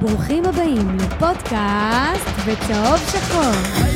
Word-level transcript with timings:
ברוכים 0.00 0.44
הבאים 0.44 0.96
לפודקאסט 0.96 2.28
בצהוב 2.46 2.98
שחור. 3.12 3.88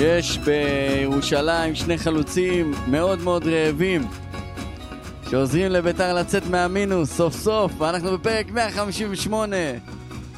יש 0.00 0.38
בירושלים 0.38 1.74
שני 1.74 1.98
חלוצים 1.98 2.74
מאוד 2.86 3.22
מאוד 3.22 3.46
רעבים 3.46 4.02
שעוזרים 5.30 5.72
לביתר 5.72 6.14
לצאת 6.14 6.46
מהמינוס 6.46 7.12
סוף 7.16 7.34
סוף 7.34 7.72
ואנחנו 7.80 8.18
בפרק 8.18 8.50
158 8.50 9.56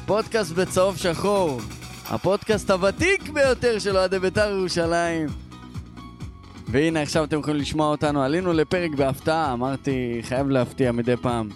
פודקאסט 0.05 0.51
בצהוב 0.51 0.97
שחור 0.97 1.61
הפודקאסט 2.05 2.71
הוותיק 2.71 3.29
ביותר 3.29 3.79
של 3.79 3.97
אוהדי 3.97 4.19
ביתר 4.19 4.49
ירושלים. 4.49 5.27
והנה 6.67 7.01
עכשיו 7.01 7.23
אתם 7.23 7.39
יכולים 7.39 7.61
לשמוע 7.61 7.87
אותנו. 7.87 8.23
עלינו 8.23 8.53
לפרק 8.53 8.91
בהפתעה 8.91 9.53
אמרתי 9.53 10.19
חייב 10.21 10.49
להפתיע 10.49 10.91
מדי 10.91 11.17
פעם. 11.17 11.49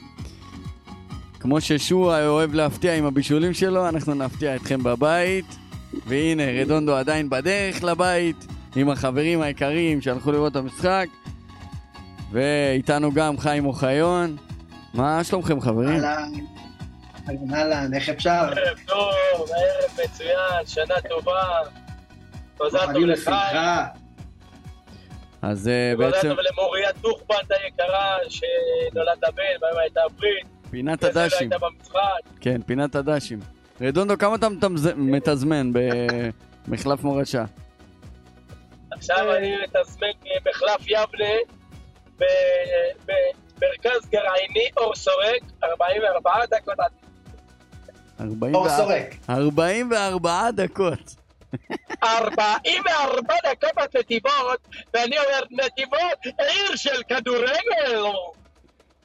כמו 1.39 1.61
ששועה 1.61 2.27
אוהב 2.27 2.53
להפתיע 2.53 2.95
עם 2.95 3.05
הבישולים 3.05 3.53
שלו 3.53 3.89
אנחנו 3.89 4.13
נפתיע 4.13 4.55
אתכם 4.55 4.83
בבית. 4.83 5.45
והנה, 6.07 6.43
רדונדו 6.61 6.95
עדיין 6.95 7.29
בדרך 7.29 7.83
לבית 7.83 8.47
עם 8.75 8.89
החברים 8.89 9.41
היקרים 9.41 10.01
שהלכו 10.01 10.31
לראות 10.31 10.51
את 10.51 10.57
המשחק. 10.57 11.07
ואיתנו 12.33 13.11
גם 13.13 13.37
חיים 13.37 13.65
אוחיון. 13.65 14.35
מה 14.93 15.23
שלומכם 15.23 15.61
חברים? 15.61 16.03
אהלן, 16.03 16.31
אהלן, 17.53 17.93
איך 17.93 18.09
אפשר? 18.09 18.29
ערב 18.31 18.77
טוב, 18.87 19.05
ערב 19.49 20.05
מצוין, 20.05 20.65
שנה 20.65 20.95
טובה. 21.09 21.41
מזל 22.65 22.85
טוב. 22.93 23.03
לשמחה. 23.03 23.85
אז 25.41 25.67
אה, 25.67 25.93
מזל 25.97 26.05
בעצם 26.11 26.29
טוב 26.29 26.37
למוריה 26.51 26.89
טוחבנט 27.01 27.51
היקרה 27.63 28.17
שנולד 28.29 29.23
הבן, 29.27 29.43
והיום 29.61 29.79
הייתה 29.81 30.01
ברית. 30.19 30.45
פינת 30.71 31.03
הדשים. 31.03 31.49
כן, 32.41 32.61
פינת 32.61 32.95
הדשים. 32.95 33.39
רדונדו, 33.81 34.17
כמה 34.17 34.35
אתה 34.35 34.47
מתמז- 34.49 34.95
מתזמן 34.95 35.71
במחלף 36.67 37.03
מורשה? 37.03 37.45
עכשיו 38.91 39.35
אני 39.35 39.55
מתזמן 39.63 40.07
במחלף 40.45 40.87
יבנה, 40.87 41.33
במרכז 43.05 44.09
גרעיני 44.09 44.69
אור 44.77 44.95
סורק, 44.95 45.41
44 45.63 46.45
דקות 46.45 46.79
עד 46.79 46.91
44 48.19 48.57
אור 48.57 48.69
סורק. 48.69 49.15
44 49.29 50.51
דקות. 50.51 51.15
44 52.03 53.35
דקות 53.51 53.77
עד 53.77 53.89
נתיבות, 53.99 54.67
ואני 54.93 55.15
אומר 55.17 55.63
נתיבות, 55.65 56.39
עיר 56.39 56.75
של 56.75 57.03
כדורגל. 57.09 58.03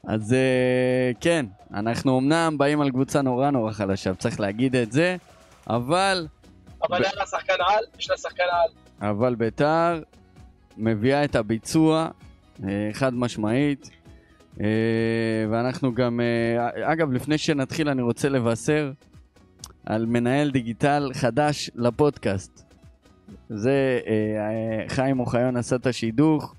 אז 0.04 0.32
אה, 0.32 1.10
כן, 1.20 1.46
אנחנו 1.74 2.18
אמנם 2.18 2.58
באים 2.58 2.80
על 2.80 2.90
קבוצה 2.90 3.22
נורא 3.22 3.50
נורא 3.50 3.72
חלשה, 3.72 4.14
צריך 4.14 4.40
להגיד 4.40 4.76
את 4.76 4.92
זה, 4.92 5.16
אבל 5.70 6.26
אבל 6.82 7.04
היה 7.04 7.12
לה 7.16 7.26
שחקן 7.26 7.52
על, 7.68 7.84
יש 7.98 8.10
לה 8.10 8.16
שחקן 8.16 8.42
על. 8.42 9.08
אבל 9.10 9.34
ביתר 9.34 10.02
מביאה 10.76 11.24
את 11.24 11.36
הביצוע 11.36 12.08
חד 12.92 13.14
משמעית. 13.14 13.90
אה, 14.60 14.66
ואנחנו 15.50 15.94
גם, 15.94 16.20
אה, 16.20 16.92
אגב, 16.92 17.12
לפני 17.12 17.38
שנתחיל 17.38 17.88
אני 17.88 18.02
רוצה 18.02 18.28
לבשר 18.28 18.90
על 19.86 20.06
מנהל 20.06 20.50
דיגיטל 20.50 21.10
חדש 21.14 21.70
לפודקאסט. 21.74 22.62
זה 23.48 24.00
אה, 24.06 24.12
אה, 24.12 24.88
חיים 24.88 25.20
אוחיון 25.20 25.56
עשה 25.56 25.76
את 25.76 25.86
השידוך, 25.86 26.54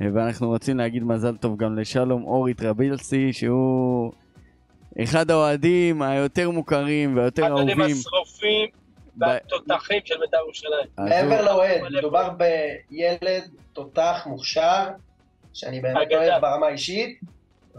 אה, 0.00 0.06
ואנחנו 0.14 0.48
רוצים 0.48 0.78
להגיד 0.78 1.02
מזל 1.02 1.36
טוב 1.36 1.56
גם 1.56 1.78
לשלום 1.78 2.24
אורי 2.24 2.54
טרבילסי, 2.54 3.32
שהוא 3.32 4.12
אחד 5.02 5.30
האוהדים 5.30 6.02
היותר 6.02 6.50
מוכרים 6.50 7.16
והיותר 7.16 7.42
אחד 7.42 7.50
אהובים. 7.50 7.80
השרופים 7.80 8.68
ב- 9.16 9.22
והתותחים 9.22 10.00
של 10.04 10.14
בית"ר 10.20 10.36
ירושלים. 10.44 10.88
מעבר 10.98 11.44
לאוהד, 11.44 11.80
מדובר 11.98 12.30
בילד 12.30 13.42
תותח 13.72 14.22
מוכשר, 14.26 14.84
שאני 15.54 15.80
באמת. 15.80 15.96
אוהב 16.12 16.42
ברמה 16.42 16.66
האישית, 16.66 17.20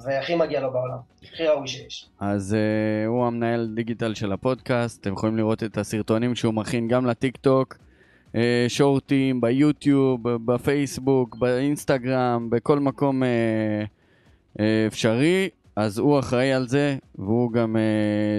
והכי 0.05 0.35
מגיע 0.35 0.61
לו 0.61 0.71
בעולם. 0.71 0.97
הכי 1.33 1.47
ראוי 1.47 1.67
שיש. 1.67 2.09
אז 2.19 2.55
uh, 2.55 3.07
הוא 3.07 3.25
המנהל 3.25 3.71
דיגיטל 3.75 4.13
של 4.13 4.31
הפודקאסט, 4.31 5.01
אתם 5.01 5.13
יכולים 5.13 5.37
לראות 5.37 5.63
את 5.63 5.77
הסרטונים 5.77 6.35
שהוא 6.35 6.53
מכין 6.53 6.87
גם 6.87 7.05
לטיק 7.05 7.37
טוק, 7.37 7.75
uh, 8.33 8.35
שורטים, 8.67 9.41
ביוטיוב, 9.41 10.19
בפייסבוק, 10.45 11.35
באינסטגרם, 11.35 12.49
בכל 12.49 12.79
מקום 12.79 13.23
uh, 13.23 13.25
uh, 14.57 14.61
אפשרי, 14.87 15.49
אז 15.75 15.97
הוא 15.97 16.19
אחראי 16.19 16.53
על 16.53 16.67
זה, 16.67 16.97
והוא 17.15 17.51
גם 17.51 17.75
uh, 17.75 17.79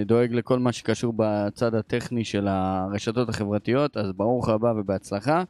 דואג 0.08 0.32
לכל 0.32 0.58
מה 0.58 0.72
שקשור 0.72 1.12
בצד 1.16 1.74
הטכני 1.74 2.24
של 2.24 2.46
הרשתות 2.50 3.28
החברתיות, 3.28 3.96
אז 3.96 4.12
ברוך 4.12 4.48
הבא 4.48 4.72
ובהצלחה. 4.76 5.42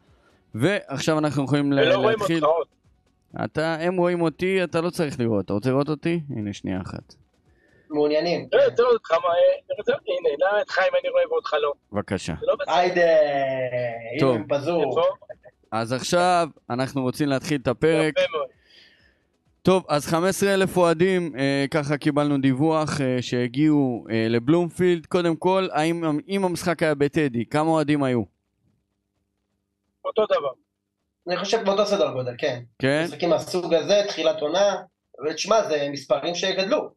ועכשיו 0.55 1.19
אנחנו 1.19 1.43
יכולים 1.43 1.73
ל- 1.73 1.79
ולא 1.79 1.95
רואים 1.95 2.17
להתחיל. 2.19 2.43
אתה, 3.45 3.75
הם 3.79 3.97
רואים 3.97 4.21
אותי, 4.21 4.63
אתה 4.63 4.81
לא 4.81 4.89
צריך 4.89 5.19
לראות. 5.19 5.45
אתה 5.45 5.53
רוצה 5.53 5.69
לראות 5.69 5.89
אותי? 5.89 6.21
הנה, 6.29 6.53
שנייה 6.53 6.81
אחת. 6.81 7.15
מעוניינים. 7.89 8.47
לא, 8.53 8.69
תראו 8.75 8.89
אותך, 8.89 9.11
מה, 9.11 9.17
אה, 9.17 9.83
תראו, 9.85 9.97
הנה, 10.07 10.61
את 10.61 10.69
חיים 10.69 10.93
אני 11.01 11.09
רואה 11.09 11.31
ואותך 11.31 11.53
לא? 11.53 11.73
בבקשה. 11.91 12.33
לא. 12.41 12.55
היידה, 12.67 13.01
טוב. 14.19 14.35
הנה 14.35 14.39
הם 14.39 14.59
פזור. 14.59 15.01
אז 15.71 15.93
עכשיו 15.93 16.47
אנחנו 16.69 17.01
רוצים 17.01 17.29
להתחיל 17.29 17.61
את 17.61 17.67
הפרק. 17.67 18.13
טוב, 19.61 19.85
אז 19.87 20.07
15 20.07 20.53
אלף 20.53 20.77
אוהדים, 20.77 21.35
אה, 21.37 21.65
ככה 21.71 21.97
קיבלנו 21.97 22.37
דיווח 22.37 23.01
אה, 23.01 23.17
שהגיעו 23.21 24.05
אה, 24.09 24.27
לבלומפילד. 24.29 25.05
קודם 25.05 25.35
כל, 25.35 25.67
האם, 25.71 26.19
אם 26.27 26.45
המשחק 26.45 26.83
היה 26.83 26.95
בטדי, 26.95 27.45
כמה 27.45 27.69
אוהדים 27.69 28.03
היו? 28.03 28.23
אותו 30.05 30.25
דבר. 30.25 30.66
אני 31.27 31.37
חושב 31.37 31.63
באותו 31.65 31.85
סדר 31.85 32.11
גודל, 32.11 32.31
כן. 32.37 32.59
כן? 32.81 33.03
משחקים 33.03 33.29
מהסוג 33.29 33.73
הזה, 33.73 34.01
תחילת 34.07 34.41
עונה, 34.41 34.75
ותשמע, 35.25 35.63
זה 35.63 35.87
מספרים 35.91 36.35
שגדלו 36.35 36.89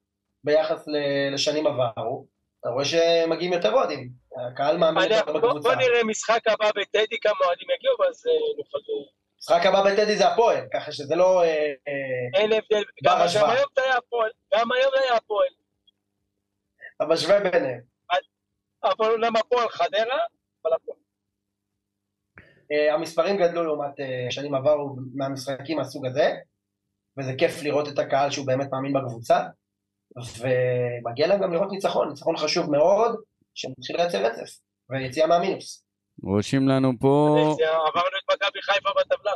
ביחס 0.45 0.89
ל- 0.89 1.35
לשנים 1.35 1.67
עברו. 1.67 2.27
אתה 2.61 2.69
רואה 2.69 2.85
שמגיעים 2.85 3.53
יותר 3.53 3.73
אוהדים. 3.73 4.09
הקהל 4.53 4.77
מאמין 4.77 5.05
אני- 5.05 5.15
יותר 5.15 5.33
בקבוצה. 5.33 5.59
בוא 5.69 5.75
נראה 5.75 6.05
משחק 6.05 6.41
הבא 6.47 6.71
בטדי, 6.77 7.21
כמה 7.21 7.35
אוהדים 7.47 7.69
יגיעו, 7.79 7.95
ואז 8.01 8.27
אה, 8.27 8.33
נוכל... 8.59 8.79
משחק 9.39 9.67
הבא 9.67 9.83
בטדי 9.85 10.17
זה 10.17 10.29
הפועל, 10.29 10.65
ככה 10.73 10.93
שזה 10.93 11.17
לא... 11.17 11.43
אה, 11.43 11.49
אה, 11.89 12.41
אין 12.41 12.53
הבדל. 12.53 12.83
גם 13.05 13.17
היום 13.19 13.29
זה 13.77 13.83
היה 13.85 13.97
הפועל. 13.97 14.31
גם 14.55 14.73
היום 14.73 14.91
זה 14.97 15.03
היה 15.05 15.17
הפועל. 15.17 15.49
המשווה 17.01 17.41
ביניהם. 17.51 17.81
אבל 18.85 19.11
אומנם 19.13 19.37
הפועל 19.37 19.69
חדרה, 19.69 20.19
אבל 20.65 20.73
הפועל. 20.75 20.99
אה, 22.73 22.95
המספרים 22.95 23.37
גדלו 23.37 23.65
לעומת 23.65 24.01
אה, 24.01 24.27
שנים 24.31 24.55
עברו 24.55 24.97
מהמשחקים 25.15 25.77
מהסוג 25.77 26.07
הזה, 26.07 26.31
וזה 27.19 27.33
כיף 27.39 27.63
לראות 27.63 27.89
את 27.89 27.99
הקהל 27.99 28.31
שהוא 28.31 28.47
באמת 28.47 28.69
מאמין 28.73 28.93
בקבוצה, 28.93 29.41
ומגיע 30.17 31.27
להם 31.27 31.43
גם 31.43 31.53
לראות 31.53 31.73
ניצחון, 31.73 32.09
ניצחון 32.09 32.37
חשוב 32.37 32.71
מאוד, 32.71 33.17
שמתחיל 33.55 33.97
לייצר 33.97 34.27
רצף, 34.27 34.59
ויציאה 34.91 35.27
מהמינוס. 35.27 35.85
רושמים 36.23 36.69
לנו 36.69 36.93
פה, 37.01 37.37
עברנו 37.61 38.17
את 38.19 38.35
מכבי 38.35 38.63
חיפה 38.63 38.89
בטבלה. 39.01 39.33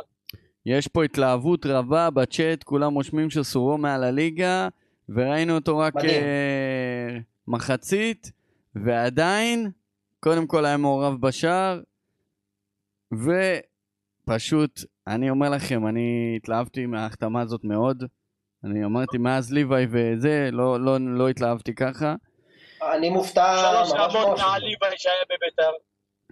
יש 0.65 0.87
פה 0.87 1.03
התלהבות 1.03 1.65
רבה 1.65 2.09
בצ'אט, 2.09 2.63
כולם 2.63 2.93
רושמים 2.93 3.29
שסורו 3.29 3.77
מעל 3.77 4.03
הליגה, 4.03 4.67
וראינו 5.09 5.55
אותו 5.55 5.77
רק 5.77 5.95
מדהים. 5.95 6.23
אה, 6.23 7.17
מחצית, 7.47 8.31
ועדיין, 8.75 9.71
קודם 10.19 10.47
כל 10.47 10.65
היה 10.65 10.77
מעורב 10.77 11.21
בשער, 11.21 11.79
ופשוט, 13.23 14.79
אני 15.07 15.29
אומר 15.29 15.49
לכם, 15.49 15.87
אני 15.87 16.33
התלהבתי 16.37 16.85
מההחתמה 16.85 17.41
הזאת 17.41 17.63
מאוד. 17.63 18.03
אני 18.63 18.85
אמרתי, 18.85 19.17
מאז 19.17 19.53
ליוואי 19.53 19.85
וזה, 19.91 20.49
לא, 20.51 20.79
לא, 20.79 20.97
לא 21.17 21.29
התלהבתי 21.29 21.75
ככה. 21.75 22.15
אני 22.81 23.09
מופתע 23.09 23.55
שלוש 23.57 23.91
ממש 23.91 24.15
רמות 24.15 24.27
ממש. 24.27 24.41
מעל 24.41 24.61
ליבאי 24.61 24.97
שהיה 24.97 25.23
בביתר. 25.29 25.71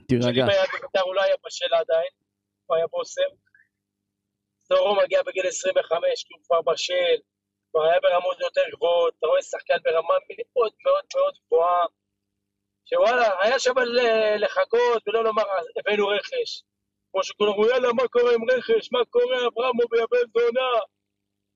תירגע. 0.08 0.24
כשליבאי 0.24 0.56
היה 0.56 0.66
בביתר 0.74 1.02
הוא 1.02 1.16
לא 1.16 1.22
היה 1.22 1.36
בשל 1.46 1.74
עדיין, 1.74 2.12
הוא 2.66 2.78
היה 2.78 2.86
בוסר. 2.92 3.30
סורו 4.68 4.96
מגיע 4.96 5.22
בגיל 5.24 5.48
25 5.48 6.24
כי 6.24 6.34
הוא 6.34 6.42
כבר 6.46 6.62
בשל, 6.72 7.18
כבר 7.72 7.84
היה 7.84 8.00
ברמות 8.02 8.40
יותר 8.40 8.62
גבוהות, 8.76 9.14
אתה 9.20 9.28
רואה 9.28 9.42
שחקן 9.42 9.78
ברמה 9.84 10.14
מאוד 10.56 10.72
מאוד 10.86 11.04
מאוד 11.16 11.34
גבוהה, 11.48 11.86
שוואלה, 12.86 13.30
היה 13.42 13.60
שם 13.60 13.74
לחכות 14.38 15.08
ולא 15.08 15.24
לומר, 15.24 15.44
הבאנו 15.80 16.08
רכש. 16.08 16.64
כמו 17.14 17.24
שכולם 17.24 17.50
אמרו, 17.50 17.66
יאללה, 17.66 17.94
מה 17.94 18.08
קורה 18.08 18.34
עם 18.34 18.44
רכש? 18.52 18.92
מה 18.92 19.06
קורה, 19.10 19.38
אברמוב 19.48 19.90
יבן 19.94 20.28
זונה? 20.34 20.70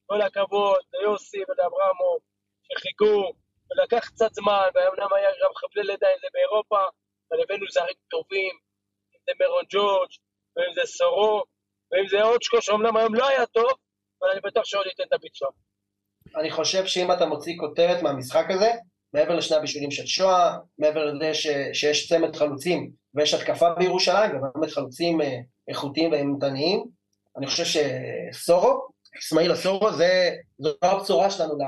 כל 0.06 0.22
הכבוד 0.22 0.82
ליוסי 0.94 1.42
ולאברמוב, 1.48 2.20
שחיכו, 2.68 3.32
ולקח 3.70 4.10
קצת 4.10 4.34
זמן, 4.34 4.68
ואומנם 4.74 5.14
היה 5.16 5.30
גם 5.44 5.52
חבלי 5.56 5.84
לידה 5.84 6.08
עם 6.08 6.20
זה 6.22 6.28
באירופה, 6.34 6.80
אבל 7.28 7.42
הבאנו 7.44 7.66
זרים 7.72 8.00
טובים, 8.10 8.56
אם 9.14 9.20
זה 9.26 9.32
מרון 9.40 9.64
ג'ורג', 9.74 10.12
ואם 10.56 10.74
זה 10.74 10.82
סורו, 10.86 11.44
ואם 11.92 12.08
זה 12.08 12.24
אוצ'קו, 12.24 12.62
שאומנם 12.62 12.98
היום 12.98 13.16
לא 13.16 13.28
היה 13.28 13.46
טוב, 13.46 13.72
אבל 14.22 14.30
אני 14.32 14.42
בטוח 14.44 14.66
שעוד 14.66 14.86
ייתן 14.86 15.04
את 15.04 15.14
הביצוע. 15.14 15.50
אני 16.36 16.52
חושב 16.52 16.86
שאם 16.86 17.12
אתה 17.12 17.26
מוציא 17.26 17.54
כותרת 17.60 18.04
מהמשחק 18.04 18.46
הזה, 18.50 18.72
מעבר 19.14 19.36
לשני 19.36 19.58
הבישולים 19.58 19.92
של 19.92 20.06
שואה, 20.06 20.58
מעבר 20.80 21.06
לזה 21.06 21.34
ש, 21.34 21.48
שיש 21.74 22.10
צמד 22.10 22.36
חלוצים 22.36 22.92
ויש 23.14 23.34
התקפה 23.34 23.74
בירושלים, 23.74 24.32
ובאמת 24.36 24.72
חלוצים 24.72 25.22
אה, 25.22 25.38
איכותיים 25.68 26.12
ואימתניים, 26.12 26.84
אני 27.38 27.48
חושב 27.48 27.82
שסורו, 28.34 28.88
אסמאעיל 29.20 29.52
הסורו, 29.52 29.92
זה, 29.94 30.36
זו 30.60 30.70
הבשורה 30.82 31.32
שלנו 31.32 31.58
לה- 31.58 31.66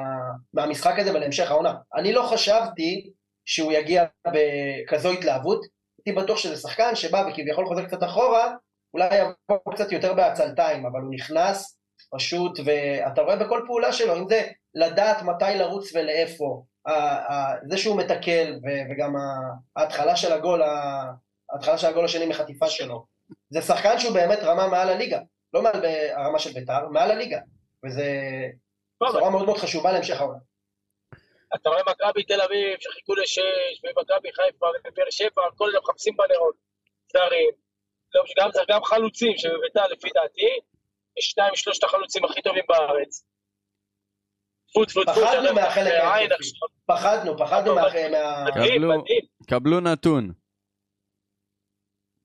מהמשחק 0.54 1.00
הזה 1.00 1.14
ולהמשך 1.14 1.52
העונה. 1.52 1.74
אני 1.96 2.14
לא 2.14 2.22
חשבתי 2.24 3.10
שהוא 3.46 3.72
יגיע 3.72 4.06
בכזו 4.28 5.12
התלהבות, 5.12 5.66
הייתי 5.98 6.22
בטוח 6.22 6.38
שזה 6.38 6.56
שחקן 6.56 6.96
שבא 6.96 7.26
וכביכול 7.30 7.66
חוזר 7.66 7.86
קצת 7.86 8.04
אחורה, 8.04 8.54
אולי 8.94 9.10
יבוא 9.16 9.74
קצת 9.74 9.92
יותר 9.92 10.14
בעצלתיים, 10.14 10.86
אבל 10.86 11.02
הוא 11.02 11.14
נכנס 11.14 11.78
פשוט, 12.16 12.60
ואתה 12.66 13.22
רואה 13.22 13.36
בכל 13.36 13.64
פעולה 13.68 13.94
שלו, 13.94 14.18
אם 14.18 14.28
זה 14.30 14.48
לדעת 14.76 15.22
מתי 15.22 15.56
לרוץ 15.56 15.96
ולאיפה, 15.96 16.64
זה 17.70 17.78
שהוא 17.78 17.98
מתקל, 17.98 18.60
וגם 18.92 19.14
ההתחלה 19.76 20.16
של 20.16 20.34
הגול, 20.34 20.62
ההתחלה 21.54 21.78
של 21.78 21.88
הגול 21.88 22.06
השני 22.06 22.26
מחטיפה 22.26 22.70
שלו, 22.70 23.06
זה 23.50 23.62
שחקן 23.62 24.00
שהוא 24.00 24.14
באמת 24.14 24.40
רמה 24.42 24.68
מעל 24.68 24.90
הליגה, 24.90 25.20
לא 25.54 25.62
מעל 25.62 25.86
הרמה 26.16 26.40
של 26.40 26.54
בית"ר, 26.54 26.88
מעל 26.92 27.12
הליגה, 27.12 27.40
וזה 27.86 28.06
בשורה 29.04 29.30
מאוד 29.30 29.46
מאוד 29.46 29.58
חשובה 29.58 29.92
להמשך 29.92 30.20
העונה. 30.22 30.40
אתה 31.56 31.70
רואה 31.70 31.82
מכבי 31.82 32.24
תל 32.24 32.42
אביב 32.42 32.80
שחיכו 32.80 33.16
לשש, 33.16 33.82
ומכבי 33.84 34.30
חיפה 34.34 34.66
ובאר 34.88 35.10
שבע, 35.10 35.42
כל 35.56 35.70
אלה 35.70 35.80
מחפשים 35.80 36.14
בנרות. 36.18 36.56
זרים, 37.14 37.50
לא, 38.16 38.24
גם, 38.38 38.50
גם 38.70 38.84
חלוצים 38.84 39.38
שבביתר 39.38 39.88
לפי 39.88 40.10
דעתי, 40.16 40.60
יש 41.18 41.26
שניים 41.26 41.54
משלושת 41.54 41.84
החלוצים 41.84 42.26
הכי 42.26 42.42
טובים 42.42 42.64
בארץ. 42.70 43.24
טפו 44.72 44.86
טפו 44.86 45.04
טפו, 45.04 45.22
פחדנו 45.22 45.54
מהחלק. 45.56 45.94
עכשיו. 46.40 46.68
פחדנו, 46.86 47.38
פחדנו 47.38 47.76
מה... 47.76 47.82
קבלו. 48.54 49.00
מדהים. 49.00 49.22
קבלו 49.48 49.80
נתון. 49.80 50.32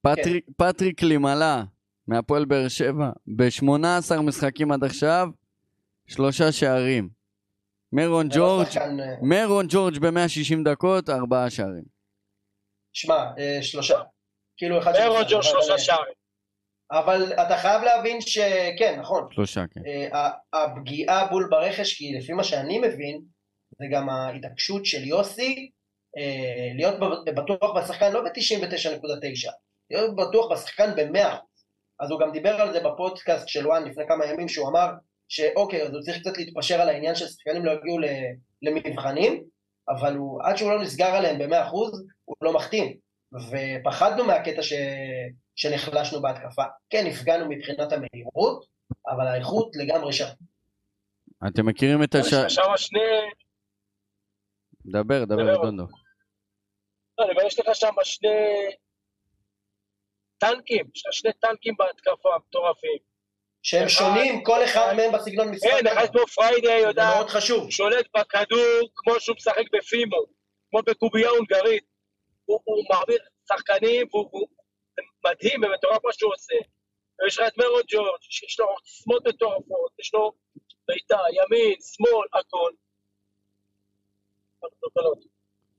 פטריק, 0.02 0.46
פטריק 0.56 1.02
לימלה 1.02 1.62
מהפועל 2.06 2.44
באר 2.44 2.68
שבע, 2.68 3.10
ב-18 3.26 4.20
משחקים 4.20 4.72
עד 4.72 4.84
עכשיו, 4.84 5.28
שלושה 6.06 6.52
שערים. 6.52 7.08
מרון 7.92 8.26
לא 8.26 8.36
ג'ורג', 8.36 8.66
אה, 8.78 8.86
מרון 9.22 9.66
ג'ורג' 9.68 9.98
ב-160 9.98 10.64
דקות, 10.64 11.10
ארבעה 11.10 11.50
שערים. 11.50 11.84
שמע, 12.92 13.14
אה, 13.38 13.58
שלושה. 13.62 13.98
כאילו 14.56 14.78
אחד... 14.78 14.92
מרון 15.04 15.22
ג'ורג' 15.30 15.42
שלושה 15.42 15.78
שערים. 15.78 16.23
אבל 16.92 17.32
אתה 17.32 17.56
חייב 17.56 17.82
להבין 17.82 18.20
שכן, 18.20 19.00
נכון. 19.00 19.28
שלושה, 19.30 19.64
כן. 19.70 19.80
אה, 19.86 20.30
הפגיעה 20.52 21.26
בול 21.26 21.48
ברכש, 21.50 21.94
כי 21.98 22.12
לפי 22.18 22.32
מה 22.32 22.44
שאני 22.44 22.78
מבין, 22.78 23.20
זה 23.78 23.84
גם 23.92 24.08
ההתעקשות 24.08 24.86
של 24.86 25.04
יוסי 25.04 25.70
אה, 26.16 26.70
להיות 26.74 27.00
ב- 27.00 27.30
בטוח 27.30 27.76
בשחקן 27.76 28.12
לא 28.12 28.22
ב-99.9, 28.22 29.50
להיות 29.90 30.16
בטוח 30.16 30.52
בשחקן 30.52 30.90
ב-100%. 30.96 31.18
אז 32.00 32.10
הוא 32.10 32.20
גם 32.20 32.32
דיבר 32.32 32.50
על 32.60 32.72
זה 32.72 32.80
בפודקאסט 32.80 33.48
של 33.48 33.66
וואן 33.66 33.84
לפני 33.84 34.04
כמה 34.08 34.26
ימים, 34.26 34.48
שהוא 34.48 34.68
אמר 34.68 34.86
שאוקיי, 35.28 35.82
אז 35.82 35.94
הוא 35.94 36.02
צריך 36.02 36.20
קצת 36.20 36.38
להתפשר 36.38 36.80
על 36.80 36.88
העניין 36.88 37.14
ששחקנים 37.14 37.64
לא 37.64 37.72
יגיעו 37.72 37.98
למבחנים, 38.62 39.44
אבל 39.88 40.16
הוא, 40.16 40.40
עד 40.44 40.56
שהוא 40.56 40.70
לא 40.70 40.82
נסגר 40.82 41.06
עליהם 41.06 41.38
ב-100%, 41.38 41.70
הוא 42.24 42.36
לא 42.42 42.52
מחתים. 42.52 42.96
ופחדנו 43.32 44.24
מהקטע 44.24 44.62
ש... 44.62 44.72
שנחלשנו 45.56 46.22
בהתקפה. 46.22 46.64
כן, 46.90 47.06
נפגענו 47.06 47.48
מבחינת 47.48 47.92
המהירות, 47.92 48.66
אבל 49.06 49.26
האיכות 49.26 49.70
לגמרי 49.76 50.12
שם. 50.12 50.28
אתם 51.48 51.66
מכירים 51.66 52.02
את 52.02 52.14
הש... 52.14 52.54
שם 52.54 52.62
שני... 52.76 53.00
דבר, 54.86 55.24
דבר, 55.24 55.54
דבר. 55.54 55.62
דונדו. 55.62 55.84
לא, 57.18 57.24
אומר, 57.24 57.46
יש 57.46 57.60
לך 57.60 57.74
שם 57.74 57.94
שני 58.04 58.28
טנקים, 60.38 60.84
שני 60.94 61.32
טנקים 61.32 61.74
בהתקפה 61.78 62.28
מטורפים. 62.48 62.98
שהם 63.62 63.88
שונים, 63.88 64.44
כל 64.44 64.64
אחד 64.64 64.94
מהם 64.96 65.12
בסגנון 65.12 65.48
משחק. 65.48 65.70
כן, 65.70 65.86
אחד 65.86 66.06
כמו 66.12 66.26
פריידי 66.26 66.66
זה 66.66 66.88
יודע, 66.88 67.10
מאוד 67.14 67.28
חשוב. 67.28 67.70
שולט 67.70 68.06
בכדור 68.16 68.88
כמו 68.94 69.20
שהוא 69.20 69.36
משחק 69.36 69.64
בפימו, 69.72 70.16
כמו 70.70 70.80
בקובייה 70.86 71.28
הונגרית. 71.28 71.84
הוא, 72.44 72.60
הוא 72.64 72.84
מעביר 72.90 73.18
שחקנים, 73.48 74.06
והוא 74.12 74.48
מדהים 75.24 75.64
ומטורף 75.64 76.04
מה 76.04 76.12
שהוא 76.12 76.32
עושה. 76.34 76.54
ויש 77.22 77.38
לך 77.38 77.48
את 77.48 77.58
מרון 77.58 77.82
ג'ורג', 77.92 78.20
שיש 78.20 78.60
לו 78.60 78.66
עוצמות 78.66 79.26
מטורפות, 79.26 79.92
יש 79.98 80.14
לו 80.14 80.32
בעיטה, 80.88 81.18
ימין, 81.30 81.74
שמאל, 81.80 82.26
הכל. 82.32 82.70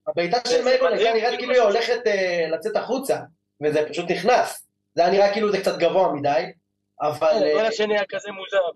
הבעיטה 0.07 0.37
של 0.47 0.61
מדהים, 0.61 0.85
הייתה 0.85 1.13
נראית 1.13 1.39
כאילו 1.39 1.53
היא 1.53 1.61
הולכת 1.61 2.07
אה, 2.07 2.47
לצאת 2.51 2.75
החוצה, 2.75 3.17
וזה 3.63 3.89
פשוט 3.89 4.11
נכנס. 4.11 4.67
זה 4.95 5.01
היה 5.01 5.11
נראה 5.11 5.33
כאילו 5.33 5.51
זה 5.51 5.57
קצת 5.57 5.77
גבוה 5.77 6.13
מדי, 6.13 6.43
אבל, 7.01 7.27
הגול 7.27 7.59
אה, 7.59 7.67
השני 7.67 7.93
היה 7.93 8.05
כזה 8.09 8.31
מוזר. 8.31 8.69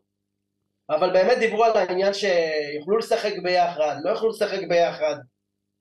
אבל 0.89 1.13
באמת 1.13 1.37
דיברו 1.37 1.63
על 1.63 1.77
העניין 1.77 2.13
שיוכלו 2.13 2.97
לשחק 2.97 3.33
ביחד, 3.43 3.95
לא 4.03 4.09
יוכלו 4.09 4.29
לשחק 4.29 4.59
ביחד. 4.69 5.15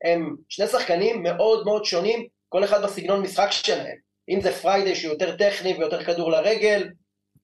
הם 0.04 0.36
שני 0.48 0.66
שחקנים 0.66 1.22
מאוד 1.22 1.64
מאוד 1.64 1.84
שונים, 1.84 2.26
כל 2.48 2.64
אחד 2.64 2.82
בסגנון 2.84 3.20
משחק 3.20 3.50
שלהם. 3.50 4.07
אם 4.28 4.40
זה 4.40 4.52
פריידי 4.52 4.94
שהוא 4.94 5.12
יותר 5.12 5.36
טכני 5.36 5.74
ויותר 5.78 6.04
כדור 6.04 6.30
לרגל, 6.30 6.88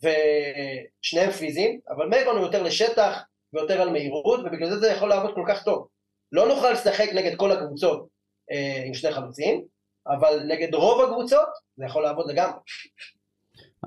ושניהם 0.02 1.30
פיזיים, 1.30 1.80
אבל 1.96 2.08
מיירון 2.08 2.36
הוא 2.36 2.44
יותר 2.44 2.62
לשטח 2.62 3.22
ויותר 3.52 3.82
על 3.82 3.90
מהירות, 3.90 4.40
ובגלל 4.40 4.70
זה 4.70 4.78
זה 4.78 4.88
יכול 4.88 5.08
לעבוד 5.08 5.34
כל 5.34 5.44
כך 5.48 5.62
טוב. 5.62 5.88
לא 6.32 6.48
נוכל 6.48 6.70
לשחק 6.70 7.08
נגד 7.14 7.36
כל 7.36 7.52
הקבוצות 7.52 8.06
אה, 8.50 8.82
עם 8.86 8.94
שני 8.94 9.12
חלוצים, 9.12 9.64
אבל 10.06 10.40
נגד 10.48 10.74
רוב 10.74 11.10
הקבוצות 11.10 11.48
זה 11.76 11.84
יכול 11.84 12.02
לעבוד 12.02 12.30
לגמרי. 12.30 12.58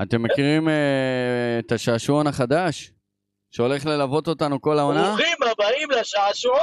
אתם 0.02 0.24
מכירים 0.24 0.70
אה, 0.70 1.60
את 1.60 1.72
השעשועון 1.72 2.28
החדש? 2.28 2.92
שהולך 3.52 3.86
ללוות 3.86 4.28
אותנו 4.28 4.62
כל 4.62 4.80
העונה? 4.80 5.08
ברוכים 5.08 5.38
הבאים 5.52 5.92
לשעשועון! 5.92 6.60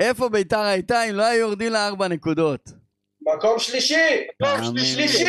איפה 0.00 0.28
ביתר 0.28 0.60
הייתה 0.60 1.04
אם 1.04 1.14
לא 1.14 1.22
היו 1.22 1.40
יורדים 1.40 1.72
לארבע 1.72 2.08
נקודות? 2.08 2.81
מקום 3.26 3.58
שלישי! 3.58 4.26
מקום 4.42 4.78
שלישי. 4.78 5.24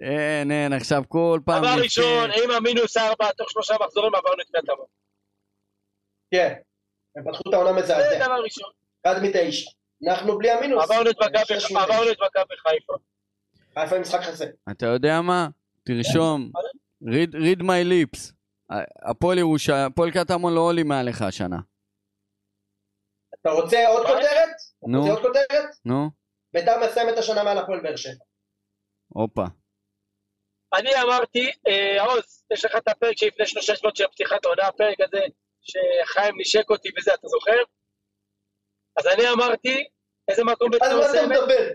אין, 0.00 0.50
אין, 0.50 0.72
עכשיו 0.72 1.02
כל 1.08 1.40
פעם... 1.44 1.62
דבר. 1.62 1.82
ראשון, 1.82 2.30
עם 2.44 2.50
המינוס 2.50 2.96
ארבע, 2.96 3.32
תוך 3.32 3.50
שלושה 3.50 3.74
מחזורים 3.80 4.14
עברנו 4.14 4.42
את 4.42 4.46
קטמון. 4.46 4.86
כן, 6.30 6.54
הם 7.16 7.24
פתחו 7.24 7.42
את 7.48 7.54
העונה 7.54 7.72
זה 7.72 7.78
מזעזע, 7.84 8.26
דבר 8.26 8.42
ראשון. 8.44 8.70
אחד 9.06 9.22
מתשע. 9.22 9.70
אנחנו 10.08 10.38
בלי 10.38 10.50
המינוס. 10.50 10.82
עברנו 10.84 11.10
את 11.10 11.16
מכבי- 11.16 11.60
חיפה. 12.68 12.92
חיפה 13.78 13.98
משחק 13.98 14.20
חסר. 14.20 14.44
אתה 14.70 14.86
יודע 14.86 15.20
מה? 15.20 15.48
תרשום, 15.84 16.50
read, 17.04 17.32
read 17.34 17.62
my 17.62 17.84
lips. 17.92 18.32
הפועל 19.02 19.38
ירושלים, 19.38 19.86
הפועל 19.86 20.10
קטמון 20.10 20.54
לא 20.54 20.60
עולים 20.60 20.88
מעליך 20.88 21.22
השנה. 21.22 21.58
אתה 23.40 23.50
רוצה 23.50 23.88
עוד? 23.88 24.06
כותרת? 24.06 24.48
נו. 24.86 25.00
רוצה 25.00 25.12
עוד 25.12 25.22
כותרת? 25.22 25.70
נו, 25.84 26.10
ביתר 26.54 26.72
מסיים 26.84 27.08
את 27.08 27.18
השנה 27.18 27.44
מעל 27.44 27.58
הפועל 27.58 27.80
באר 27.80 27.96
שבע. 27.96 28.24
הופה. 29.08 29.44
אני 30.74 30.90
אמרתי, 31.02 31.52
אה, 31.68 32.04
עוז, 32.04 32.44
יש 32.52 32.64
לך 32.64 32.76
את 32.76 32.88
הפרק 32.88 33.16
שלפני 33.16 33.46
שלושה 33.46 33.76
שבועות 33.76 33.96
של 33.96 34.06
פתיחת 34.06 34.44
העונה, 34.44 34.66
הפרק 34.66 35.00
הזה 35.00 35.20
שחיים 35.62 36.34
נשק 36.40 36.70
אותי 36.70 36.88
וזה, 36.98 37.14
אתה 37.14 37.28
זוכר? 37.28 37.62
אז 38.96 39.06
אני 39.06 39.28
אמרתי, 39.28 39.84
איזה 40.28 40.44
מקום 40.44 40.72
על 40.72 40.78
ביתר 40.78 40.96
מה 40.96 41.00
אתה 41.00 41.08
מסיימת? 41.08 41.28
מדבר? 41.28 41.70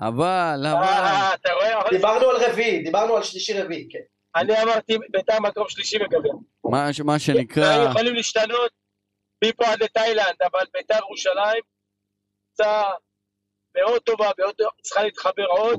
אבל, 0.00 0.66
אבל... 0.72 0.82
אה, 0.82 1.34
אתה 1.34 1.52
רואה? 1.52 1.90
דיברנו 1.90 2.30
על 2.30 2.36
רביעי, 2.36 2.82
דיברנו 2.82 3.16
על 3.16 3.22
שלישי 3.22 3.62
רביעי, 3.62 3.88
כן. 3.90 3.98
אני 4.36 4.62
אמרתי, 4.62 4.98
ביתר 5.10 5.40
מקום 5.40 5.68
שלישי 5.68 5.96
וגביע. 5.96 6.32
מה, 6.64 6.88
מה 7.04 7.18
שנקרא... 7.18 7.90
יכולים 7.90 8.14
להשתנות 8.14 8.72
מפה 9.44 9.66
עד 9.66 9.82
לתאילנד, 9.82 10.36
אבל 10.42 10.64
ביתר 10.72 10.98
ירושלים, 10.98 11.62
קבוצה 12.46 12.82
מאוד 13.78 14.02
טובה, 14.02 14.30
מאוד 14.38 14.54
צריכה 14.82 15.02
להתחבר 15.02 15.44
עוד. 15.44 15.78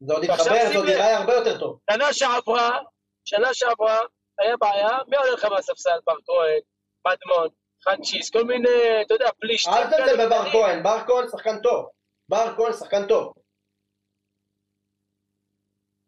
זה 0.00 0.14
עוד 0.14 0.24
שים 0.24 0.34
זה 0.72 0.78
עוד. 0.78 0.88
ייראה 0.88 1.18
הרבה 1.18 1.34
יותר 1.34 1.58
טוב. 1.58 1.78
שנה 1.90 2.12
שעברה, 2.12 2.78
שנה 3.24 3.54
שעברה, 3.54 4.00
היה 4.38 4.56
בעיה, 4.56 4.98
מי 5.08 5.16
עולה 5.16 5.30
לך 5.30 5.44
מהספסל? 5.44 5.98
בר 6.06 6.16
כהן, 6.26 6.60
מדמון, 7.06 7.48
חנצ'יס, 7.84 8.30
כל 8.30 8.44
מיני, 8.44 8.68
אתה 9.06 9.14
יודע, 9.14 9.28
פלישתים. 9.40 9.72
אל 9.74 9.86
תזלזל 9.86 10.26
בבר. 10.26 10.50
כהן, 10.52 10.82
בר 10.82 10.98
כהן 11.06 11.28
שחקן 11.30 11.58
טוב. 11.62 11.86
בר 12.28 12.54
כהן 12.56 12.72
שחקן 12.72 13.06
טוב. 13.06 13.32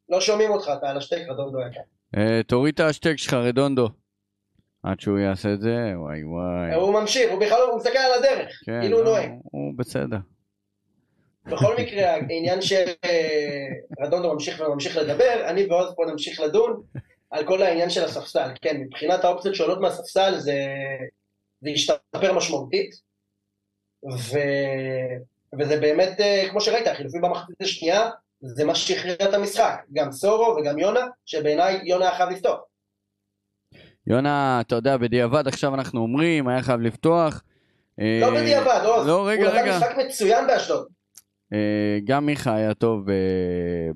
לא 0.08 0.20
שומעים 0.20 0.50
אותך, 0.50 0.70
אתה 0.78 0.90
על 0.90 0.96
השתק, 0.96 1.18
רדונדו 1.28 1.58
יקר. 1.60 1.80
אה, 2.16 2.42
תוריד 2.42 2.74
את 2.74 2.80
ההשתק 2.80 3.16
שלך, 3.16 3.34
רדונדו. 3.34 3.88
עד 4.82 5.00
שהוא 5.00 5.18
יעשה 5.18 5.52
את 5.52 5.60
זה, 5.60 5.76
וואי 5.96 6.24
וואי. 6.24 6.74
הוא 6.74 7.00
ממשיך, 7.00 7.30
הוא 7.30 7.40
בכלל 7.40 7.62
הוא 7.62 7.76
מסתכל 7.76 7.98
על 7.98 8.12
הדרך, 8.18 8.62
כן, 8.66 8.80
כאילו 8.80 8.96
הוא 8.98 9.04
לא, 9.04 9.10
נוהג. 9.10 9.30
הוא 9.42 9.72
בסדר. 9.78 10.16
בכל 11.46 11.76
מקרה, 11.78 12.14
העניין 12.14 12.58
שרדונדו 12.62 14.32
ממשיך 14.32 14.60
וממשיך 14.60 14.96
לדבר, 14.96 15.44
אני 15.48 15.66
ועוז 15.66 15.94
פה 15.96 16.04
נמשיך 16.06 16.40
לדון 16.40 16.82
על 17.30 17.46
כל 17.46 17.62
העניין 17.62 17.90
של 17.90 18.04
הספסל. 18.04 18.48
כן, 18.62 18.76
מבחינת 18.76 19.24
האופציות 19.24 19.54
שעולות 19.54 19.80
מהספסל 19.80 20.38
זה, 20.38 20.66
זה 21.60 21.70
השתפר 21.70 22.32
משמעותית, 22.32 22.90
ו... 24.04 24.38
וזה 25.58 25.80
באמת, 25.80 26.20
אה, 26.20 26.46
כמו 26.50 26.60
שראית, 26.60 26.86
החילופים 26.86 27.20
במחצית 27.20 27.60
השנייה, 27.60 28.10
זה 28.40 28.64
מה 28.64 28.74
שהכריע 28.74 29.14
את 29.14 29.34
המשחק. 29.34 29.74
גם 29.92 30.12
סורו 30.12 30.56
וגם 30.56 30.78
יונה, 30.78 31.06
שבעיניי 31.26 31.80
יונה 31.84 32.04
היה 32.04 32.16
חייב 32.16 32.30
לפתוח. 32.30 32.60
יונה, 34.06 34.60
אתה 34.60 34.74
יודע, 34.74 34.96
בדיעבד 34.96 35.48
עכשיו 35.48 35.74
אנחנו 35.74 36.00
אומרים, 36.00 36.48
היה 36.48 36.62
חייב 36.62 36.80
לפתוח. 36.80 37.42
לא 37.98 38.04
אה, 38.04 38.40
בדיעבד, 38.40 38.80
עוז. 38.84 39.06
לא, 39.06 39.28
רגע, 39.28 39.42
הוא 39.42 39.54
נתן 39.54 39.62
רגע. 39.62 39.76
משחק 39.78 39.94
מצוין 40.06 40.46
באשדוד. 40.46 40.86
אה, 41.54 41.98
גם 42.04 42.26
מיכה 42.26 42.54
היה 42.56 42.74
טוב 42.74 43.10
אה, 43.10 43.14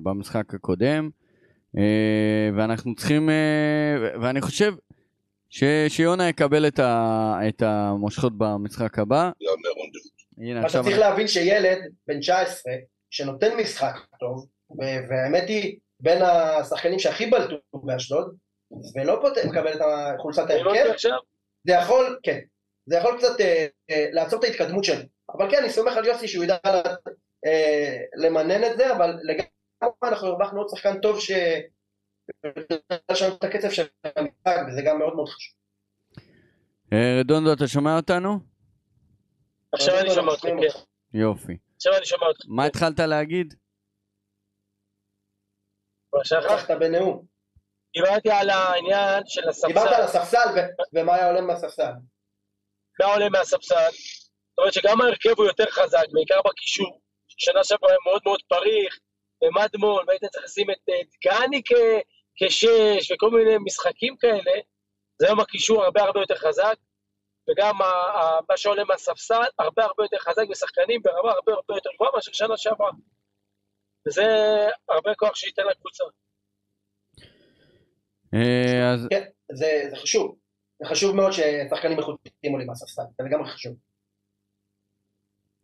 במשחק 0.03 0.53
הקודם, 0.53 1.09
אה, 1.77 1.83
ואנחנו 2.57 2.95
צריכים, 2.95 3.29
ואני 4.21 4.41
חושב 4.41 4.73
ש- 5.49 5.63
שיונה 5.87 6.29
יקבל 6.29 6.67
את 6.67 6.79
ה- 6.79 7.39
את 7.47 7.61
המושכות 7.61 8.33
במשחק 8.37 8.99
הבא. 8.99 9.31
הנה 10.37 10.57
אתה 10.59 10.65
עכשיו, 10.67 10.83
צריך 10.83 10.97
להבין 10.99 11.27
שילד 11.27 11.77
בן 12.07 12.19
19 12.19 12.73
שנותן 13.09 13.57
משחק 13.61 13.95
טוב, 14.19 14.47
והאמת 15.09 15.43
היא 15.49 15.77
בין 15.99 16.21
השחקנים 16.21 16.99
שהכי 16.99 17.25
בלטו 17.25 17.55
באשדוד, 17.73 18.35
ולא 18.95 19.17
פות- 19.21 19.37
מקבל 19.45 19.73
את 19.73 19.81
חולצת 20.19 20.49
לא 20.49 20.73
ההרכב, 20.75 20.91
עכשיו, 20.93 21.11
זה 21.67 21.73
יכול, 21.73 22.19
כן, 22.23 22.39
זה 22.85 22.97
יכול 22.97 23.17
קצת 23.17 23.41
אה, 23.41 23.65
אה, 23.89 24.05
לעצור 24.11 24.39
את 24.39 24.43
ההתקדמות 24.43 24.83
שלו. 24.83 25.01
אבל 25.37 25.51
כן, 25.51 25.57
אני 25.61 25.69
סומך 25.69 25.97
על 25.97 26.05
יוסי 26.05 26.27
שהוא 26.27 26.43
ידע 26.43 26.55
למנן 28.15 28.63
את 28.63 28.77
זה, 28.77 28.95
אבל 28.95 29.09
לגמרי 29.23 29.93
אנחנו 30.03 30.27
הרווחנו 30.27 30.59
עוד 30.61 30.69
שחקן 30.69 31.01
טוב 31.01 31.19
ש... 31.19 31.31
לשנות 33.11 33.37
את 33.37 33.43
הקצב 33.43 33.69
של 33.69 33.87
המשחק, 34.03 34.57
וזה 34.67 34.81
גם 34.85 34.99
מאוד 34.99 35.15
מאוד 35.15 35.29
חשוב. 35.29 35.55
אה, 36.93 37.19
רדונדו, 37.19 37.53
אתה 37.53 37.67
שומע 37.67 37.97
אותנו? 37.97 38.39
עכשיו 39.73 39.99
אני 39.99 40.09
שומע 40.09 40.31
אותך, 40.31 40.41
כן. 40.41 41.17
יופי. 41.17 41.57
עכשיו 41.75 41.93
אני 41.97 42.05
שומע 42.05 42.27
אותך. 42.27 42.45
מה 42.47 42.65
התחלת 42.65 42.99
להגיד? 42.99 43.53
שכחת 46.23 46.71
בנאום. 46.71 47.25
דיברתי 47.93 48.31
על 48.31 48.49
העניין 48.49 49.23
של 49.25 49.41
דיברת 49.67 49.87
על 49.87 50.03
הספסל, 50.03 50.19
הספסל 50.19 50.47
ו- 50.55 50.99
ומה 50.99 51.15
היה 51.15 51.27
עולה 51.27 51.41
מהספסל. 51.41 51.91
מה 52.99 53.05
עולה 53.05 53.29
מהספסל. 53.29 53.75
זאת 53.75 54.57
אומרת 54.57 54.73
שגם 54.73 55.01
ההרכב 55.01 55.33
הוא 55.37 55.45
יותר 55.45 55.65
חזק, 55.69 56.03
בעיקר 56.11 56.39
בקישור. 56.45 57.01
שנה 57.39 57.63
שעברה 57.63 57.89
היה 57.89 57.97
מאוד 58.05 58.21
מאוד 58.25 58.41
פריך, 58.47 58.99
ומדמון, 59.43 60.03
והיית 60.07 60.25
צריך 60.25 60.45
לשים 60.45 60.71
את 60.71 60.89
אה, 60.89 60.95
דגני 61.13 61.61
כ- 61.65 62.03
כשש, 62.35 63.11
וכל 63.11 63.29
מיני 63.31 63.55
משחקים 63.65 64.15
כאלה. 64.17 64.51
זה 65.19 65.27
היום 65.27 65.39
הקישור 65.39 65.83
הרבה 65.83 66.01
הרבה 66.01 66.19
יותר 66.19 66.35
חזק, 66.35 66.75
וגם 67.49 67.81
ה- 67.81 67.85
ה- 67.85 68.39
מה 68.49 68.57
שעולה 68.57 68.83
מהספסל 68.83 69.41
הרבה 69.59 69.83
הרבה 69.83 70.03
יותר 70.03 70.17
חזק 70.19 70.43
בשחקנים 70.49 71.01
ברמה 71.01 71.31
הרבה 71.31 71.51
הרבה 71.53 71.73
יותר 71.75 71.89
גבוהה 71.95 72.11
מאשר 72.15 72.31
שנה 72.33 72.57
שעברה. 72.57 72.91
וזה 74.07 74.23
הרבה 74.89 75.15
כוח 75.15 75.35
שייתן 75.35 75.63
לקבוצה. 75.71 76.03
אה, 78.33 78.93
אז 78.93 79.07
כן, 79.09 79.23
זה, 79.51 79.83
זה 79.89 79.95
חשוב. 79.95 80.35
זה 80.81 80.89
חשוב 80.89 81.15
מאוד 81.15 81.31
ששחקנים 81.31 81.97
איכותיים 81.99 82.53
עולים 82.53 82.67
מהספסל, 82.67 83.01
זה 83.17 83.23
לגמרי 83.23 83.49
חשוב. 83.49 83.73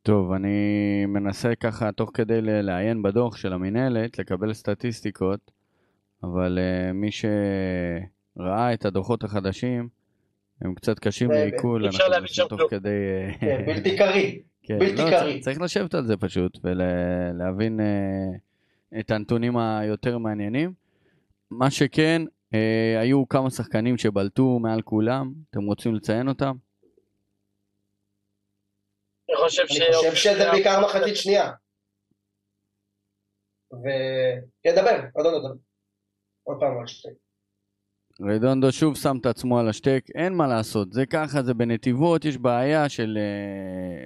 טוב, 0.05 0.31
אני 0.31 1.05
מנסה 1.07 1.55
ככה 1.55 1.91
תוך 1.91 2.11
כדי 2.13 2.41
לעיין 2.41 3.01
בדוח 3.01 3.37
של 3.37 3.53
המינהלת, 3.53 4.19
לקבל 4.19 4.53
סטטיסטיקות, 4.53 5.51
אבל 6.23 6.59
uh, 6.59 6.93
מי 6.93 7.09
שראה 7.11 8.73
את 8.73 8.85
הדוחות 8.85 9.23
החדשים, 9.23 9.87
הם 10.61 10.75
קצת 10.75 10.99
קשים 10.99 11.31
לעיכול, 11.31 11.85
אנחנו 11.85 12.27
שם 12.27 12.43
תוך. 12.49 12.61
כדי... 12.69 12.89
אה, 12.89 13.33
כן, 13.39 13.63
בלתי 13.67 13.97
קריא. 13.97 14.31
כן, 14.63 14.79
בלתי 14.79 15.01
לא. 15.01 15.09
צריך- 15.09 15.43
צריך 15.43 15.61
לשבת 15.61 15.95
על 15.95 16.05
זה 16.05 16.17
פשוט 16.17 16.57
ולהבין 16.63 17.79
את 18.99 19.11
הנתונים 19.11 19.57
היותר 19.57 20.17
מעניינים. 20.17 20.73
מה 21.51 21.71
שכן, 21.71 22.21
אה, 22.53 22.99
היו 23.01 23.27
כמה 23.27 23.49
שחקנים 23.49 23.97
שבלטו 23.97 24.59
מעל 24.59 24.81
כולם, 24.81 25.33
אתם 25.49 25.63
רוצים 25.63 25.95
לציין 25.95 26.27
אותם? 26.27 26.55
אני 29.29 29.37
חושב 29.37 29.61
אני 29.61 29.93
ש... 29.93 29.95
חושב 29.95 30.15
שזה 30.15 30.51
בעיקר 30.51 30.85
מחצית 30.85 31.15
שנייה. 31.15 31.51
וכן, 33.71 34.75
דבר, 34.75 34.99
עוד 35.13 35.25
עוד 35.25 35.33
עוד. 35.33 35.57
עוד 36.43 36.57
פעם 36.59 36.77
עוד 36.77 36.87
שתי. 36.87 37.09
רדונדו 38.21 38.71
שוב 38.71 38.97
שם 38.97 39.17
את 39.21 39.25
עצמו 39.25 39.59
על 39.59 39.69
השטק, 39.69 40.03
אין 40.15 40.33
מה 40.33 40.47
לעשות, 40.47 40.93
זה 40.93 41.05
ככה, 41.05 41.43
זה 41.43 41.53
בנתיבות, 41.53 42.25
יש 42.25 42.37
בעיה 42.37 42.89
של 42.89 43.17
אה, 43.17 43.23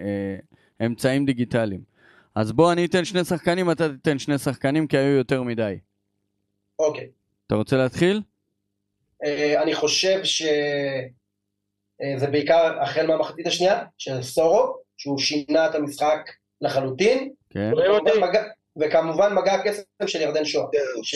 אה, 0.05 0.37
אמצעים 0.85 1.25
דיגיטליים. 1.25 1.81
אז 2.35 2.51
בוא 2.51 2.71
אני 2.71 2.85
אתן 2.85 3.05
שני 3.05 3.23
שחקנים, 3.23 3.71
אתה 3.71 3.89
תיתן 3.89 4.19
שני 4.19 4.37
שחקנים, 4.37 4.87
כי 4.87 4.97
היו 4.97 5.17
יותר 5.17 5.43
מדי. 5.43 5.79
אוקיי. 6.79 7.09
אתה 7.47 7.55
רוצה 7.55 7.77
להתחיל? 7.77 8.21
אה, 9.25 9.63
אני 9.63 9.75
חושב 9.75 10.23
שזה 10.23 12.27
בעיקר 12.31 12.81
החל 12.81 13.07
מהמחצית 13.07 13.47
השנייה, 13.47 13.85
של 13.97 14.21
סורו, 14.21 14.77
שהוא 14.99 15.17
שינה 15.19 15.69
את 15.69 15.75
המשחק 15.75 16.29
לחלוטין, 16.61 17.29
כן. 17.49 17.69
רואים 17.73 17.91
אותי? 17.91 18.09
וכמובן 18.11 18.29
מגע- 18.29 18.43
וכמובן 18.81 19.33
מגע 19.33 19.53
הקסם 19.53 19.81
של 20.07 20.21
ירדן 20.21 20.45
שואה. 20.45 20.65
ש... 21.03 21.15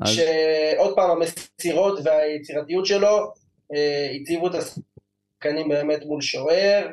אז 0.00 0.08
שעוד 0.08 0.94
פעם 0.96 1.10
המסירות 1.10 1.98
והיצירתיות 2.04 2.86
שלו 2.86 3.32
אה, 3.74 4.10
הציבו 4.20 4.46
את 4.46 4.52
השחקנים 4.54 5.68
באמת 5.68 6.04
מול 6.04 6.20
שוער 6.20 6.86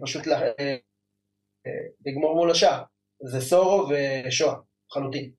ופשוט 0.00 0.26
לה- 0.26 0.40
אה, 0.42 0.76
אה, 1.66 1.72
לגמור 2.06 2.34
מול 2.34 2.50
השאר. 2.50 2.82
זה 3.24 3.40
סורו 3.40 3.88
ושואה, 4.26 4.54
חלוטין, 4.92 5.30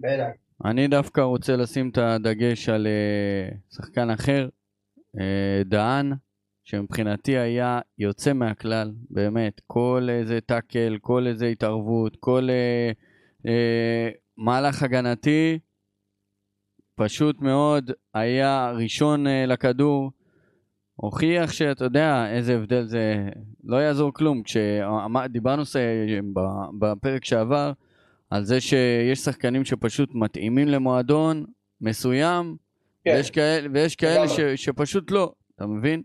בעיניי. 0.00 0.30
אני 0.64 0.88
דווקא 0.88 1.20
רוצה 1.20 1.56
לשים 1.56 1.90
את 1.90 1.98
הדגש 1.98 2.68
על 2.68 2.86
שחקן 3.76 4.10
אחר, 4.10 4.48
דהן, 5.64 6.12
שמבחינתי 6.64 7.38
היה 7.38 7.80
יוצא 7.98 8.32
מהכלל, 8.32 8.92
באמת, 9.10 9.60
כל 9.66 10.08
איזה 10.10 10.40
טאקל, 10.40 10.98
כל 11.00 11.26
איזה 11.26 11.46
התערבות, 11.46 12.16
כל 12.20 12.48
אה, 12.50 12.92
אה, 13.46 14.08
מהלך 14.36 14.82
הגנתי, 14.82 15.58
פשוט 16.94 17.40
מאוד 17.40 17.90
היה 18.14 18.72
ראשון 18.76 19.26
אה, 19.26 19.46
לכדור, 19.46 20.10
הוכיח 20.94 21.52
שאתה 21.52 21.84
יודע 21.84 22.26
איזה 22.30 22.54
הבדל 22.54 22.84
זה, 22.84 23.28
לא 23.64 23.76
יעזור 23.76 24.12
כלום, 24.14 24.42
כשדיברנו 24.42 25.62
בפרק 26.78 27.24
שעבר, 27.24 27.72
על 28.30 28.44
זה 28.44 28.60
שיש 28.60 29.18
שחקנים 29.18 29.64
שפשוט 29.64 30.10
מתאימים 30.14 30.68
למועדון 30.68 31.44
מסוים, 31.80 32.56
כן, 33.04 33.14
ויש 33.16 33.30
כאלה, 33.30 33.68
ויש 33.72 33.96
כאלה 33.96 34.28
ש. 34.28 34.40
שפשוט 34.40 35.10
לא, 35.10 35.32
אתה 35.54 35.66
מבין? 35.66 36.02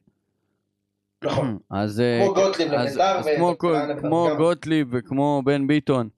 נכון. 1.23 1.57
אז, 1.71 1.99
אה, 1.99 2.19
כמו 2.25 2.33
גוטליב 2.33 2.73
אז, 2.73 2.85
לבית"ר 2.97 3.17
אז 3.19 3.25
ו- 3.25 3.57
כמו, 3.99 4.27
גם. 4.29 4.37
גוטליב 4.37 4.87
וכמו 4.91 5.41
בן 5.45 5.67
ביטון, 5.67 6.09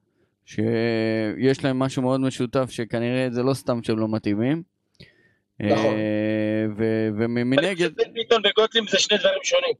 שיש 0.46 1.64
להם 1.64 1.80
משהו 1.80 2.02
מאוד 2.02 2.22
משותף 2.22 2.70
שכנראה 2.70 3.28
זה 3.32 3.44
לא 3.44 3.54
סתם 3.54 3.84
שהם 3.84 4.00
לא 4.00 4.08
מתאימים. 4.08 4.64
נכון. 5.60 5.86
אה, 5.86 6.66
ומנגד, 7.18 7.96
בן 7.96 8.14
ביטון 8.14 8.42
וגוטליב 8.46 8.90
זה 8.90 9.00
שני 9.00 9.18
דברים 9.18 9.40
שונים. 9.44 9.74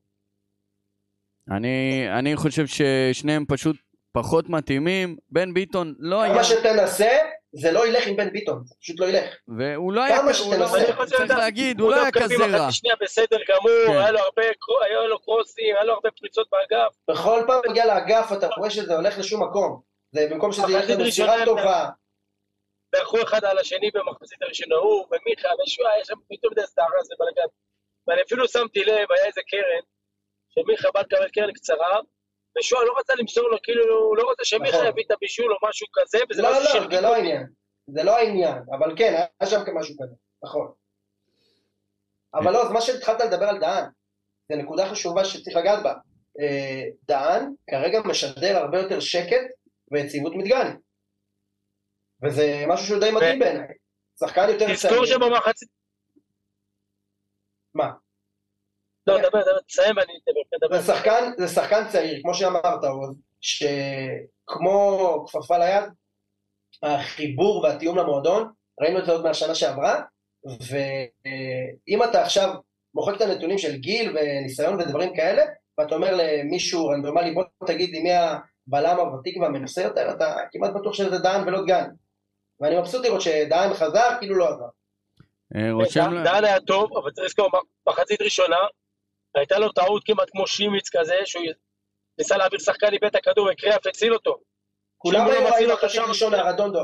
אני, 1.52 2.06
אני 2.20 2.36
חושב 2.36 2.66
ששניהם 2.68 3.46
פשוט 3.48 3.76
פחות 4.12 4.50
מתאימים. 4.50 5.18
בן 5.32 5.54
ביטון 5.54 5.94
לא 6.00 6.22
היה, 6.22 6.34
כמה 6.34 6.44
שתנסה, 6.44 7.10
זה 7.54 7.72
לא 7.72 7.88
ילך 7.88 8.08
עם 8.08 8.16
בן 8.16 8.30
ביטון, 8.30 8.62
זה 8.66 8.76
פשוט 8.82 9.00
לא 9.00 9.06
ילך. 9.06 9.36
והוא 9.58 9.94
לא 9.94 10.04
היה, 10.04 10.22
לא- 10.24 10.34
שתנסה. 10.34 10.78
אני 10.78 10.94
חושב 10.94 11.10
צריך 11.10 11.22
שאתה- 11.22 11.38
להגיד, 11.38 11.80
הוא 11.80 11.92
לא 11.92 11.96
היה 12.02 12.12
כזה 12.12 12.36
רע. 12.58 12.72
שנייה 12.72 12.96
בסדר 13.02 13.38
גמור, 13.50 13.88
כן. 13.88 13.92
היה 13.98 14.12
לו 14.12 14.20
הרבה 14.20 14.42
היה 14.86 15.08
לו 15.08 15.20
קרוסים, 15.20 15.76
היה 15.76 15.84
לו 15.84 15.94
הרבה 15.94 16.10
פריצות 16.12 16.48
באגף. 16.52 16.94
בכל 17.10 17.44
פעם 17.48 17.62
מגיע 17.70 17.86
לאגף 17.86 18.30
אתה 18.38 18.48
רואה 18.58 18.70
שזה 18.70 18.96
הולך 18.96 19.18
לשום 19.18 19.44
מקום. 19.44 19.82
זה 20.12 20.28
במקום 20.32 20.52
שזה 20.52 20.72
ילך 20.72 20.90
למסירה 20.90 21.46
טובה. 21.46 21.90
דרכו 22.96 23.22
אחד 23.24 23.46
על 23.46 23.58
השני 23.58 23.90
במחצית 23.94 24.42
הראשונה, 24.42 24.76
הוא 24.76 25.06
ומיכה, 25.12 25.50
ושועה, 25.66 25.94
היה 25.94 26.06
שם 26.06 26.14
פתאום 26.30 26.54
איזה 26.58 26.68
סערה, 26.68 27.04
זה 27.04 27.14
בלאגן. 27.20 27.50
ואני 28.08 28.22
אפילו 28.22 28.48
שמתי 28.48 28.80
לב, 28.84 29.08
היה 29.12 29.26
איזה 29.26 29.42
קרן, 29.48 29.84
שמיכה 30.50 30.92
בא 30.94 31.00
לקבל 31.02 31.30
קרן 31.30 31.52
קצרה, 31.54 32.00
ושועה 32.58 32.84
לא 32.84 32.94
רצה 33.00 33.14
למסור 33.16 33.50
לו, 33.50 33.58
כאילו, 33.64 33.98
הוא 33.98 34.18
לא 34.18 34.24
רוצה 34.24 34.46
שמיכה 34.46 34.78
נכון. 34.78 34.88
יביא 34.88 35.04
את 35.08 35.12
הבישול 35.12 35.52
או 35.52 35.70
משהו 35.70 35.88
כזה, 35.94 36.18
וזה 36.30 36.42
לא, 36.42 36.52
משהו 36.52 36.64
לא, 36.64 36.70
שהרגיש 36.70 37.00
זה 37.00 37.02
לא. 37.02 37.16
העניין. 37.16 37.48
זה 37.88 38.04
לא 38.04 38.18
העניין, 38.18 38.58
אבל 38.78 38.94
כן, 38.98 39.14
היה 39.40 39.50
שם 39.50 39.58
משהו 39.76 39.96
כזה, 40.04 40.16
נכון. 40.44 40.72
אבל 42.34 42.52
לא, 42.52 42.64
אז 42.64 42.72
מה 42.72 42.82
שהתחלת 42.82 43.22
לדבר 43.22 43.46
על 43.46 43.60
דהן, 43.60 43.86
זו 44.52 44.58
נקודה 44.58 44.90
חשובה 44.90 45.26
שצריך 45.26 45.58
לגעת 45.58 45.84
בה. 45.84 45.94
אה, 46.40 46.84
דהן 47.04 47.54
כרגע 47.70 48.00
משדר 48.06 48.58
הרבה 48.58 48.80
יותר 48.80 49.00
שקט 49.00 49.46
ויציבות 49.92 50.34
מדגני. 50.36 50.70
וזה 52.24 52.64
משהו 52.68 52.86
שהוא 52.86 53.00
די 53.00 53.12
מדהים 53.12 53.40
בעיניי. 53.40 53.68
שחקן 54.20 54.50
יותר 54.50 54.74
תזכור 54.74 55.06
שבמחצית... 55.06 55.70
מה? 57.74 57.92
לא, 59.08 59.18
דבר, 59.18 59.42
דבר, 59.42 59.60
תסיים 59.68 59.98
ואני 59.98 60.14
אדבר. 60.58 60.82
זה 60.82 60.94
שחקן, 60.94 61.32
זה 61.38 61.48
שחקן 61.48 61.88
צעיר, 61.88 62.20
כמו 62.22 62.34
שאמרת, 62.34 62.84
עוז, 62.84 63.16
שכמו 63.42 65.26
כפפה 65.28 65.58
ליד, 65.58 65.84
החיבור 66.84 67.64
והתיאום 67.64 67.98
למועדון, 67.98 68.52
ראינו 68.82 69.00
את 69.00 69.06
זה 69.06 69.12
עוד 69.12 69.24
מהשנה 69.24 69.56
שעברה, 69.56 70.02
ואם 70.46 72.04
אתה 72.04 72.22
עכשיו 72.22 72.54
מוחק 72.94 73.16
את 73.16 73.22
הנתונים 73.22 73.58
של 73.58 73.76
גיל 73.76 74.18
וניסיון 74.18 74.76
ודברים 74.76 75.16
כאלה, 75.16 75.44
ואתה 75.78 75.96
אומר 75.96 76.16
למישהו 76.16 76.88
רנדומלי, 76.88 77.34
בוא 77.34 77.44
תגיד 77.66 77.90
לי 77.90 78.00
מי 78.00 78.12
הבלם 78.14 79.00
הוותיק 79.00 79.38
והמנוסה 79.38 79.82
יותר, 79.82 80.12
אתה 80.12 80.36
כמעט 80.52 80.72
בטוח 80.74 80.94
שזה 80.94 81.18
דהן 81.18 81.48
ולא 81.48 81.62
דגן. 81.62 81.86
ואני 82.60 82.80
מבסוט 82.80 83.06
לראות 83.06 83.22
שדהן 83.22 83.74
חזר, 83.74 84.10
כאילו 84.20 84.36
לא 84.36 84.50
עזר. 84.50 84.66
אה. 85.56 86.24
דהן 86.24 86.46
היה 86.46 86.60
טוב, 86.60 86.98
אבל 86.98 87.12
צריך 87.12 87.26
לזכור, 87.26 87.50
מחצית 87.90 88.22
ראשונה, 88.22 88.58
הייתה 89.36 89.60
לו 89.60 89.72
טעות 89.72 90.04
כמעט 90.06 90.30
כמו 90.32 90.48
שימיץ 90.48 90.90
כזה, 90.92 91.16
שהוא 91.26 91.44
ניסה 92.18 92.38
להעביר 92.38 92.60
שחקן 92.60 92.94
איבד 92.94 93.06
את 93.06 93.16
הכדור 93.16 93.50
וקריאף 93.52 93.88
הציל 93.88 94.14
אותו. 94.14 94.38
כולם 94.98 95.28
היו 95.28 95.54
ראינו 95.54 95.74
מחצית 95.74 96.02
ראשונה, 96.02 96.42
רדונדו. 96.42 96.80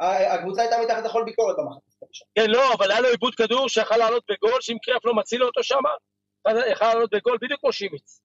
הקבוצה 0.00 0.62
הייתה 0.62 0.76
מתחת 0.84 1.04
לכל 1.04 1.24
ביקורת 1.24 1.56
במחצית 1.58 2.02
הראשונה. 2.02 2.30
כן, 2.34 2.50
לא, 2.50 2.74
אבל 2.74 2.90
היה 2.90 3.00
לו 3.00 3.08
איבוד 3.08 3.34
כדור 3.34 3.68
שיכל 3.68 3.96
לעלות 3.96 4.24
בגול, 4.30 4.60
שאם 4.60 4.76
קריאף 4.82 5.04
לא 5.04 5.14
מציל 5.14 5.44
אותו 5.44 5.62
שם, 5.62 5.80
יכל 6.70 6.84
לעלות 6.84 7.10
בגול 7.14 7.38
בדיוק 7.42 7.60
כמו 7.60 7.72
שימיץ. 7.72 8.20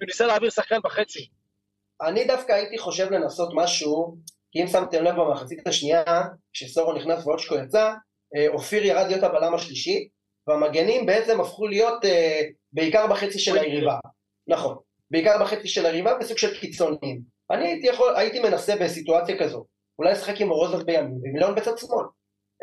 הוא 0.00 0.06
ניסה 0.06 0.26
להעביר 0.26 0.50
שחקן 0.50 0.78
בחצי. 0.84 1.28
אני 2.02 2.24
דווקא 2.24 2.52
הייתי 2.52 2.78
חושב 2.78 3.10
לנסות 3.10 3.50
משהו, 3.54 4.16
כי 4.52 4.62
אם 4.62 4.66
שמתם 4.66 5.04
לב 5.04 5.14
במחצית 5.14 5.66
השנייה, 5.66 6.04
כשסורו 6.52 6.92
נכנס 6.92 7.26
ואושקו 7.26 7.54
יצא, 7.54 7.92
אה, 8.36 8.48
אופיר 8.48 8.84
ירד 8.84 9.06
להיות 9.06 9.22
הבלם 9.22 9.54
השלישי, 9.54 10.08
והמגנים 10.46 11.06
בעצם 11.06 11.40
הפכו 11.40 11.66
להיות 11.66 12.04
אה, 12.04 12.40
בעיקר 12.72 13.06
בחצי 13.06 13.38
של 13.38 13.58
היריבה. 13.58 13.98
נכון. 14.46 14.76
בעיקר 15.10 15.38
בחצי 15.40 15.68
של 15.68 15.86
היריבה 15.86 16.18
בסוג 16.18 16.38
של 16.38 16.60
קיצוניים. 16.60 17.20
אני 17.50 17.66
הייתי, 17.66 17.86
יכול, 17.86 18.16
הייתי 18.16 18.40
מנסה 18.40 18.76
בסיטואציה 18.76 19.38
כזו, 19.38 19.64
אולי 19.98 20.12
לשחק 20.12 20.40
עם 20.40 20.48
מורוזוב 20.48 20.82
בימין 20.82 21.18
ומיליון 21.22 21.54
בצד 21.54 21.78
שמאל. 21.78 22.04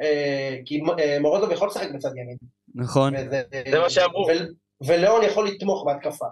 אה, 0.02 0.58
כי 0.66 0.82
אה, 1.00 1.20
מורוזוב 1.20 1.52
יכול 1.52 1.68
לשחק 1.68 1.92
בצד 1.96 2.10
ימין. 2.18 2.38
נכון. 2.76 3.14
וזה, 3.16 3.42
זה 3.72 3.80
מה 3.80 3.90
שאמרו. 3.90 4.28
ו- 4.28 4.86
ולאון 4.88 5.24
יכול 5.24 5.48
לתמוך 5.48 5.86
בהתקפה. 5.86 6.26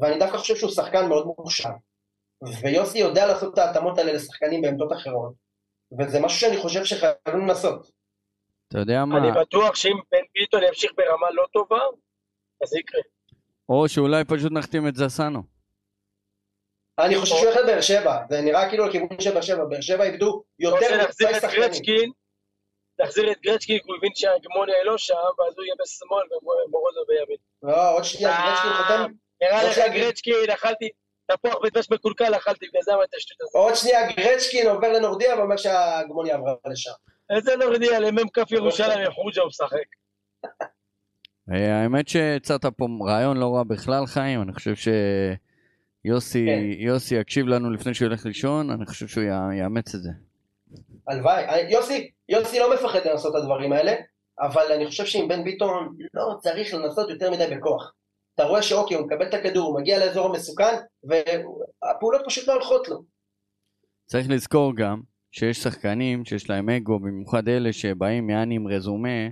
ואני 0.00 0.18
דווקא 0.18 0.36
חושב 0.36 0.56
שהוא 0.56 0.70
שחקן 0.70 1.08
מאוד 1.08 1.26
מוכשר. 1.26 1.68
ויוסי 2.62 2.98
יודע 2.98 3.26
לעשות 3.26 3.52
את 3.54 3.58
ההתאמות 3.58 3.98
האלה 3.98 4.12
לשחקנים 4.12 4.62
בעמדות 4.62 4.92
אחרות. 4.92 5.32
וזה 5.98 6.20
משהו 6.20 6.40
שאני 6.40 6.56
חושב 6.56 6.84
שחייבים 6.84 7.48
לנסות. 7.48 7.90
אתה 8.68 8.78
יודע 8.78 9.04
מה? 9.04 9.18
אני 9.18 9.40
בטוח 9.40 9.74
שאם 9.74 9.96
בן 10.12 10.18
ביטון 10.34 10.62
ימשיך 10.68 10.92
ברמה 10.96 11.26
לא 11.30 11.44
טובה, 11.52 11.80
אז 12.62 12.68
זה 12.68 12.78
יקרה. 12.78 13.00
או 13.68 13.88
שאולי 13.88 14.24
פשוט 14.24 14.52
נחתים 14.52 14.88
את 14.88 14.96
זסנו. 14.96 15.42
אני 16.98 17.18
חושב 17.20 17.34
שהוא 17.34 17.46
הולך 17.46 17.56
לבאר 17.56 17.80
שבע, 17.80 18.18
זה 18.30 18.40
נראה 18.40 18.68
כאילו 18.68 18.86
לכיוון 18.86 19.20
של 19.20 19.32
באר 19.32 19.40
שבע, 19.40 19.64
באר 19.64 19.80
שבע 19.80 20.04
איבדו 20.04 20.42
יותר 20.58 21.04
את 21.04 21.12
שחקנים. 21.12 22.12
נחזיר 23.00 23.32
את 23.32 23.40
גרצ'קין, 23.40 23.78
כי 23.78 23.88
הוא 23.88 23.96
הבין 23.96 24.10
שההגמוניה 24.14 24.84
לא 24.84 24.98
שם, 24.98 25.14
ואז 25.14 25.54
הוא 25.56 25.64
יהיה 25.64 25.74
בשמאל 25.82 26.22
ומורוזוב 26.32 27.04
בימין. 27.08 27.36
לא, 27.62 27.94
עוד 27.94 28.04
שנייה, 28.04 28.32
גרצ'קין 28.32 28.72
חותם, 28.72 29.12
נראה 29.42 29.64
לך 29.64 29.78
גרצ'קין, 29.94 30.50
אכלתי 30.54 30.88
תפוח 31.30 31.54
בדבש 31.62 31.90
מקולקל, 31.90 32.34
אכלתי, 32.36 32.66
בגלל 32.68 32.82
זה 32.82 32.94
אמרתי 32.94 33.16
השטות 33.16 33.36
הזאת. 33.40 33.54
עוד 33.54 33.74
שנייה 33.74 34.12
גרצ'קין 34.12 34.68
עובר 34.68 34.92
לנורדיה 34.92 35.38
ואומר 35.38 35.56
שההגמוניה 35.56 36.36
עברה 36.36 36.54
לשם. 36.70 36.90
איזה 37.36 37.56
נורדיה, 37.56 38.00
למ"כ 38.00 38.50
ירושלים, 38.50 39.10
חוג'ה 39.10 39.42
הוא 39.42 39.48
משחק. 39.48 39.86
אה, 41.50 41.82
האמת 41.82 42.08
שהצעת 42.08 42.66
פה 42.66 42.86
רעיון 43.06 43.36
לא 43.36 43.54
רע 43.56 43.62
בכלל, 43.62 44.06
חיים. 44.06 44.42
אני 44.42 44.52
חושב 44.52 44.74
שיוסי 46.04 46.46
כן. 46.46 46.82
יוסי 46.86 47.14
יקשיב 47.14 47.46
לנו 47.46 47.70
לפני 47.70 47.94
שהוא 47.94 48.06
ילך 48.06 48.26
לישון, 48.26 48.70
אני 48.70 48.86
חושב 48.86 49.06
שהוא 49.06 49.24
יא- 49.24 49.52
יאמץ 49.62 49.94
את 49.94 50.02
זה. 50.02 50.10
הלוואי, 51.08 51.44
אה, 51.44 51.60
יוסי, 51.70 52.10
יוסי 52.28 52.58
לא 52.58 52.74
מפחד 52.74 52.98
לנסות 53.10 53.36
את 53.36 53.40
הדברים 53.40 53.72
האלה, 53.72 53.92
אבל 54.40 54.62
אני 54.76 54.86
חושב 54.86 55.04
שעם 55.04 55.28
בן 55.28 55.44
ביטון 55.44 55.96
לא 56.14 56.36
צריך 56.40 56.74
לנסות 56.74 57.10
יותר 57.10 57.30
מדי 57.30 57.56
בכוח. 57.56 57.92
אתה 58.34 58.44
רואה 58.44 58.62
שאוקיי, 58.62 58.96
הוא 58.96 59.06
מקבל 59.06 59.26
את 59.28 59.34
הכדור, 59.34 59.68
הוא 59.68 59.80
מגיע 59.80 59.98
לאזור 60.06 60.26
המסוכן, 60.26 60.74
והפעולות 61.04 62.22
פשוט 62.26 62.48
לא 62.48 62.52
הולכות 62.52 62.88
לו. 62.88 63.02
צריך 64.06 64.30
לזכור 64.30 64.76
גם 64.76 65.00
שיש 65.32 65.58
שחקנים 65.62 66.24
שיש 66.24 66.50
להם 66.50 66.68
אגו, 66.70 66.98
במיוחד 66.98 67.48
אלה 67.48 67.72
שבאים 67.72 68.30
יעני 68.30 68.54
עם 68.54 68.66
רזומה, 68.68 69.28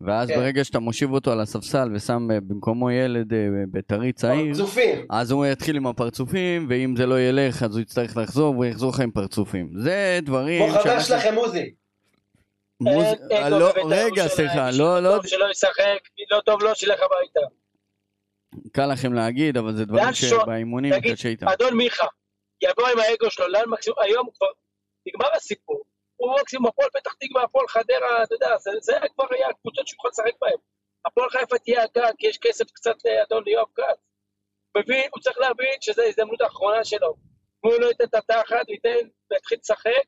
ואז 0.00 0.28
כן. 0.28 0.36
ברגע 0.36 0.64
שאתה 0.64 0.78
מושיב 0.78 1.12
אותו 1.12 1.32
על 1.32 1.40
הספסל 1.40 1.88
ושם 1.94 2.28
אה, 2.30 2.40
במקומו 2.40 2.90
ילד 2.90 3.32
אה, 3.34 3.38
בית"רי 3.68 4.12
צעיר, 4.12 4.54
פרצופים. 4.54 5.06
אז 5.10 5.30
הוא 5.30 5.46
יתחיל 5.46 5.76
עם 5.76 5.86
הפרצופים, 5.86 6.66
ואם 6.70 6.94
זה 6.96 7.06
לא 7.06 7.20
ילך 7.20 7.62
אז 7.62 7.74
הוא 7.74 7.80
יצטרך 7.80 8.16
לחזור 8.16 8.54
והוא 8.54 8.64
יחזור 8.64 8.90
לך 8.90 9.00
עם 9.00 9.10
פרצופים. 9.10 9.70
זה 9.76 10.18
דברים 10.22 10.62
כמו 10.62 10.72
חבר 10.72 10.82
שאנחנו- 10.82 11.02
שלכם 11.06 11.34
עוזי. 11.34 11.74
מוז... 12.80 13.04
אין 13.04 13.42
אה, 13.42 13.48
אגו 13.48 13.58
לא, 13.58 13.70
בבית"ר 13.72 13.88
רגע, 13.88 14.28
סליחה, 14.28 14.70
לא, 14.70 15.00
לא, 15.02 15.16
טוב 15.16 15.26
שלא 15.26 15.46
ישחק, 15.50 15.98
לא 16.30 16.40
טוב 16.40 16.62
לא, 16.62 16.74
שילך 16.74 17.00
הביתה. 17.00 17.54
קל 18.72 18.86
לכם 18.86 19.12
להגיד, 19.12 19.56
אבל 19.56 19.76
זה 19.76 19.84
דברים 19.84 20.12
שבאימונים 20.12 20.94
קשה 21.12 21.28
איתם. 21.28 21.48
אדון 21.48 21.74
מיכה, 21.76 22.06
יבוא 22.62 22.88
עם 22.92 22.98
האגו 22.98 23.30
שלו, 23.30 23.48
לאן 23.48 23.68
מקסימום, 23.68 23.98
היום 24.02 24.28
כבר 24.36 24.46
נגמר 25.08 25.28
הסיפור. 25.36 25.82
הוא 26.20 26.34
מקסימום 26.40 26.66
הפועל 26.66 26.88
פתח 26.90 27.14
תקווה, 27.20 27.42
הפועל 27.42 27.68
חדרה, 27.68 28.22
אתה 28.22 28.34
יודע, 28.34 28.56
זה, 28.58 28.70
זה 28.80 28.92
כבר 29.14 29.24
היה 29.30 29.48
הקבוצות 29.48 29.86
שהוא 29.88 29.98
יכול 29.98 30.10
לשחק 30.10 30.38
בהן. 30.40 30.58
הפועל 31.06 31.30
חיפה 31.30 31.58
תהיה 31.58 31.82
הגג, 31.82 32.12
כי 32.18 32.26
יש 32.26 32.38
כסף 32.38 32.64
קצת 32.70 32.94
לאדון 33.04 33.42
יואב 33.46 33.66
כץ. 33.74 33.98
מבין, 34.78 35.08
הוא 35.14 35.22
צריך 35.22 35.38
להבין 35.38 35.74
שזו 35.80 36.02
ההזדמנות 36.02 36.40
האחרונה 36.40 36.84
שלו. 36.84 37.14
אם 37.64 37.70
הוא 37.70 37.80
לא 37.80 37.86
ייתן 37.86 38.04
את 38.04 38.14
התחת, 38.14 38.68
ייתן 38.68 39.08
ויתחיל 39.30 39.58
לשחק, 39.60 40.06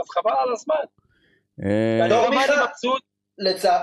אז 0.00 0.06
חבל 0.10 0.32
על 0.40 0.52
הזמן. 0.52 0.84
אה, 1.64 2.08
דור 2.08 2.30
מיכה- 2.30 2.54
אני 2.54 2.64
מבסוט, 2.68 3.02
לצע... 3.38 3.82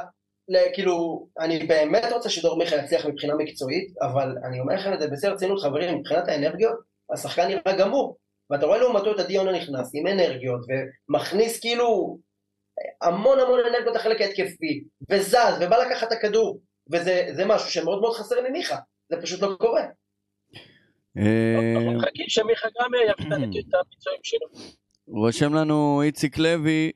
ל- 0.50 0.74
כאילו, 0.74 1.28
אני 1.40 1.60
באמת 1.68 2.04
רוצה 2.14 2.30
שדור 2.30 2.58
מיכה 2.58 2.76
יצליח 2.76 3.06
מבחינה 3.06 3.34
מקצועית, 3.36 3.94
אבל 4.02 4.36
אני 4.48 4.60
אומר 4.60 4.74
לכם 4.76 4.94
את 4.94 5.00
זה 5.00 5.08
בשיא 5.08 5.30
הרצינות, 5.30 5.62
חברים, 5.62 5.98
מבחינת 6.00 6.28
האנרגיות, 6.28 6.76
השחקן 7.14 7.48
נראה 7.48 7.78
גמור. 7.80 8.18
ואתה 8.50 8.66
רואה 8.66 8.78
לעומתו 8.78 9.12
את 9.16 9.20
הדיון 9.20 9.48
הנכנס 9.48 9.92
עם 9.94 10.08
אנרגיות, 10.08 10.62
ומכניס 11.10 11.60
כאילו 11.60 12.18
המון 13.02 13.40
המון 13.40 13.60
אנרגיות 13.60 13.96
לחלק 13.96 14.22
ההתקפי, 14.22 14.84
וזז, 15.10 15.62
ובא 15.62 15.78
לקחת 15.78 16.08
את 16.08 16.12
הכדור, 16.12 16.60
וזה 16.92 17.28
זה 17.36 17.46
משהו 17.46 17.72
שמאוד 17.72 18.02
מאוד 18.02 18.14
חסר 18.14 18.36
ממיכה, 18.50 18.78
זה 19.10 19.22
פשוט 19.22 19.42
לא 19.42 19.56
קורה. 19.60 19.84
אה, 21.18 21.76
אנחנו 21.76 21.92
מחכים 21.92 22.26
שמיכה 22.28 22.68
גם 22.82 22.92
יביא 22.94 23.62
את 23.62 23.74
הביצועים 23.74 24.20
שלו. 24.24 24.48
רושם 25.08 25.54
לנו 25.54 26.02
איציק 26.02 26.38
לוי 26.38 26.92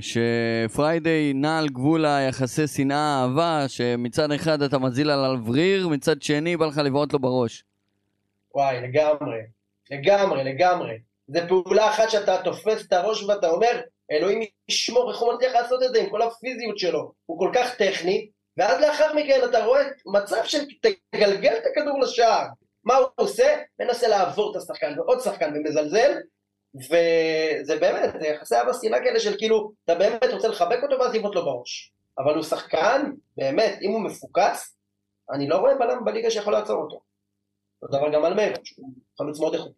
שפריידיי 0.00 1.32
נע 1.34 1.58
על 1.58 1.68
גבול 1.68 2.06
היחסי 2.06 2.66
שנאה 2.66 3.22
אהבה 3.22 3.68
שמצד 3.68 4.32
אחד 4.32 4.62
אתה 4.62 4.78
מזיל 4.78 5.10
עליו 5.10 5.46
וריר 5.46 5.88
מצד 5.88 6.22
שני 6.22 6.56
בא 6.56 6.66
לך 6.66 6.78
לבעוט 6.78 7.12
לו 7.12 7.18
בראש. 7.18 7.64
וואי, 8.54 8.76
לגמרי, 8.82 9.38
לגמרי, 9.90 10.44
לגמרי. 10.44 10.98
זה 11.26 11.48
פעולה 11.48 11.90
אחת 11.90 12.10
שאתה 12.10 12.42
תופס 12.42 12.86
את 12.86 12.92
הראש 12.92 13.22
ואתה 13.22 13.50
אומר, 13.50 13.80
אלוהים 14.10 14.40
ישמור, 14.68 15.10
איך 15.10 15.18
הוא 15.18 15.34
מצליח 15.34 15.52
לעשות 15.52 15.82
את 15.82 15.94
זה 15.94 16.00
עם 16.00 16.10
כל 16.10 16.22
הפיזיות 16.22 16.78
שלו, 16.78 17.12
הוא 17.26 17.38
כל 17.38 17.50
כך 17.54 17.74
טכני, 17.74 18.28
ואז 18.56 18.80
לאחר 18.80 19.14
מכן 19.14 19.40
אתה 19.44 19.64
רואה 19.64 19.82
מצב 20.06 20.44
של 20.44 20.58
תגלגל 21.10 21.54
את 21.56 21.62
הכדור 21.70 22.00
לשער. 22.00 22.46
מה 22.84 22.96
הוא 22.96 23.08
עושה? 23.14 23.56
מנסה 23.78 24.08
לעבור 24.08 24.50
את 24.50 24.56
השחקן 24.56 24.98
ועוד 24.98 25.20
שחקן 25.20 25.52
ומזלזל, 25.56 26.12
וזה 26.74 27.78
באמת, 27.80 28.10
זה 28.20 28.26
יחסי 28.26 28.56
אהבה 28.56 28.72
שנאה 28.82 29.00
כאלה 29.00 29.20
של 29.20 29.38
כאילו, 29.38 29.72
אתה 29.84 29.94
באמת 29.94 30.32
רוצה 30.32 30.48
לחבק 30.48 30.78
אותו 30.82 30.98
ואז 30.98 31.14
לבעוט 31.14 31.34
לו 31.34 31.44
בראש. 31.44 31.92
אבל 32.18 32.34
הוא 32.34 32.42
שחקן, 32.42 33.10
באמת, 33.36 33.78
אם 33.82 33.90
הוא 33.90 34.00
מפוקס, 34.00 34.76
אני 35.32 35.48
לא 35.48 35.56
רואה 35.56 35.74
בלם 35.74 36.04
בליגה 36.04 36.30
שיכול 36.30 36.52
לעצור 36.52 36.82
אותו. 36.82 37.00
אותו 37.82 37.96
דבר 37.96 38.12
גם 38.12 38.24
על 38.24 38.34
מאיר, 38.34 38.52
חלוץ 39.18 39.40
מאוד 39.40 39.54
איכותי. 39.54 39.77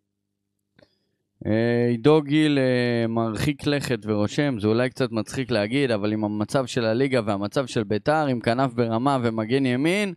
אה, 1.46 1.86
עידו 1.88 2.22
גיל 2.22 2.58
אה, 2.58 3.06
מרחיק 3.08 3.66
לכת 3.66 3.98
ורושם, 4.02 4.60
זה 4.60 4.68
אולי 4.68 4.90
קצת 4.90 5.12
מצחיק 5.12 5.50
להגיד, 5.50 5.90
אבל 5.90 6.12
עם 6.12 6.24
המצב 6.24 6.66
של 6.66 6.84
הליגה 6.84 7.20
והמצב 7.26 7.66
של 7.66 7.84
ביתר, 7.84 8.26
עם 8.26 8.40
כנף 8.40 8.72
ברמה 8.72 9.18
ומגן 9.22 9.66
ימין, 9.66 10.14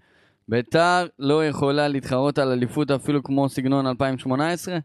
ביתר 0.47 1.07
לא 1.19 1.45
יכולה 1.45 1.88
להתחרות 1.88 2.38
על 2.38 2.51
אליפות 2.51 2.91
אפילו 2.91 3.23
כמו 3.23 3.49
סגנון 3.49 3.88
2018? 3.88 4.77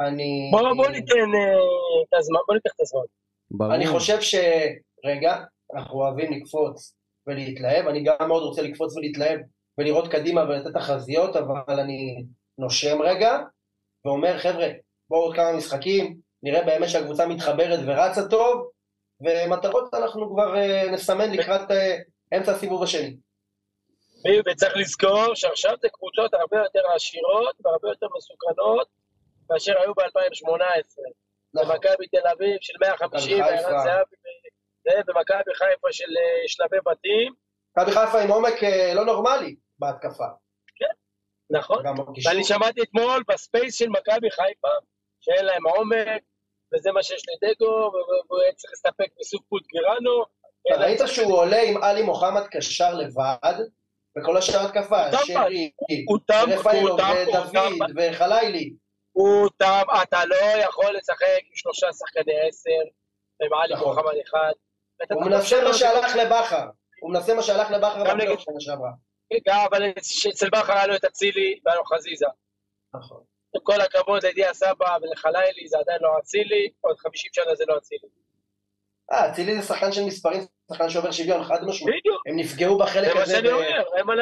אני... 0.00 0.48
בוא 0.52 0.74
בוא 0.76 0.88
ניתן 0.88 1.14
אה, 1.14 1.58
את 2.02 2.14
הזמן, 2.18 2.38
בוא 2.46 2.54
ניקח 2.54 2.70
את 2.76 2.80
הזמן. 2.80 3.00
ברור. 3.50 3.74
אני 3.74 3.86
חושב 3.86 4.20
ש... 4.20 4.34
רגע, 5.04 5.36
אנחנו 5.74 6.00
אוהבים 6.00 6.32
לקפוץ 6.32 6.94
ולהתלהב, 7.26 7.86
אני 7.86 8.02
גם 8.04 8.28
מאוד 8.28 8.42
רוצה 8.42 8.62
לקפוץ 8.62 8.96
ולהתלהב 8.96 9.40
ולראות 9.78 10.08
קדימה 10.08 10.42
ולתת 10.42 10.74
תחזיות, 10.74 11.36
אבל 11.36 11.80
אני 11.80 12.24
נושם 12.58 13.02
רגע 13.02 13.38
ואומר, 14.04 14.38
חבר'ה, 14.38 14.68
בואו 15.10 15.20
עוד 15.20 15.36
כמה 15.36 15.52
משחקים, 15.52 16.16
נראה 16.42 16.64
באמת 16.64 16.88
שהקבוצה 16.88 17.26
מתחברת 17.26 17.80
ורצה 17.86 18.28
טוב, 18.28 18.70
ומטרות 19.20 19.94
אנחנו 19.94 20.30
כבר 20.30 20.54
uh, 20.54 20.90
נסמן 20.90 21.30
לקראת 21.32 21.70
uh, 21.70 22.36
אמצע 22.36 22.52
הסיבוב 22.52 22.82
השני. 22.82 23.16
וצריך 24.46 24.76
לזכור 24.76 25.34
שעכשיו 25.34 25.74
זה 25.80 25.88
קבוצות 25.88 26.34
הרבה 26.34 26.56
יותר 26.56 26.80
עשירות 26.94 27.56
והרבה 27.64 27.88
יותר 27.88 28.06
מסוכנות 28.16 28.88
מאשר 29.50 29.72
היו 29.80 29.94
ב-2018. 29.94 30.48
נכון. 31.54 31.74
במכבי 31.74 32.06
תל 32.06 32.28
אביב 32.32 32.56
של 32.60 32.72
150 32.80 33.40
וערן 33.40 33.82
זהבי 33.84 34.16
ומכבי 35.08 35.54
חיפה 35.54 35.88
של 35.92 36.04
אה, 36.04 36.48
שלבי 36.48 36.76
בתים. 36.86 37.32
מכבי 37.78 37.92
חיפה 37.92 38.20
עם 38.20 38.30
עומק 38.30 38.54
לא 38.94 39.04
נורמלי 39.04 39.56
בהתקפה. 39.78 40.26
נכון. 41.50 41.86
ואני 42.26 42.44
שמעתי 42.44 42.82
אתמול 42.82 43.22
ב 43.28 43.36
space 43.36 43.74
של 43.74 43.88
מכבי 43.88 44.30
חיפה, 44.30 44.68
שאין 45.20 45.44
להם 45.44 45.66
עומק, 45.66 46.22
וזה 46.74 46.92
מה 46.92 47.02
שיש 47.02 47.22
לדגו, 47.28 47.92
והוא 48.28 48.40
צריך 48.56 48.72
להסתפק 48.72 49.08
בסוג 49.20 49.42
פוט 49.48 49.62
גירנו. 49.66 50.24
ראית 50.78 51.00
שהוא 51.06 51.36
עולה 51.38 51.62
עם 51.62 51.82
עלי 51.82 52.02
מוחמד 52.02 52.42
קשר 52.50 52.94
לבד, 52.94 53.54
וכל 54.18 54.36
השאר 54.36 54.66
התקפה, 54.66 55.12
שרי, 55.26 55.70
רפאלו 56.48 56.94
ודוד 56.94 57.90
וחלילי. 57.96 58.72
הוא 59.12 59.48
תם, 59.56 59.82
אתה 60.02 60.24
לא 60.24 60.36
יכול 60.36 60.96
לשחק 60.96 61.40
עם 61.44 61.54
שלושה 61.54 61.86
שחקני 61.92 62.48
עשר, 62.48 62.70
עם 63.42 63.52
עלי 63.52 63.74
נכון. 63.74 63.96
מוחמד 63.96 64.12
אחד. 64.28 64.52
הוא 65.10 65.24
מנסה 65.24 65.64
מה 65.64 65.74
שהלך 65.74 66.16
לבכר, 66.16 66.66
הוא 67.00 67.12
מנסה 67.12 67.34
מה 67.34 67.42
שהלך 67.42 67.70
לבכר 67.70 68.04
בפלייאוף 68.04 68.40
שנה 68.40 68.60
שעברה. 68.60 68.90
אבל 69.66 69.90
אצל 70.30 70.48
בכר 70.50 70.72
היה 70.72 70.86
לו 70.86 70.94
את 70.94 71.04
אצילי 71.04 71.58
והיה 71.64 71.76
לו 71.78 71.84
חזיזה. 71.84 72.26
נכון. 72.94 73.22
עם 73.54 73.60
כל 73.62 73.80
הכבוד 73.80 74.26
לדיה 74.26 74.54
סבא 74.54 74.96
ולחלילי, 75.02 75.68
זה 75.68 75.78
עדיין 75.78 75.98
לא 76.00 76.18
אצילי, 76.18 76.68
עוד 76.80 76.96
50 76.98 77.30
שנה 77.34 77.54
זה 77.54 77.64
לא 77.68 77.78
אצילי. 77.78 78.08
אה, 79.12 79.30
אצילי 79.30 79.56
זה 79.56 79.62
שחקן 79.62 79.92
של 79.92 80.04
מספרים, 80.04 80.42
שחקן 80.72 80.88
שעובר 80.88 81.10
שוויון, 81.10 81.44
חד 81.44 81.64
משמעית. 81.64 82.00
בדיוק. 82.00 82.22
הם 82.26 82.36
נפגעו 82.36 82.78
בחלק 82.78 83.16
הזה. 83.16 83.40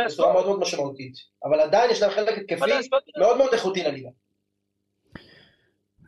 בצורה 0.06 0.32
מאוד 0.32 0.46
מאוד 0.46 0.60
משמעותית. 0.60 1.14
אבל 1.44 1.60
עדיין 1.60 1.90
יש 1.90 2.02
להם 2.02 2.10
חלק 2.10 2.38
התקפי 2.38 2.70
מאוד 3.18 3.36
מאוד 3.36 3.52
איכותי 3.52 3.82
לליגה. 3.82 4.08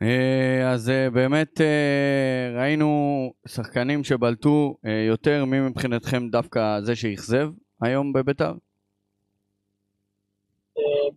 אה, 0.02 0.70
אז 0.70 0.90
אה, 0.90 1.11
באמת 1.11 1.61
אה, 1.61 2.61
ראינו 2.61 3.32
שחקנים 3.48 4.04
שבלטו 4.04 4.76
יותר, 5.08 5.44
מי 5.44 5.61
מבחינתכם 5.61 6.28
דווקא 6.28 6.80
זה 6.80 6.96
שאכזב 6.96 7.50
היום 7.82 8.12
בביתר? 8.12 8.52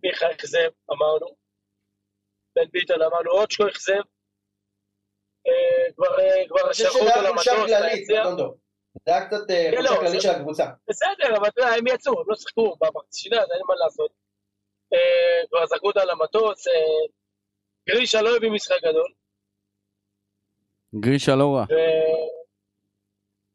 מיכה 0.02 0.30
אכזב, 0.30 0.68
אמרנו. 0.92 1.26
בן 2.56 2.68
ביטון 2.72 3.02
אמרנו 3.02 3.30
עוד 3.30 3.50
שהוא 3.50 3.68
אכזב. 3.68 4.02
כבר 6.48 6.72
שלחו 6.72 6.98
אותו 6.98 7.20
למטוס. 7.28 7.44
זה 9.06 9.14
היה 9.14 9.26
קצת 9.26 9.36
חולשה 9.70 9.94
לא, 9.94 10.00
כללית 10.00 10.20
של 10.20 10.30
הקבוצה. 10.30 10.64
בסדר, 10.88 11.36
אבל 11.36 11.48
אתה 11.48 11.60
יודע, 11.60 11.74
הם 11.74 11.86
יצאו, 11.86 12.20
הם 12.20 12.24
לא 12.28 12.36
שיחקו 12.36 12.76
במחצינה, 12.80 13.36
אז 13.36 13.50
אין 13.50 13.60
מה 13.68 13.74
לעשות. 13.74 14.12
כבר 15.48 15.66
זרקו 15.66 15.86
אותה 15.86 16.04
למטוס, 16.04 16.64
גרישה 17.88 18.22
לא 18.22 18.36
הביא 18.36 18.50
משחק 18.50 18.80
גדול. 18.82 19.12
גרישה 21.00 21.32
לא 21.36 21.54
רע. 21.54 21.64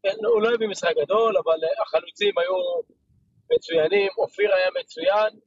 כן, 0.03 0.25
הוא 0.25 0.41
לא 0.41 0.49
הביא 0.55 0.67
משחק 0.67 0.93
גדול, 1.03 1.37
אבל 1.37 1.59
החלוצים 1.81 2.37
היו 2.37 2.55
מצוינים, 3.51 4.09
אופיר 4.17 4.53
היה 4.53 4.69
מצוין, 4.79 5.39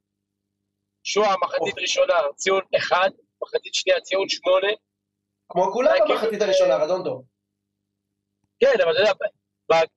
שועה 1.05 1.35
מחצית 1.43 1.79
ראשונה 1.79 2.15
ציון 2.37 2.63
אחד, 2.77 3.11
מחצית 3.43 3.75
שנייה 3.75 4.01
ציון 4.01 4.29
שמונה. 4.29 4.69
כמו 5.49 5.73
כולם 5.73 5.93
במחצית 6.09 6.43
הראשונה, 6.43 6.77
רדונדו. 6.77 7.23
כן, 8.61 8.75
אבל 8.85 8.93
אתה 8.93 9.01
יודע, 9.01 9.13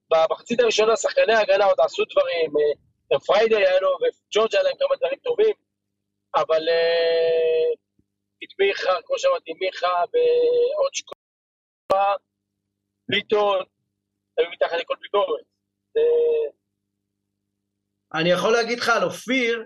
במחצית 0.09 0.59
הראשונה 0.59 0.95
שחקני 0.95 1.33
ההגנה 1.33 1.65
עוד 1.65 1.79
עשו 1.79 2.03
דברים, 2.11 2.51
אה, 3.13 3.19
פריידי 3.19 3.55
היה 3.55 3.79
לו 3.79 3.89
וג'ורג' 3.89 4.55
היה 4.55 4.63
להם 4.63 4.77
כמה 4.79 4.95
דברים 4.97 5.19
טובים, 5.19 5.55
אבל 6.35 6.69
אה, 6.69 7.73
את 8.43 8.59
מיכה, 8.59 9.01
כמו 9.05 9.19
שאמרתי, 9.19 9.53
מיכה 9.53 9.87
ועוד 9.87 10.93
שקופה, 10.93 12.03
ביטון, 13.09 13.63
היו 14.37 14.49
מתחת 14.51 14.77
לכל 14.79 14.95
ביקורת. 15.01 15.45
אני 18.13 18.29
יכול 18.29 18.53
להגיד 18.53 18.79
לך 18.79 18.89
על 18.89 19.03
אופיר, 19.03 19.63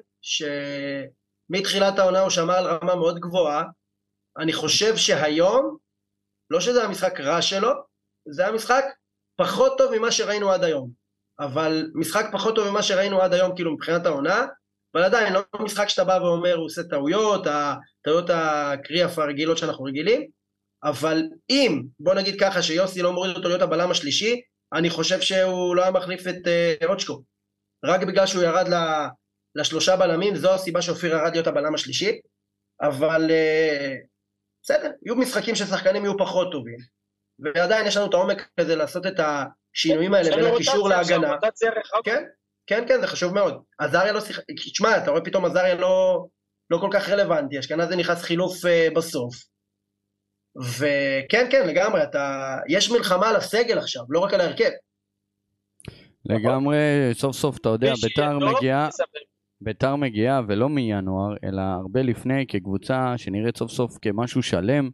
שמתחילת 1.48 2.00
העונה 2.00 2.20
הוא 2.20 2.30
שמר 2.30 2.54
על 2.54 2.66
רמה 2.66 2.96
מאוד 2.96 3.20
גבוהה. 3.20 3.64
אני 4.40 4.54
חושב 4.54 4.98
שהיום, 4.98 5.78
לא 6.50 6.60
שזה 6.60 6.84
המשחק 6.84 7.20
רע 7.20 7.42
שלו, 7.42 7.72
זה 8.30 8.48
המשחק 8.48 8.84
פחות 9.36 9.78
טוב 9.78 9.98
ממה 9.98 10.12
שראינו 10.12 10.52
עד 10.52 10.64
היום. 10.64 10.90
אבל 11.40 11.92
משחק 11.96 12.26
פחות 12.32 12.56
טוב 12.56 12.70
ממה 12.70 12.84
שראינו 12.84 13.22
עד 13.22 13.34
היום, 13.34 13.56
כאילו 13.56 13.74
מבחינת 13.74 14.06
העונה, 14.06 14.46
אבל 14.96 15.04
עדיין 15.04 15.34
לא 15.34 15.42
משחק 15.60 15.90
שאתה 15.90 16.04
בא 16.04 16.20
ואומר 16.22 16.56
הוא 16.56 16.66
עושה 16.66 16.84
טעויות, 16.84 17.48
הטעויות 17.48 18.30
הקריאף 18.30 19.20
הרגילות 19.20 19.58
שאנחנו 19.58 19.84
רגילים, 19.84 20.28
אבל 20.84 21.24
אם, 21.50 21.84
בוא 22.00 22.14
נגיד 22.14 22.40
ככה, 22.40 22.62
שיוסי 22.62 23.02
לא 23.02 23.14
מוריד 23.14 23.36
אותו 23.36 23.48
להיות 23.48 23.62
הבלם 23.62 23.92
השלישי, 23.92 24.42
אני 24.74 24.90
חושב 24.90 25.22
שהוא 25.22 25.76
לא 25.76 25.82
היה 25.82 25.92
מחליף 25.92 26.28
את 26.28 26.36
uh, 26.82 26.86
אוצ'קו. 26.86 27.22
רק 27.86 28.02
בגלל 28.04 28.26
שהוא 28.26 28.44
ירד 28.44 28.66
לשלושה 29.58 29.96
בלמים, 29.96 30.36
זו 30.36 30.54
הסיבה 30.54 30.82
שאופיר 30.82 31.12
ירד 31.16 31.32
להיות 31.34 31.48
הבלם 31.48 31.76
השלישי, 31.76 32.20
אבל 32.82 33.22
uh, 33.30 34.08
בסדר, 34.64 34.92
יהיו 35.06 35.16
משחקים 35.16 35.56
ששחקנים 35.56 36.04
יהיו 36.04 36.18
פחות 36.18 36.52
טובים, 36.52 36.78
ועדיין 37.40 37.88
יש 37.88 37.98
לנו 37.98 38.06
את 38.06 38.14
העומק 38.14 38.50
כזה 38.60 38.76
לעשות 38.76 39.06
את 39.06 39.20
השינויים 39.20 40.14
האלה 40.14 40.36
בין 40.36 40.46
הקישור 40.46 40.90
להגנה. 40.90 41.36
כן, 42.04 42.24
כן, 42.68 42.84
כן, 42.88 43.02
זה 43.02 43.08
חשוב 43.08 43.34
מאוד. 43.34 43.64
עזריה 43.80 44.12
לא 44.12 44.22
שיחק, 44.22 44.44
תשמע, 44.72 44.98
אתה 44.98 45.12
רואה 45.12 45.22
פתאום 45.22 45.46
עזריה 45.46 45.76
לא, 45.76 46.26
לא 46.70 46.78
כל 46.78 46.90
כך 46.94 47.10
רלוונטי, 47.10 47.60
אשכנזי 47.60 47.96
נכנס 47.96 48.22
חילוף 48.22 48.66
uh, 48.66 48.96
בסוף. 48.96 49.36
וכן, 50.78 51.48
כן, 51.52 51.68
לגמרי, 51.68 52.04
אתה... 52.04 52.56
יש 52.70 52.92
מלחמה 52.92 53.30
על 53.30 53.36
הסגל 53.36 53.78
עכשיו, 53.78 54.04
לא 54.10 54.20
רק 54.20 54.34
על 54.34 54.42
ההרכב. 54.42 54.70
לגמרי, 56.26 56.78
סוף 57.14 57.36
סוף, 57.36 57.58
אתה 57.58 57.70
יודע, 57.70 57.94
ביתר 58.02 58.40
מגיעה, 58.40 58.90
ביתר 59.62 59.96
מגיעה, 59.96 60.42
ולא 60.48 60.70
מינואר, 60.70 61.36
אלא 61.44 61.62
הרבה 61.62 62.02
לפני, 62.02 62.48
כקבוצה 62.48 63.14
שנראית 63.18 63.58
סוף 63.58 63.72
סוף 63.72 63.98
כמשהו 64.02 64.44
שלם, 64.44 64.90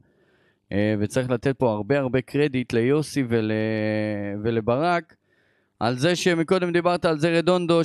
אה, 0.71 0.95
וצריך 0.99 1.29
לתת 1.29 1.57
פה 1.57 1.71
הרבה 1.71 1.99
הרבה 1.99 2.21
קרדיט 2.21 2.73
ליוסי 2.73 3.23
ול... 3.29 3.51
ולברק, 4.43 5.15
על 5.79 5.97
זה 5.97 6.15
שמקודם 6.15 6.71
דיברת 6.71 7.05
על 7.05 7.19
זה 7.19 7.37
רדונדו, 7.37 7.81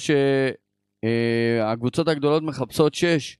שהקבוצות 1.04 2.08
הגדולות 2.08 2.42
מחפשות 2.42 2.94
שש, 2.94 3.36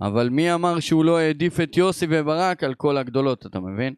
אבל 0.00 0.28
מי 0.28 0.54
אמר 0.54 0.80
שהוא 0.80 1.04
לא 1.04 1.18
העדיף 1.18 1.60
את 1.60 1.76
יוסי 1.76 2.06
וברק 2.10 2.64
על 2.64 2.74
כל 2.74 2.96
הגדולות, 2.96 3.46
אתה 3.46 3.60
מבין? 3.60 3.94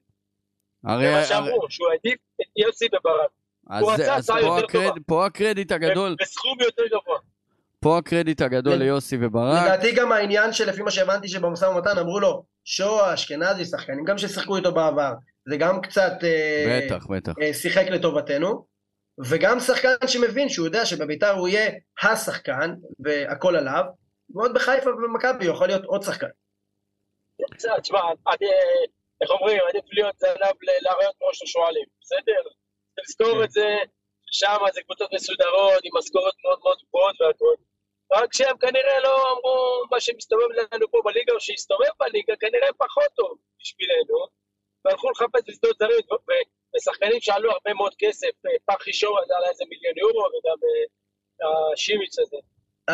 הרי... 0.85 1.07
זה 1.07 1.12
מה 1.12 1.25
שאמרו, 1.25 1.66
שהוא 1.69 1.88
העדיף 1.90 2.19
את 2.40 2.47
יוסי 2.57 2.87
וברק. 2.87 3.31
אז, 3.71 3.83
הוא 3.83 3.92
רצה 3.92 4.16
הצעה 4.16 4.40
יותר 4.40 4.64
הקרד, 4.64 4.88
טובה. 4.88 5.01
פה 5.07 5.27
הקרדיט 5.27 5.73
הגדול. 5.73 6.16
בסכום 6.21 6.59
יותר 6.61 6.83
גבוה. 6.87 7.19
פה 7.81 7.99
הקרדיט 7.99 8.43
הגדול 8.43 8.75
ליוסי 8.75 9.17
וברק. 9.21 9.62
לדעתי 9.62 9.95
גם 9.95 10.12
העניין 10.12 10.53
שלפי 10.53 10.83
מה 10.83 10.91
שהבנתי 10.91 11.29
שבמשא 11.29 11.65
ומתן 11.65 11.99
אמרו 11.99 12.21
לו, 12.21 12.45
שואה, 12.65 13.15
אשכנזי, 13.15 13.65
שחקנים 13.65 14.05
גם 14.05 14.19
ששיחקו 14.19 14.57
איתו 14.57 14.75
בעבר, 14.75 15.12
זה 15.49 15.57
גם 15.57 15.81
קצת... 15.81 16.12
אה, 16.23 16.81
בטח, 16.87 17.07
בטח. 17.07 17.33
אה, 17.43 17.55
שיחק 17.55 17.87
לטובתנו. 17.91 18.67
וגם 19.31 19.61
שחקן 19.61 20.07
שמבין 20.07 20.49
שהוא 20.49 20.67
יודע 20.67 20.87
שבביתר 20.87 21.31
הוא 21.31 21.49
יהיה 21.49 21.71
השחקן 22.03 22.75
והכל 22.99 23.57
עליו, 23.57 23.85
ועוד 24.35 24.55
בחיפה 24.55 24.91
ובמכבי 24.91 25.47
הוא 25.47 25.55
יכול 25.55 25.67
להיות 25.67 25.85
עוד 25.85 26.03
שחקן. 26.03 26.27
תשמע, 27.83 28.01
איך 29.23 29.31
אומרים, 29.31 29.61
עדיף 29.69 29.85
להיות 29.93 30.19
זנב 30.19 30.57
לאריות 30.85 31.15
כמו 31.19 31.29
של 31.33 31.47
שועלים, 31.47 31.85
בסדר? 32.01 32.43
צריך 32.95 33.07
לזכור 33.09 33.45
את 33.45 33.51
זה, 33.51 33.67
שם 34.31 34.59
זה 34.75 34.81
קבוצות 34.83 35.11
מסודרות, 35.12 35.81
עם 35.85 35.93
משכורת 35.99 36.35
מאוד 36.45 36.59
מאוד 36.65 36.79
גבוהות 36.89 37.21
והכל. 37.21 37.55
רק 38.12 38.35
שהם 38.35 38.57
כנראה 38.59 39.01
לא 39.01 39.15
אמרו 39.33 39.85
מה 39.91 40.01
שמסתובב 40.01 40.49
לנו 40.73 40.91
פה 40.91 40.99
בליגה, 41.05 41.33
או 41.33 41.41
שהסתובב 41.41 41.93
בליגה, 42.01 42.35
כנראה 42.41 42.69
פחות 42.79 43.11
טוב 43.15 43.39
בשבילנו, 43.61 44.19
והלכו 44.85 45.11
לחפש 45.11 45.43
בשדות 45.49 45.77
זרים, 45.79 46.05
ושחקנים 46.77 47.21
שעלו 47.21 47.51
הרבה 47.51 47.75
מאוד 47.75 47.95
כסף, 47.99 48.35
אה, 48.47 48.75
פחי 48.75 48.93
שור 48.93 49.19
עלה 49.19 49.49
איזה 49.51 49.65
מיליון 49.71 49.95
יורו, 49.99 50.27
וגם 50.27 50.59
אה, 51.43 51.73
השימיץ 51.73 52.19
הזה. 52.19 52.37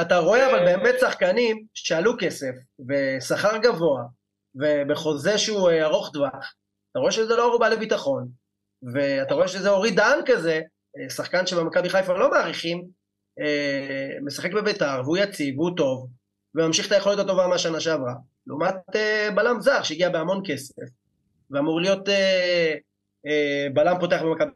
אתה 0.01 0.19
רואה 0.19 0.51
אבל 0.51 0.65
באמת 0.65 0.95
שחקנים 1.01 1.67
שעלו 1.75 2.13
כסף, 2.21 2.55
ושכר 2.89 3.57
גבוה, 3.57 4.03
ובחוזה 4.55 5.39
שהוא 5.39 5.71
אה, 5.71 5.85
ארוך 5.85 6.11
טווח, 6.13 6.55
אתה 6.91 7.01
רואה 7.01 7.13
שזה 7.13 7.37
לא 7.37 7.43
ערובה 7.43 7.69
לביטחון, 7.69 8.29
ואתה 8.95 9.35
רואה 9.35 9.49
שזה 9.49 9.71
אורי 9.71 9.91
דהן 9.91 10.19
כזה, 10.27 10.53
אה, 10.55 10.61
שחקן 11.09 11.47
שבמכבי 11.47 11.89
חיפה 11.89 12.19
לא 12.19 12.31
מעריכים, 12.31 12.89
אה, 13.41 14.17
משחק 14.23 14.53
בביתר 14.53 15.01
והוא 15.05 15.17
יציב 15.17 15.59
והוא 15.59 15.77
טוב, 15.77 16.09
וממשיך 16.55 16.87
את 16.87 16.93
היכולת 16.93 17.19
הטובה 17.19 17.47
מהשנה 17.47 17.81
שעברה, 17.81 18.15
לעומת 18.47 18.75
אה, 18.95 19.29
בלם 19.35 19.61
זר 19.61 19.83
שהגיע 19.83 20.09
בהמון 20.09 20.43
כסף, 20.47 20.83
ואמור 21.51 21.81
להיות 21.81 22.09
אה, 22.09 22.75
אה, 23.27 23.67
בלם 23.75 23.97
פותח 24.01 24.23
במכבי. 24.23 24.51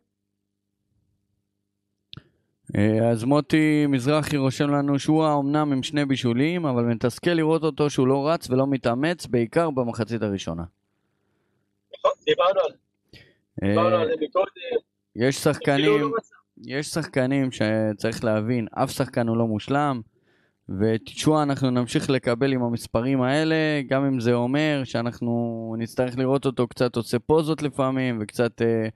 אה, 2.77 3.11
אז 3.11 3.25
מוטי 3.25 3.87
מזרחי 3.88 4.37
רושם 4.37 4.70
לנו 4.70 4.99
שהוא 4.99 5.25
האומנם 5.25 5.72
עם 5.72 5.83
שני 5.83 6.05
בישולים, 6.05 6.66
אבל 6.66 6.83
מתסכל 6.83 7.31
לראות 7.31 7.62
אותו 7.62 7.90
שהוא 7.90 8.07
לא 8.07 8.29
רץ 8.29 8.51
ולא 8.51 8.66
מתאמץ, 8.66 9.27
בעיקר 9.27 9.70
במחצית 9.70 10.22
הראשונה. 10.22 10.62
נכון, 11.99 12.11
דיברנו 12.25 12.61
על 12.61 12.72
זה, 12.72 13.18
אה, 13.62 13.68
דיברנו 13.68 13.96
על 13.96 14.07
זה 14.09 14.14
מקודם. 14.20 14.46
יש 15.18 15.38
כאילו 15.38 15.55
שחקנים, 15.55 16.00
לא. 16.00 16.11
יש 16.66 16.87
שחקנים 16.87 17.48
שצריך 17.50 18.24
להבין, 18.24 18.66
אף 18.74 18.90
שחקן 18.90 19.29
הוא 19.29 19.37
לא 19.37 19.46
מושלם, 19.46 20.00
ואת 20.68 21.09
שואה 21.09 21.42
אנחנו 21.42 21.70
נמשיך 21.70 22.11
לקבל 22.11 22.52
עם 22.52 22.62
המספרים 22.62 23.22
האלה, 23.22 23.55
גם 23.88 24.05
אם 24.05 24.20
זה 24.20 24.35
אומר 24.35 24.83
שאנחנו 24.85 25.74
נצטרך 25.79 26.18
לראות 26.18 26.46
אותו 26.46 26.66
קצת 26.68 26.96
עושה 26.96 27.18
פוזות 27.18 27.62
לפעמים, 27.62 28.18
וקצת 28.20 28.62
אה, 28.62 28.88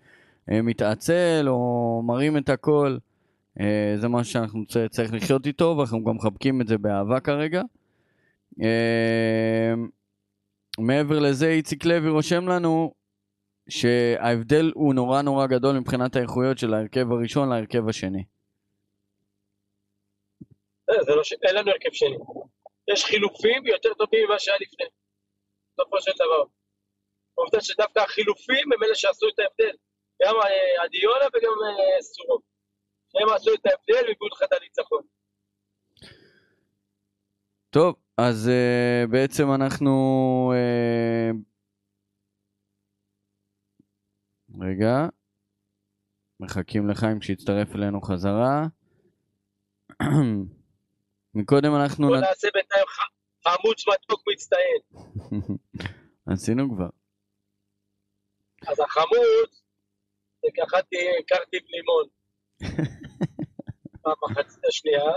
אה, 0.51 0.63
מתעצל, 0.63 1.45
או 1.49 2.03
מרים 2.07 2.37
את 2.37 2.49
הכל. 2.49 2.97
אה, 3.61 3.95
זה 3.97 4.09
משהו 4.09 4.33
שאנחנו 4.33 4.67
צ- 4.67 4.77
צריך 4.91 5.13
לחיות 5.13 5.47
איתו, 5.47 5.75
ואנחנו 5.79 6.05
גם 6.05 6.17
מחבקים 6.17 6.61
את 6.61 6.69
זה 6.69 6.79
באהבה 6.79 7.21
כרגע. 7.21 7.63
אה, 8.63 9.75
מעבר 10.79 11.19
לזה, 11.19 11.49
איציק 11.49 11.85
לוי 11.85 12.11
רושם 12.11 12.49
לנו 12.49 12.93
שההבדל 13.71 14.73
הוא 14.75 14.95
נורא 14.95 15.23
נורא 15.23 15.47
גדול 15.47 15.79
מבחינת 15.79 16.17
האיכויות 16.17 16.59
של 16.59 16.75
ההרכב 16.75 17.13
הראשון 17.13 17.49
להרכב 17.49 17.89
השני. 17.89 18.25
אה, 20.91 21.03
זה 21.05 21.15
לא 21.15 21.25
ש... 21.25 21.33
אין 21.33 21.57
לנו 21.57 21.71
הרכב 21.71 21.93
שני. 21.93 22.17
יש 22.93 23.05
חילופים 23.05 23.67
יותר 23.67 23.95
טובים 23.95 24.27
ממה 24.29 24.39
שהיה 24.39 24.57
לפני. 24.61 24.87
בסופו 25.73 26.01
של 26.01 26.13
דבר. 26.15 26.45
העובדה 27.39 27.61
שדווקא 27.61 28.01
החילופים 28.01 28.73
הם 28.73 28.83
אלה 28.83 28.95
שעשו 28.95 29.29
את 29.29 29.39
ההבדל. 29.39 29.77
גם 30.23 30.35
אה, 30.37 30.85
עדיונה 30.85 31.27
וגם 31.35 31.53
אה, 31.65 32.03
סורו. 32.03 32.39
הם 33.15 33.35
עשו 33.35 33.55
את 33.55 33.67
ההבדל 33.67 34.09
והביאו 34.09 34.29
לך 34.33 34.43
את 34.43 34.53
הניצחון. 34.53 35.03
טוב, 37.71 37.95
אז 38.17 38.51
uh, 38.51 39.11
בעצם 39.11 39.53
אנחנו... 39.55 39.93
Uh, 40.55 41.50
רגע. 44.63 45.09
מחכים 46.41 46.89
לחיים 46.89 47.23
שיצטרף 47.23 47.75
אלינו 47.75 48.01
חזרה. 48.01 48.67
מקודם 51.35 51.75
אנחנו... 51.83 52.09
בוא 52.09 52.17
נעשה 52.17 52.49
בינתיים 52.55 52.85
חמוץ 53.45 53.89
מתוק 53.89 54.23
מצטיין. 54.29 54.81
עשינו 56.33 56.75
כבר. 56.75 56.89
אז 58.69 58.81
החמוץ, 58.81 59.63
זה 60.43 60.49
קחתי 60.57 60.97
קרטיב 61.27 61.63
לימון. 61.67 62.07
במחצית 64.05 64.65
השנייה. 64.69 65.13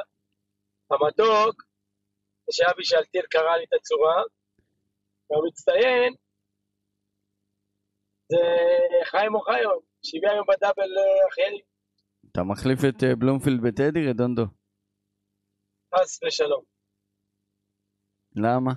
המתוק, 0.92 1.64
שאבי 2.52 2.84
שאלתיר 2.84 3.22
קרא 3.30 3.56
לי 3.58 3.64
את 3.64 3.74
הצורה. 3.80 4.24
והמצטיין, 5.30 6.14
זה 8.32 8.38
חיים 9.06 9.36
אוחיון, 9.36 9.80
שהביא 10.04 10.30
היום 10.30 10.46
בדאבל 10.50 10.82
אה, 10.98 11.28
אחייני, 11.32 11.60
אתה 12.32 12.44
מחליף 12.44 12.80
את 12.90 13.04
uh, 13.04 13.16
בלומפילד 13.16 13.62
בטדי, 13.62 14.08
רדונדו? 14.10 14.44
חס 15.96 16.20
ושלום. 16.28 16.64
למה? 18.36 18.72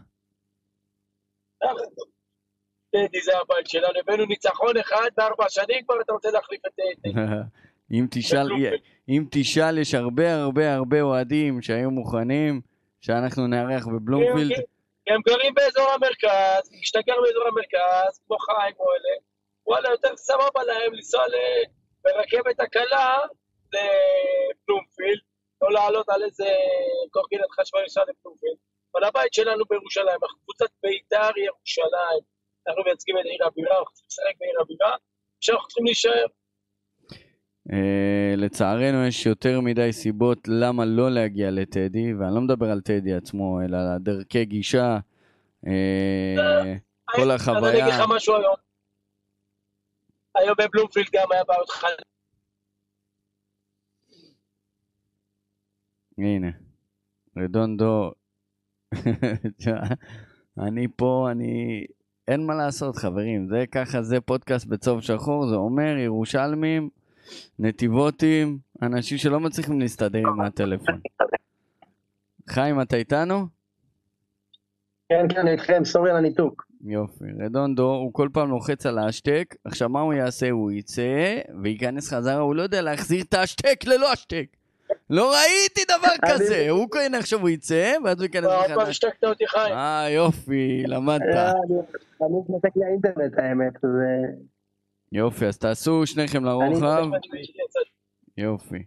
טדי 2.90 3.20
זה 3.22 3.32
הבית 3.38 3.66
שלנו, 3.66 3.98
הבאנו 4.00 4.24
ניצחון 4.26 4.76
אחד 4.76 5.08
בארבע 5.16 5.44
שנים 5.48 5.84
כבר, 5.84 6.00
אתה 6.00 6.12
רוצה 6.12 6.30
להחליף 6.30 6.60
את 6.66 6.72
טדי. 6.78 7.12
אם 7.92 8.06
תשאל. 8.10 8.48
אם 9.08 9.24
תשאל, 9.30 9.78
יש 9.78 9.94
הרבה 9.94 10.34
הרבה 10.42 10.74
הרבה 10.74 11.00
אוהדים 11.02 11.62
שהיו 11.62 11.90
מוכנים 11.90 12.60
שאנחנו 13.00 13.46
נארח 13.46 13.86
בבלומפילד. 13.86 14.48
כי- 14.56 14.62
כי 15.04 15.12
הם 15.12 15.20
גרים 15.28 15.54
באזור 15.54 15.88
המרכז, 15.90 16.70
כשאתה 16.82 16.98
גר 17.06 17.14
באזור 17.22 17.44
המרכז, 17.48 18.20
כמו 18.26 18.36
חיים 18.38 18.74
או 18.78 18.84
אלה, 18.92 19.14
וואלה, 19.66 19.88
יותר 19.90 20.16
סבבה 20.16 20.64
להם 20.66 20.92
לנסוע 20.94 21.22
ברכבת 22.04 22.60
הקלה 22.60 23.16
לבלומפילד, 23.74 25.20
לא 25.62 25.72
לעלות 25.72 26.08
על 26.08 26.22
איזה 26.22 26.48
קורקינט 27.10 27.50
חשמל 27.60 27.80
לנסוע 27.80 28.02
לבלומפילד. 28.02 28.56
אבל 28.94 29.04
הבית 29.04 29.34
שלנו 29.34 29.64
בירושלים, 29.70 30.18
אנחנו 30.22 30.38
קבוצת 30.44 30.70
בית"ר 30.82 31.38
ירושלים, 31.46 32.22
אנחנו 32.68 32.82
מייצגים 32.84 33.18
את 33.18 33.24
עיר 33.24 33.46
הבירה, 33.46 33.78
אנחנו 33.78 33.92
צריכים 33.92 34.08
לשחק 34.10 34.36
בעיר 34.40 34.60
הבירה, 34.60 34.92
שאנחנו 35.40 35.68
צריכים 35.68 35.84
להישאר. 35.84 36.26
Uh, 37.68 38.36
לצערנו 38.36 39.06
יש 39.06 39.26
יותר 39.26 39.60
מדי 39.60 39.92
סיבות 39.92 40.38
למה 40.48 40.84
לא 40.84 41.10
להגיע 41.10 41.50
לטדי, 41.50 42.14
ואני 42.14 42.34
לא 42.34 42.40
מדבר 42.40 42.70
על 42.70 42.80
טדי 42.80 43.14
עצמו, 43.14 43.60
אלא 43.64 43.76
על 43.76 43.98
דרכי 43.98 44.44
גישה, 44.44 44.98
uh, 45.64 45.68
כל 47.06 47.20
אז 47.20 47.26
אני 47.26 47.34
החוויה. 47.34 47.72
אגיד 47.72 47.94
לך 47.94 48.02
משהו 48.08 48.36
היום. 48.36 48.65
היום 50.36 50.54
בבלומפילד 50.58 51.06
גם 51.12 51.32
היה 51.32 51.44
בעיות 51.44 51.70
חניה. 51.70 51.94
הנה, 56.18 56.50
רדונדו, 57.36 58.12
אני 60.66 60.86
פה, 60.96 61.28
אני... 61.30 61.84
אין 62.28 62.46
מה 62.46 62.54
לעשות 62.54 62.96
חברים, 62.96 63.48
זה 63.48 63.64
ככה, 63.72 64.02
זה 64.02 64.20
פודקאסט 64.20 64.66
בצהוב 64.66 65.00
שחור, 65.00 65.48
זה 65.48 65.54
אומר 65.54 65.96
ירושלמים, 65.98 66.88
נתיבותים, 67.58 68.58
אנשים 68.82 69.18
שלא 69.18 69.40
מצליחים 69.40 69.80
להסתדר 69.80 70.18
עם 70.18 70.40
הטלפון. 70.40 71.00
חיים, 72.50 72.80
אתה 72.80 72.96
איתנו? 72.96 73.46
כן, 75.08 75.26
כן, 75.28 75.40
אני 75.40 75.50
איתכם, 75.50 75.84
סורי 75.84 76.10
על 76.10 76.16
הניתוק. 76.16 76.65
יופי. 76.84 77.24
רדונדו, 77.44 77.94
הוא 77.94 78.12
כל 78.12 78.28
פעם 78.32 78.50
לוחץ 78.50 78.86
על 78.86 78.98
האשטק, 78.98 79.56
עכשיו 79.64 79.88
מה 79.88 80.00
הוא 80.00 80.14
יעשה? 80.14 80.50
הוא 80.50 80.70
יצא 80.70 81.38
וייכנס 81.62 82.12
חזרה, 82.12 82.40
הוא 82.40 82.54
לא 82.54 82.62
יודע 82.62 82.82
להחזיר 82.82 83.22
את 83.22 83.34
האשטק 83.34 83.84
ללא 83.86 84.12
אשטק. 84.12 84.46
לא 85.10 85.32
ראיתי 85.32 85.80
דבר 85.84 86.32
כזה. 86.32 86.70
הוא 86.70 86.88
כהן 86.90 87.14
עכשיו 87.14 87.40
הוא 87.40 87.48
יצא, 87.48 87.94
ואז 88.04 88.16
הוא 88.16 88.22
ייכנס 88.22 88.44
עוד 88.44 88.66
פעם. 88.66 88.80
השתקת 88.80 89.24
אותי 89.24 89.46
חיים. 89.46 89.74
אה, 89.74 90.10
יופי, 90.10 90.82
למדת. 90.86 91.22
אה, 91.22 91.52
אני 92.26 92.38
מתנתק 92.48 92.76
לי 92.76 92.84
האינטרנט 92.84 93.38
האמת, 93.38 93.72
זה... 93.82 94.42
יופי, 95.12 95.46
אז 95.46 95.58
תעשו 95.58 96.06
שניכם 96.06 96.44
לרוחב. 96.44 97.06
יופי. 98.36 98.82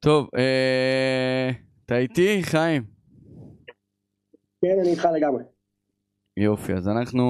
טוב, 0.00 0.28
אה, 0.36 1.50
אתה 1.86 1.96
איתי, 1.96 2.42
חיים? 2.42 2.82
כן, 4.62 4.76
אני 4.80 4.90
איתך 4.90 5.08
לגמרי. 5.16 5.53
יופי, 6.36 6.72
אז 6.72 6.88
אנחנו 6.88 7.22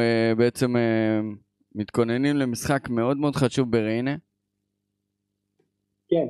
אה, 0.00 0.34
בעצם 0.34 0.76
אה, 0.76 1.20
מתכוננים 1.74 2.36
למשחק 2.36 2.88
מאוד 2.88 3.16
מאוד 3.16 3.36
חשוב 3.36 3.70
בריינה. 3.70 4.16
כן. 6.08 6.26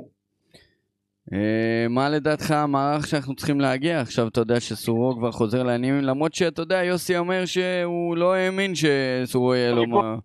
אה, 1.33 1.87
מה 1.91 2.09
לדעתך 2.09 2.51
המערך 2.51 3.07
שאנחנו 3.07 3.35
צריכים 3.37 3.61
להגיע? 3.61 4.01
עכשיו 4.01 4.29
אתה 4.29 4.41
יודע 4.41 4.61
שסורו 4.61 5.17
כבר 5.19 5.33
חוזר 5.33 5.63
לעניינים, 5.63 6.05
למרות 6.05 6.35
שאתה 6.35 6.63
יודע, 6.63 6.83
יוסי 6.85 7.19
אומר 7.19 7.47
שהוא 7.47 8.17
לא 8.17 8.35
האמין 8.35 8.73
שסורו 8.75 9.55
יהיה 9.55 9.73
לו, 9.73 9.87
מה- 9.87 10.17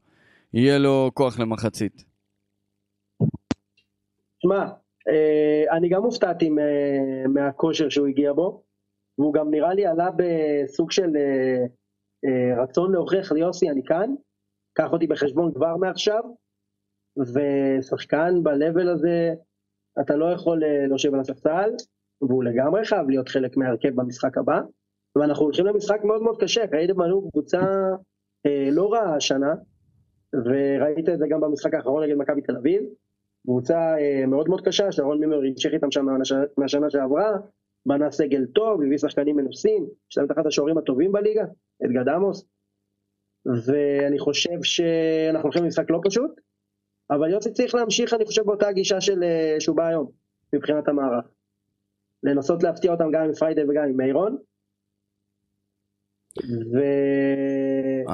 יהיה 0.53 0.77
לו 0.77 1.11
כוח 1.13 1.39
למחצית. 1.39 2.05
שמע, 4.43 4.65
אה, 5.07 5.77
אני 5.77 5.89
גם 5.89 6.03
הופתעתי 6.03 6.49
מהכושר 7.33 7.89
שהוא 7.89 8.07
הגיע 8.07 8.33
בו, 8.33 8.63
והוא 9.17 9.33
גם 9.33 9.51
נראה 9.51 9.73
לי 9.73 9.85
עלה 9.85 10.09
בסוג 10.17 10.91
של 10.91 11.09
אה, 11.15 11.65
רצון 12.57 12.91
להוכיח 12.91 13.31
ליוסי, 13.31 13.69
אני 13.69 13.83
כאן, 13.83 14.09
קח 14.73 14.91
אותי 14.91 15.07
בחשבון 15.07 15.53
כבר 15.53 15.75
מעכשיו, 15.77 16.23
ושחקן 17.17 18.43
ב-level 18.43 18.89
הזה, 18.89 19.33
אתה 20.01 20.15
לא 20.15 20.25
יכול 20.25 20.63
אה, 20.63 20.87
להושב 20.87 21.13
על 21.13 21.19
הספסל, 21.19 21.69
והוא 22.21 22.43
לגמרי 22.43 22.85
חייב 22.85 23.09
להיות 23.09 23.29
חלק 23.29 23.57
מההרכב 23.57 23.95
במשחק 23.95 24.37
הבא, 24.37 24.61
ואנחנו 25.15 25.43
הולכים 25.43 25.65
למשחק 25.65 26.03
מאוד 26.03 26.21
מאוד 26.21 26.41
קשה, 26.41 26.61
ראיתם 26.71 27.01
לנו 27.01 27.29
קבוצה 27.31 27.61
אה, 28.45 28.69
לא 28.71 28.93
רעה 28.93 29.15
השנה, 29.15 29.53
וראית 30.45 31.09
את 31.09 31.19
זה 31.19 31.25
גם 31.29 31.41
במשחק 31.41 31.73
האחרון 31.73 32.03
נגד 32.03 32.15
מכבי 32.17 32.41
תל 32.41 32.57
אביב, 32.57 32.83
קבוצה 33.43 33.97
אה, 33.97 34.25
מאוד 34.27 34.49
מאוד 34.49 34.61
קשה, 34.61 34.91
שרון 34.91 35.19
מימר 35.19 35.41
המשיך 35.47 35.73
איתם 35.73 35.91
שם 35.91 36.05
מהשנה 36.57 36.89
שעברה, 36.89 37.31
בנה 37.85 38.11
סגל 38.11 38.45
טוב, 38.45 38.81
הביא 38.81 38.97
שחקנים 38.97 39.35
מנוסים, 39.35 39.85
יש 40.11 40.17
להם 40.17 40.25
את 40.25 40.31
אחד 40.31 40.47
השוערים 40.47 40.77
הטובים 40.77 41.11
בליגה, 41.11 41.43
את 41.85 41.89
גד 41.91 42.09
עמוס, 42.09 42.45
ואני 43.65 44.19
חושב 44.19 44.63
שאנחנו 44.63 45.43
הולכים 45.47 45.63
למשחק 45.63 45.89
לא 45.89 45.99
פשוט, 46.03 46.31
אבל 47.09 47.31
יוסי 47.31 47.51
צריך 47.51 47.75
להמשיך, 47.75 48.13
אני 48.13 48.25
חושב, 48.25 48.41
באותה 48.45 48.71
גישה 48.71 49.01
של, 49.01 49.23
אה, 49.23 49.55
שהוא 49.59 49.77
בא 49.77 49.83
היום, 49.87 50.11
מבחינת 50.53 50.87
המערך. 50.87 51.25
לנסות 52.23 52.63
להפתיע 52.63 52.91
אותם 52.91 53.11
גם 53.11 53.21
עם 53.23 53.33
פריידי 53.33 53.61
וגם 53.63 53.83
עם 53.83 53.97
מיירון. 53.97 54.37
ו... 56.73 56.79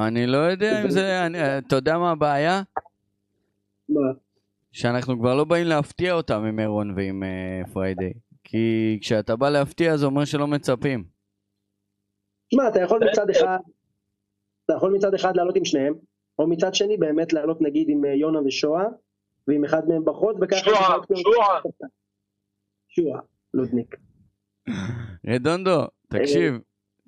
אני 0.07 0.27
לא 0.27 0.37
יודע 0.37 0.81
אם 0.83 0.89
זה, 0.89 1.25
אני- 1.25 1.57
אתה 1.57 1.75
יודע 1.75 1.97
מה 1.97 2.11
הבעיה? 2.11 2.61
מה? 3.89 4.01
שאנחנו 4.71 5.19
כבר 5.19 5.35
לא 5.35 5.43
באים 5.43 5.67
להפתיע 5.67 6.13
אותם 6.13 6.43
עם 6.43 6.59
אירון 6.59 6.93
ועם 6.95 7.23
אה, 7.23 7.61
פריידי. 7.73 8.13
כי 8.43 8.97
כשאתה 9.01 9.35
בא 9.35 9.49
להפתיע 9.49 9.97
זה 9.97 10.05
אומר 10.05 10.25
שלא 10.25 10.47
מצפים. 10.47 11.03
תשמע, 12.47 12.67
אתה 12.67 12.81
יכול 12.81 12.99
מצד 13.11 13.29
אחד, 13.29 13.57
אתה 14.65 14.73
יכול 14.77 14.93
מצד 14.93 15.13
אחד 15.13 15.35
לעלות 15.35 15.55
עם 15.55 15.65
שניהם, 15.65 15.93
או 16.39 16.47
מצד 16.47 16.75
שני 16.75 16.97
באמת 16.97 17.33
לעלות 17.33 17.61
נגיד 17.61 17.89
עם 17.89 18.05
אה, 18.05 18.13
יונה 18.13 18.39
ושואה, 18.45 18.85
ועם 19.47 19.65
אחד 19.65 19.81
מהם 19.87 20.05
בחוץ, 20.05 20.37
וככה... 20.41 20.59
שועה, 20.59 20.97
שועה. 21.23 21.61
שועה, 22.87 23.19
לודניק. 23.53 23.95
רדונדו, 25.27 25.87
תקשיב, 26.09 26.53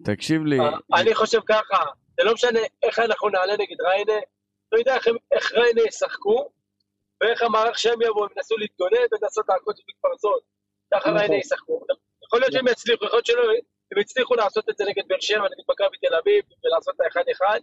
תקשיב 0.04 0.46
לי. 0.46 0.60
אה, 0.60 1.02
אני 1.02 1.16
חושב 1.16 1.40
ככה, 1.50 1.84
זה 2.18 2.24
לא 2.24 2.34
משנה 2.34 2.60
איך 2.84 3.00
אנחנו 3.00 3.30
נעלה 3.30 3.54
נגד 3.54 3.82
ריינה, 3.82 4.20
לא 4.72 4.78
יודע 4.78 4.96
איך 5.32 5.54
ריינה 5.54 5.82
ישחקו, 5.88 6.50
ואיך 7.22 7.42
המערך 7.42 7.80
שהם 7.80 8.02
יבואו, 8.02 8.26
הם 8.26 8.30
ינסו 8.38 8.58
להתגונן 8.58 8.98
ולנסות 9.12 9.46
את 9.50 9.76
מתפרצות. 9.90 10.53
ככה 10.94 11.10
נכון. 11.10 11.18
ריינה 11.18 11.36
ישחקו. 11.36 11.86
יכול 12.26 12.40
להיות 12.40 12.54
שהם 12.54 12.68
יצליחו, 12.68 13.06
יכול 13.06 13.18
להיות 13.18 13.26
שלא, 13.26 13.44
הם 13.92 14.00
הצליחו 14.00 14.34
לעשות 14.36 14.70
את 14.70 14.78
זה 14.78 14.84
נגד 14.90 15.08
באר 15.08 15.20
שבע, 15.20 15.46
נגד 15.54 15.66
מכבי 15.70 15.98
תל 16.04 16.16
אביב, 16.16 16.44
ולעשות 16.64 16.96
את 16.96 17.02
האחד-אחד, 17.02 17.60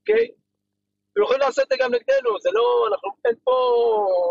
אוקיי? 0.00 0.26
הם 1.16 1.22
יכולים 1.22 1.40
לעשות 1.40 1.64
את 1.64 1.68
זה 1.70 1.76
גם 1.82 1.90
נגדנו, 1.94 2.30
זה 2.40 2.50
לא, 2.52 2.88
אנחנו, 2.90 3.08
אין 3.24 3.34
פה 3.44 3.56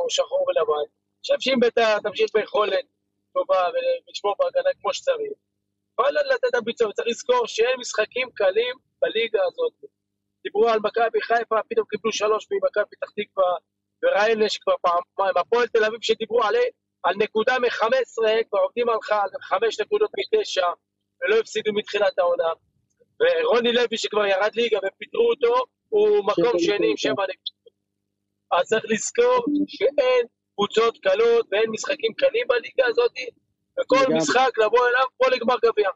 שחור 0.10 0.46
ולבן. 0.48 0.74
אני 0.74 1.22
חושב 1.22 1.36
שאם 1.40 1.60
בית"ר 1.60 2.00
תמשיך 2.00 2.30
ביכולת 2.34 2.86
טובה 3.34 3.64
ולשמור 3.74 4.36
בהגנה 4.40 4.70
כמו 4.82 4.94
שצריך, 4.94 5.34
וואלה 6.00 6.22
לתת 6.22 6.46
את 6.50 6.56
הביצוע, 6.56 6.94
צריך 6.94 7.08
לזכור 7.08 7.48
שאין 7.48 7.80
משחקים 7.80 8.28
קלים 8.36 8.76
בליגה 9.02 9.40
הזאת. 9.48 9.74
דיברו 10.44 10.68
על 10.70 10.80
מכבי 10.80 11.22
חיפה, 11.22 11.56
פתאום 11.70 11.86
קיבלו 11.90 12.12
שלוש 12.12 12.48
ממכבי 12.52 12.84
פתח 12.92 13.10
תקווה, 13.18 13.52
וריינה 14.04 14.50
שכבר 14.50 14.76
פעמיים, 14.82 15.38
הפועל 15.38 15.68
תל 15.68 15.84
אביב 15.84 16.00
שדיברו 16.02 16.44
עלי, 16.44 16.68
על 17.04 17.16
נקודה 17.18 17.60
מ-15, 17.60 18.44
כבר 18.50 18.60
עובדים 18.60 18.90
עליך 18.90 19.12
על 19.12 19.30
חמש 19.42 19.80
נקודות 19.80 20.12
מתשע, 20.18 20.68
ולא 21.22 21.40
הפסידו 21.40 21.74
מתחילת 21.74 22.20
העונה. 22.20 22.52
ורוני 23.22 23.74
לוי 23.74 23.98
שכבר 23.98 24.26
ירד 24.26 24.56
ליגה 24.56 24.78
ופיטרו 24.78 25.30
אותו, 25.30 25.64
הוא 25.90 26.18
מקום 26.26 26.60
שני 26.60 26.76
עם 26.76 26.82
נקודות. 26.82 26.98
שבע 26.98 27.24
נקודות. 27.24 27.68
אז 28.52 28.68
צריך 28.68 28.86
לזכור 28.90 29.46
שאין 29.68 30.26
קבוצות 30.56 30.98
קלות 30.98 31.48
ואין 31.52 31.70
משחקים 31.70 32.14
קלים 32.14 32.48
בליגה 32.48 32.86
הזאת, 32.88 33.12
וכל. 33.80 34.14
משחק 34.14 34.58
לבוא 34.58 34.88
אליו 34.88 35.06
כמו 35.18 35.36
לגמר 35.36 35.56
גביע. 35.66 35.90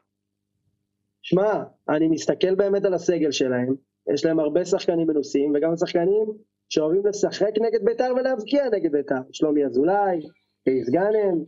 שמע, 1.22 1.52
אני 1.88 2.08
מסתכל 2.08 2.54
באמת 2.54 2.84
על 2.84 2.94
הסגל 2.94 3.30
שלהם, 3.30 3.74
יש 4.14 4.24
להם 4.24 4.40
הרבה 4.40 4.64
שחקנים 4.64 5.06
מנוסים, 5.06 5.52
וגם 5.54 5.76
שחקנים 5.76 6.26
שאוהבים 6.68 7.06
לשחק 7.06 7.50
נגד 7.60 7.84
בית"ר 7.84 8.12
ולהבקיע 8.16 8.64
נגד 8.72 8.92
בית"ר. 8.92 9.22
שלומי 9.32 9.64
אזולאי, 9.64 10.20
קייס 10.64 10.90
גאנם, 10.90 11.44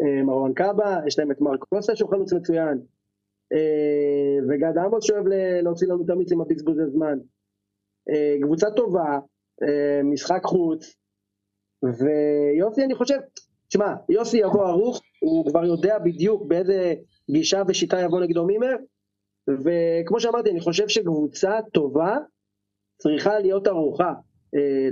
אה, 0.00 0.22
מרואן 0.22 0.52
קאבה, 0.52 1.00
יש 1.06 1.18
להם 1.18 1.30
את 1.30 1.40
מרק 1.40 1.64
קוסטה 1.64 1.96
שהוא 1.96 2.10
חלוץ 2.10 2.32
מצוין, 2.32 2.80
אה, 3.52 4.38
וגד 4.48 4.78
עמוס 4.78 5.04
שאוהב 5.04 5.26
להוציא 5.62 5.86
לנו 5.86 6.04
את 6.04 6.10
המיץ 6.10 6.32
עם 6.32 6.40
הבזבוזי 6.40 6.86
זמן. 6.86 7.18
אה, 8.10 8.36
קבוצה 8.42 8.70
טובה, 8.70 9.18
משחק 10.04 10.40
חוץ, 10.44 10.96
ויוסי 11.82 12.84
אני 12.84 12.94
חושב, 12.94 13.18
תשמע, 13.68 13.94
יוסי 14.08 14.36
יבוא 14.36 14.66
ערוך, 14.66 15.00
הוא 15.20 15.50
כבר 15.50 15.64
יודע 15.64 15.98
בדיוק 15.98 16.46
באיזה 16.46 16.94
גישה 17.30 17.62
ושיטה 17.68 18.00
יבוא 18.00 18.20
נגדו 18.20 18.46
מימר, 18.46 18.76
וכמו 19.48 20.20
שאמרתי, 20.20 20.50
אני 20.50 20.60
חושב 20.60 20.88
שקבוצה 20.88 21.58
טובה 21.72 22.18
צריכה 22.98 23.38
להיות 23.38 23.66
ערוכה 23.66 24.12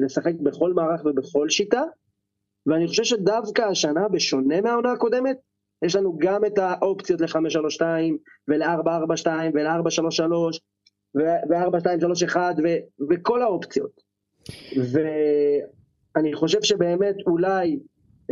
לשחק 0.01 0.35
בכל 0.35 0.73
מערך 0.73 1.05
ובכל 1.05 1.49
שיטה, 1.49 1.83
ואני 2.69 2.87
חושב 2.87 3.05
שדווקא 3.05 3.63
השנה, 3.63 4.09
בשונה 4.09 4.61
מהעונה 4.61 4.93
הקודמת, 4.93 5.37
יש 5.85 5.97
לנו 5.97 6.19
גם 6.19 6.45
את 6.45 6.59
האופציות 6.59 7.21
ל-532 7.21 7.83
ול-442 8.49 9.29
ול-433 9.55 10.59
ו-4231 11.15 12.37
וכל 13.11 13.43
האופציות. 13.43 14.01
ואני 14.93 16.35
חושב 16.35 16.63
שבאמת 16.63 17.17
אולי 17.27 17.79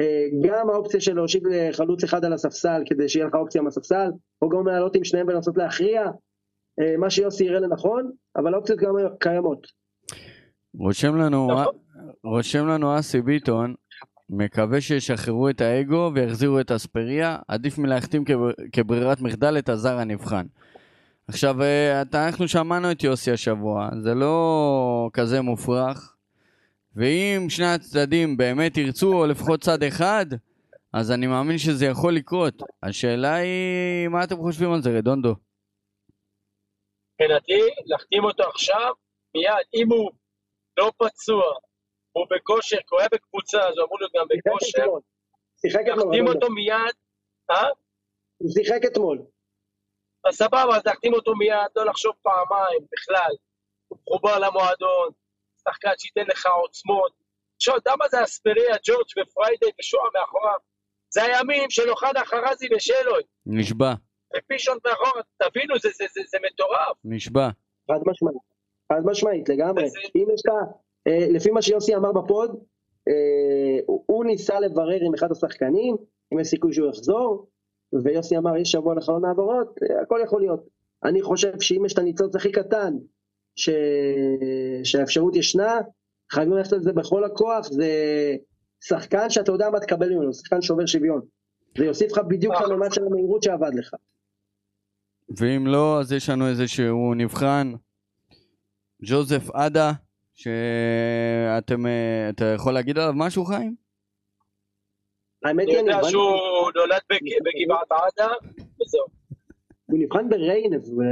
אה, 0.00 0.26
גם 0.42 0.70
האופציה 0.70 1.00
של 1.00 1.14
להושיב 1.14 1.46
אה, 1.46 1.68
חלוץ 1.72 2.04
אחד 2.04 2.24
על 2.24 2.32
הספסל 2.32 2.82
כדי 2.86 3.08
שיהיה 3.08 3.26
לך 3.26 3.34
אופציה 3.34 3.62
מהספסל, 3.62 4.10
או 4.42 4.48
גם 4.48 4.66
לעלות 4.66 4.96
עם 4.96 5.04
שניהם 5.04 5.28
ולנסות 5.28 5.56
להכריע, 5.56 6.02
אה, 6.80 6.96
מה 6.98 7.10
שיוסי 7.10 7.44
יראה 7.44 7.60
לנכון, 7.60 8.10
אבל 8.36 8.54
האופציות 8.54 8.78
גם 8.78 8.94
קיימות. 9.20 9.66
רושם 10.78 11.16
לנו, 11.16 11.48
נכון. 11.50 11.74
רושם 12.24 12.66
לנו 12.66 12.98
אסי 12.98 13.22
ביטון, 13.22 13.74
מקווה 14.30 14.80
שישחררו 14.80 15.48
את 15.48 15.60
האגו 15.60 16.10
ויחזירו 16.14 16.60
את 16.60 16.70
אספריה, 16.70 17.38
עדיף 17.48 17.78
מלהחתים 17.78 18.24
כבר- 18.24 18.50
כברירת 18.72 19.20
מחדל 19.20 19.58
את 19.58 19.68
הזר 19.68 19.98
הנבחן. 19.98 20.46
עכשיו, 21.28 21.62
אה, 21.62 22.02
אנחנו 22.14 22.48
שמענו 22.48 22.90
את 22.90 23.04
יוסי 23.04 23.30
השבוע, 23.30 23.88
זה 24.00 24.14
לא 24.14 25.10
כזה 25.12 25.40
מופרך, 25.40 26.14
ואם 26.96 27.46
שני 27.48 27.66
הצדדים 27.66 28.36
באמת 28.36 28.76
ירצו, 28.76 29.14
או 29.14 29.26
לפחות 29.26 29.60
צד 29.60 29.82
אחד, 29.82 30.26
אז 30.92 31.10
אני 31.10 31.26
מאמין 31.26 31.58
שזה 31.58 31.86
יכול 31.86 32.14
לקרות. 32.14 32.62
השאלה 32.82 33.34
היא, 33.34 34.08
מה 34.08 34.24
אתם 34.24 34.36
חושבים 34.36 34.72
על 34.72 34.82
זה, 34.82 34.90
רדונדו? 34.98 35.34
מבחינתי, 37.14 37.60
להחתים 37.86 38.24
אותו 38.24 38.42
עכשיו, 38.54 38.92
מיד, 39.34 39.52
אם 39.74 39.88
הוא 39.90 40.10
לא 40.78 40.92
פצוע, 40.98 41.42
הוא 42.16 42.26
בכושר, 42.30 42.76
כי 42.76 42.90
הוא 42.90 43.00
היה 43.00 43.08
בקבוצה, 43.12 43.58
אז 43.58 43.74
הוא 43.78 43.84
אמור 43.86 43.98
להיות 44.00 44.12
גם 44.16 44.26
בכושר. 44.30 44.86
שיחק 45.60 45.84
אתמול. 45.92 46.14
רדונדו. 46.14 46.32
אותו 46.32 46.50
מיד, 46.50 46.94
אה? 47.50 47.68
הוא 48.38 48.50
שיחק 48.50 48.80
אתמול. 48.86 49.18
אז 50.26 50.34
סבבה, 50.34 50.76
אז 50.76 50.82
להחתים 50.86 51.14
אותו 51.14 51.34
מיד, 51.34 51.70
לא 51.76 51.84
לחשוב 51.86 52.12
פעמיים 52.22 52.82
בכלל. 52.92 53.32
הוא 53.88 53.98
מחובר 54.02 54.38
למועדון, 54.38 55.08
שחקן 55.64 55.92
שייתן 55.98 56.26
לך 56.32 56.46
עוצמות. 56.46 57.12
עכשיו, 57.56 57.76
אתה 57.76 57.90
יודע 57.90 57.96
מה 57.98 58.08
זה 58.08 58.24
אספריה, 58.24 58.74
ג'ורג' 58.86 59.10
ופריידי 59.18 59.70
ושועה 59.80 60.08
מאחוריו? 60.14 60.58
זה 61.14 61.22
הימים 61.22 61.70
של 61.70 61.90
אוחנה 61.90 62.24
חרזי 62.24 62.66
ושלוי, 62.76 63.22
נשבע, 63.46 63.92
ופישון 64.36 64.78
מאחורה, 64.86 65.22
תבינו, 65.42 65.78
זה, 65.78 65.88
זה, 65.88 66.04
זה, 66.14 66.20
זה 66.30 66.38
מטורף. 66.46 66.96
נשבע. 67.04 67.48
חד 67.88 68.00
משמעית. 68.06 68.42
חד 68.92 69.00
משמעית, 69.04 69.48
לגמרי. 69.48 69.84
אם 70.16 70.26
יש 70.34 70.42
לך, 70.46 70.54
לפי 71.06 71.50
מה 71.50 71.62
שיוסי 71.62 71.96
אמר 71.96 72.12
בפוד, 72.12 72.50
אה, 73.08 73.78
הוא- 73.86 74.24
ניסה 74.24 74.60
לברר 74.60 74.98
עם 75.06 75.14
אחד 75.14 75.30
השחקנים, 75.30 75.96
אם 76.32 76.38
יש 76.38 76.48
סיכוי 76.48 76.72
שהוא 76.72 76.88
יחזור, 76.88 77.46
ויוסי 78.04 78.36
אמר, 78.36 78.56
יש 78.56 78.72
שבוע 78.72 78.94
לחלון 78.94 79.24
העברות, 79.24 79.78
אה, 79.82 80.00
הכל 80.02 80.20
יכול 80.24 80.40
להיות. 80.40 80.66
אני 81.04 81.22
חושב 81.22 81.60
שאם 81.60 81.82
יש 81.86 81.92
את 81.92 81.98
הניצוץ 81.98 82.36
הכי 82.36 82.52
קטן, 82.52 82.94
ש... 83.56 83.70
שהאפשרות 84.84 85.36
ישנה, 85.36 85.78
חייבים 86.32 86.52
ללכת 86.52 86.72
על 86.72 86.82
זה 86.82 86.92
בכל 86.92 87.24
הכוח, 87.24 87.66
זה 87.70 87.90
שחקן 88.84 89.30
שאתה 89.30 89.52
יודע 89.52 89.70
מה 89.70 89.80
תקבל 89.80 90.12
ממנו, 90.14 90.34
שחקן 90.34 90.62
שובר 90.62 90.86
שוויון. 90.86 91.20
זה 91.78 91.84
יוסיף 91.84 92.12
לך 92.12 92.18
בדיוק 92.28 92.54
את 92.58 92.70
הממד 92.70 92.92
של 92.92 93.04
המהירות 93.06 93.42
שעבד 93.42 93.74
לך. 93.74 93.94
ואם 95.38 95.66
לא, 95.66 96.00
אז 96.00 96.12
יש 96.12 96.28
לנו 96.28 96.48
איזה 96.48 96.68
שהוא 96.68 97.14
נבחן, 97.14 97.72
ג'וזף 99.04 99.50
עדה, 99.54 99.92
שאתם, 100.36 101.86
אה, 101.86 102.28
אתה 102.30 102.44
יכול 102.54 102.74
להגיד 102.74 102.98
עליו 102.98 103.12
משהו, 103.16 103.44
חיים? 103.44 103.74
האמת 105.44 105.66
היא, 105.68 105.78
אני 105.80 105.90
יודע 105.92 106.08
שהוא 106.08 106.70
נולד 106.74 107.00
בג- 107.10 107.38
בגבעת 107.44 107.92
עדה, 107.92 108.32
וזהו. 108.58 109.04
הוא 109.86 109.98
נבחן 109.98 110.28
בריינס, 110.28 110.88
והוא 110.88 111.02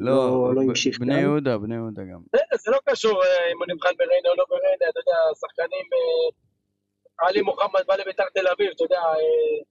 לא 0.00 0.54
לא 0.54 0.60
המשיך. 0.62 0.98
בני. 1.00 1.20
יהודה, 1.20 1.58
בני 1.58 1.74
יהודה 1.74 2.02
גם. 2.12 2.20
זה 2.64 2.70
לא 2.70 2.78
קשור 2.88 3.22
אה, 3.24 3.52
אם 3.52 3.58
הוא 3.58 3.66
נבחן 3.74 3.94
בריינה 3.98 4.28
או 4.28 4.34
לא 4.36 4.44
בריינה, 4.48 4.90
אתה 4.90 5.00
יודע, 5.00 5.18
שחקנים... 5.40 5.86
אה, 5.94 7.26
עלי 7.28 7.42
מוחמד 7.42 7.80
בא 7.88 7.94
לביתר 7.96 8.24
תל 8.34 8.48
אביב, 8.48 8.70
אתה 8.74 8.84
יודע, 8.84 8.98
אה, 9.00 9.62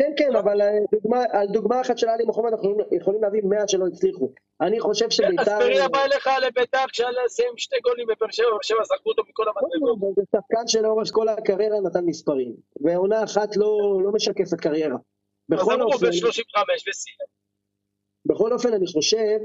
כן, 0.00 0.12
כן, 0.16 0.36
אבל 0.36 0.60
אה, 0.62 0.78
דוגמה- 0.92 1.24
על 1.32 1.46
דוגמה 1.46 1.80
אחת 1.80 1.98
של 1.98 2.08
עלי 2.08 2.24
מוחמד 2.24 2.50
אנחנו 2.52 2.76
יכולים 2.92 3.22
להביא 3.22 3.42
מאה 3.44 3.68
שלא 3.68 3.86
הצליחו. 3.86 4.32
אני 4.60 4.80
חושב 4.80 5.10
שביתר... 5.10 5.42
אספריה 5.42 5.88
בא 5.88 6.04
אליך 6.04 6.28
לביתר 6.46 6.84
כשהיה 6.92 7.08
לסיים 7.24 7.52
שתי 7.56 7.76
גולים 7.84 8.06
בבאר 8.06 8.30
שבע, 8.30 8.46
באר 8.50 8.58
שבע 8.62 8.84
זרקו 8.84 9.10
אותו 9.10 9.22
מכל 9.28 9.44
המדרגות. 9.48 10.14
זה 10.16 10.22
שחקן 10.36 10.66
שלאורך 10.66 11.08
כל 11.12 11.28
הקריירה 11.28 11.80
נתן 11.80 12.04
מספרים, 12.04 12.52
ועונה 12.80 13.24
אחת 13.24 13.56
לא 13.56 14.00
לא 14.04 14.12
משקפת 14.12 14.60
קריירה. 14.60 14.94
אז 14.96 15.58
בכל 15.58 15.74
אמרו 15.74 15.92
אופן, 15.92 16.06
ב-35 16.06 16.58
וסיים. 16.90 17.16
בכל 18.26 18.52
אופן 18.52 18.72
אני 18.72 18.86
חושב 18.86 19.38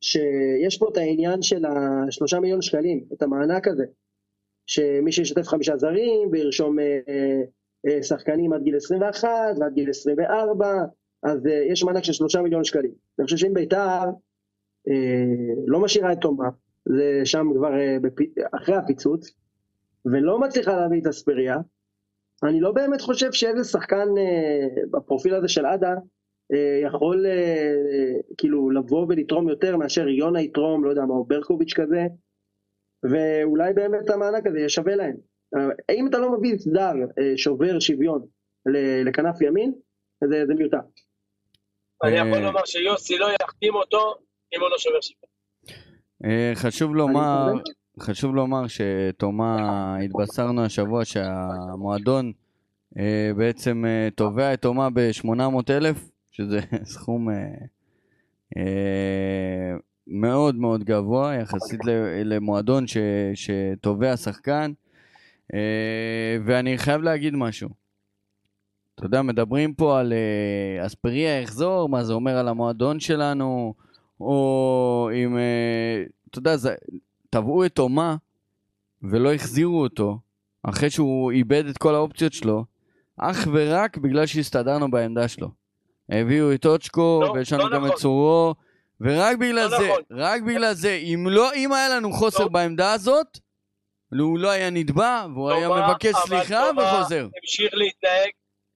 שיש 0.00 0.78
פה 0.78 0.88
את 0.92 0.96
העניין 0.96 1.42
של 1.42 1.64
השלושה 1.64 2.40
מיליון 2.40 2.62
שקלים, 2.62 3.04
את 3.12 3.22
המענק 3.22 3.68
הזה, 3.68 3.84
שמי 4.66 5.12
שישתף 5.12 5.46
חמישה 5.48 5.76
זרים 5.76 6.28
וירשום 6.32 6.78
אה, 6.78 6.84
אה, 7.08 7.42
שחקנים 8.02 8.52
עד 8.52 8.62
גיל 8.62 8.76
21 8.76 9.28
ועד 9.60 9.72
גיל 9.74 9.90
24, 9.90 10.84
אז 11.22 11.46
אה, 11.46 11.64
יש 11.72 11.84
מענק 11.84 12.04
של 12.04 12.12
שלושה 12.12 12.42
מיליון 12.42 12.64
שקלים. 12.64 12.92
אני 13.18 13.24
חושב 13.24 13.36
שאם 13.36 13.54
בית"ר 13.54 14.04
אה, 14.88 15.64
לא 15.66 15.80
משאירה 15.80 16.12
את 16.12 16.18
תומה, 16.20 16.48
זה 16.84 17.20
שם 17.24 17.46
כבר 17.54 17.74
אה. 17.74 17.96
אחרי 18.52 18.76
הפיצוץ, 18.76 19.30
ולא 20.04 20.40
מצליחה 20.40 20.76
להביא 20.76 21.00
את 21.00 21.06
אספריה, 21.06 21.56
אני 22.42 22.60
לא 22.60 22.72
באמת 22.72 23.00
חושב 23.00 23.32
שאיזה 23.32 23.64
שחקן 23.64 24.08
אה, 24.18 24.82
בפרופיל 24.90 25.34
הזה 25.34 25.48
של 25.48 25.66
עדה 25.66 25.94
אה, 26.52 26.80
יכול 26.82 27.26
אה, 27.26 28.20
כאילו 28.38 28.70
לבוא 28.70 29.06
ולתרום 29.08 29.48
יותר 29.48 29.76
מאשר 29.76 30.08
יונה 30.08 30.40
יתרום, 30.42 30.84
לא 30.84 30.90
יודע 30.90 31.04
מה, 31.04 31.14
או 31.14 31.24
ברקוביץ' 31.24 31.74
כזה, 31.74 32.06
ואולי 33.02 33.72
באמת 33.72 34.10
המענק 34.10 34.46
הזה 34.46 34.58
יהיה 34.58 34.68
שווה 34.68 34.96
להם. 34.96 35.29
אה, 35.56 35.94
אם 35.94 36.06
אתה 36.06 36.18
לא 36.18 36.38
מביא 36.38 36.54
זר 36.58 36.92
אה, 37.18 37.32
שובר 37.36 37.80
שוויון 37.80 38.26
לכנף 39.04 39.40
ימין, 39.40 39.72
זה, 40.24 40.46
זה 40.46 40.54
מיותר. 40.54 40.78
אני 42.04 42.20
אה, 42.20 42.26
יכול 42.26 42.38
לומר 42.38 42.64
שיוסי 42.64 43.18
לא 43.18 43.26
יחתים 43.42 43.74
אותו 43.74 44.14
אם 44.56 44.60
הוא 44.60 44.68
לא 44.68 44.78
שובר. 44.78 44.98
אה, 46.24 46.52
חשוב 46.54 46.96
לומר, 46.96 47.52
חשוב 48.00 48.34
לומר 48.34 48.62
שתומה, 48.66 49.96
התבשרנו 49.98 50.64
השבוע 50.64 51.04
שהמועדון 51.04 52.32
בעצם 53.36 53.84
תובע 54.14 54.54
את 54.54 54.62
תומה 54.62 54.88
ב-800 54.90 55.70
אלף, 55.70 56.10
שזה 56.30 56.60
סכום 56.94 57.28
מאוד 60.06 60.54
מאוד 60.54 60.84
גבוה 60.84 61.34
יחסית 61.34 61.80
למועדון 62.24 62.84
שתובע 63.34 64.16
שחקן. 64.16 64.72
אה, 65.54 66.36
ואני 66.44 66.78
חייב 66.78 67.02
להגיד 67.02 67.34
משהו. 67.34 67.68
אתה 68.94 69.06
יודע, 69.06 69.22
מדברים 69.22 69.74
פה 69.74 70.00
על 70.00 70.12
אה, 70.12 70.86
אספריה 70.86 71.40
יחזור, 71.40 71.88
מה 71.88 72.04
זה 72.04 72.12
אומר 72.12 72.36
על 72.36 72.48
המועדון 72.48 73.00
שלנו, 73.00 73.74
או 74.20 75.10
אם, 75.14 75.36
אה, 75.36 76.02
אתה 76.30 76.38
יודע, 76.38 76.54
תבעו 77.30 77.64
את 77.64 77.74
תומה 77.74 78.16
ולא 79.02 79.34
החזירו 79.34 79.82
אותו, 79.82 80.18
אחרי 80.62 80.90
שהוא 80.90 81.30
איבד 81.30 81.66
את 81.66 81.78
כל 81.78 81.94
האופציות 81.94 82.32
שלו, 82.32 82.64
אך 83.16 83.48
ורק 83.52 83.96
בגלל 83.96 84.26
שהסתדרנו 84.26 84.90
בעמדה 84.90 85.28
שלו. 85.28 85.50
הביאו 86.08 86.54
את 86.54 86.66
אוצ'קו, 86.66 87.20
לא, 87.22 87.30
ויש 87.30 87.52
לנו 87.52 87.68
לא 87.68 87.76
גם 87.76 87.84
נכון. 87.84 87.90
את 87.90 88.00
צורו, 88.00 88.54
ורק 89.00 89.36
בגלל 89.36 89.64
לא 89.64 89.68
זה, 89.68 89.76
נכון. 89.76 90.02
רק 90.10 90.42
בגלל 90.42 90.74
זה, 90.74 90.92
אם 90.94 91.26
לא, 91.30 91.54
אם 91.54 91.72
היה 91.72 91.88
לנו 91.88 92.12
חוסר 92.12 92.42
לא. 92.42 92.48
בעמדה 92.48 92.92
הזאת, 92.92 93.38
הוא 94.18 94.38
לא 94.38 94.48
היה 94.50 94.70
נתבע, 94.70 95.26
והוא 95.34 95.50
היה 95.50 95.68
מבקש 95.68 96.14
סליחה 96.26 96.62
וחוזר. 96.76 97.24
המשיך 97.38 97.70
להתנהג, 97.74 98.30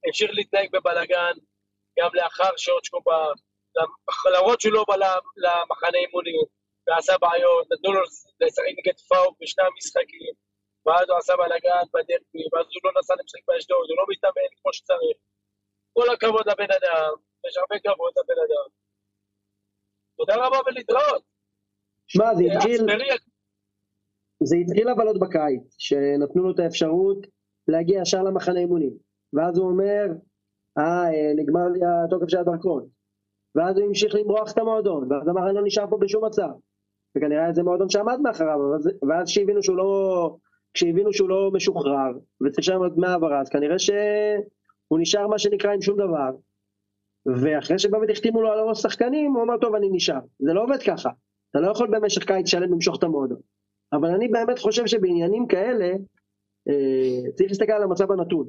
המשיך 0.07 0.31
להתנהג 0.35 0.69
בבלגן, 0.73 1.35
גם 1.99 2.11
לאחר 2.15 2.51
שאוצ'קו 2.57 3.01
בא, 3.07 3.19
למרות 4.37 4.61
שהוא 4.61 4.73
לא 4.73 4.85
בא 4.89 4.97
למ- 4.97 5.31
למחנה 5.45 5.99
אימונים, 6.07 6.45
ועשה 6.87 7.19
בעיות, 7.19 7.65
נתנו 7.73 7.93
לו 7.93 8.01
לשחק 8.41 8.73
נגד 8.79 8.97
פאוק 9.09 9.37
בשני 9.41 9.65
המשחקים, 9.65 10.33
ואז 10.87 11.05
הוא 11.11 11.19
עשה 11.19 11.33
בלגן 11.41 11.85
בדרבי, 11.95 12.43
ואז 12.53 12.67
הוא 12.73 12.81
לא 12.85 12.91
נסע 12.99 13.15
למשחק 13.21 13.43
באשדוד, 13.49 13.87
הוא 13.91 13.97
לא 14.01 14.05
מתאמן 14.11 14.51
כמו 14.63 14.73
שצריך. 14.73 15.17
כל 15.97 16.09
הכבוד 16.15 16.45
לבן 16.51 16.71
אדם, 16.79 17.13
יש 17.49 17.55
הרבה 17.61 17.77
כבוד 17.85 18.13
לבן 18.19 18.39
אדם. 18.47 18.69
תודה 20.19 20.35
רבה 20.47 20.59
ולהתראות. 20.67 21.23
שמע, 22.07 22.35
זה 22.35 22.43
התחיל, 22.57 22.81
זה 24.45 24.57
התחיל 24.57 24.89
אבל 24.89 25.07
עוד 25.07 25.21
בקיץ, 25.21 25.77
שנתנו 25.79 26.43
לו 26.43 26.51
את 26.51 26.59
האפשרות 26.59 27.27
להגיע 27.69 28.01
ישר 28.01 28.23
למחנה 28.23 28.61
אימונים. 28.61 28.93
ואז 29.33 29.59
הוא 29.59 29.71
אומר, 29.71 30.07
אה, 30.79 31.35
נגמר 31.37 31.69
לי 31.69 31.81
התוקף 31.85 32.29
של 32.29 32.39
הדרכון. 32.39 32.87
ואז 33.55 33.77
הוא 33.77 33.87
המשיך 33.87 34.15
למרוח 34.15 34.53
את 34.53 34.59
המועדון, 34.59 35.13
ואז 35.13 35.29
אמר, 35.29 35.47
אני 35.47 35.55
לא 35.55 35.63
נשאר 35.65 35.87
פה 35.91 35.99
בשום 36.01 36.25
מצב. 36.25 36.49
וכנראה 37.17 37.53
זה 37.53 37.63
מועדון 37.63 37.89
שעמד 37.89 38.21
מאחריו, 38.21 38.59
ואז 39.09 39.29
כשהבינו 39.29 39.63
שהוא 39.63 39.77
לא, 39.77 40.37
כשהבינו 40.75 41.13
שהוא 41.13 41.29
לא 41.29 41.51
משוחרר, 41.53 42.13
וצריך 42.41 42.59
לשלם 42.59 42.89
דמי 42.89 43.07
העברה, 43.07 43.41
אז 43.41 43.49
כנראה 43.49 43.79
שהוא 43.79 44.99
נשאר 45.01 45.27
מה 45.27 45.39
שנקרא 45.39 45.73
עם 45.73 45.83
שום 45.83 45.97
דבר. 45.97 46.31
ואחרי 47.27 47.79
שבאמת 47.79 48.11
החתימו 48.11 48.43
לו 48.43 48.53
על 48.53 48.59
הראש 48.59 48.83
שחקנים, 48.83 49.33
הוא 49.33 49.43
אמר, 49.43 49.57
טוב, 49.61 49.75
אני 49.75 49.89
נשאר. 49.93 50.21
זה 50.39 50.53
לא 50.53 50.63
עובד 50.63 50.83
ככה. 50.87 51.11
אתה 51.51 51.61
לא 51.61 51.71
יכול 51.71 51.89
במשך 51.91 52.25
קיץ 52.25 52.49
שלם 52.49 52.73
למשוך 52.73 52.99
את 52.99 53.03
המועדון. 53.05 53.39
אבל 53.95 54.11
אני 54.11 54.29
באמת 54.29 54.59
חושב 54.59 54.87
שבעניינים 54.87 55.47
כאלה, 55.47 55.93
אה, 56.69 57.31
צריך 57.35 57.51
להסתכל 57.51 57.73
על 57.73 57.83
המצב 57.83 58.13
הנתון. 58.13 58.49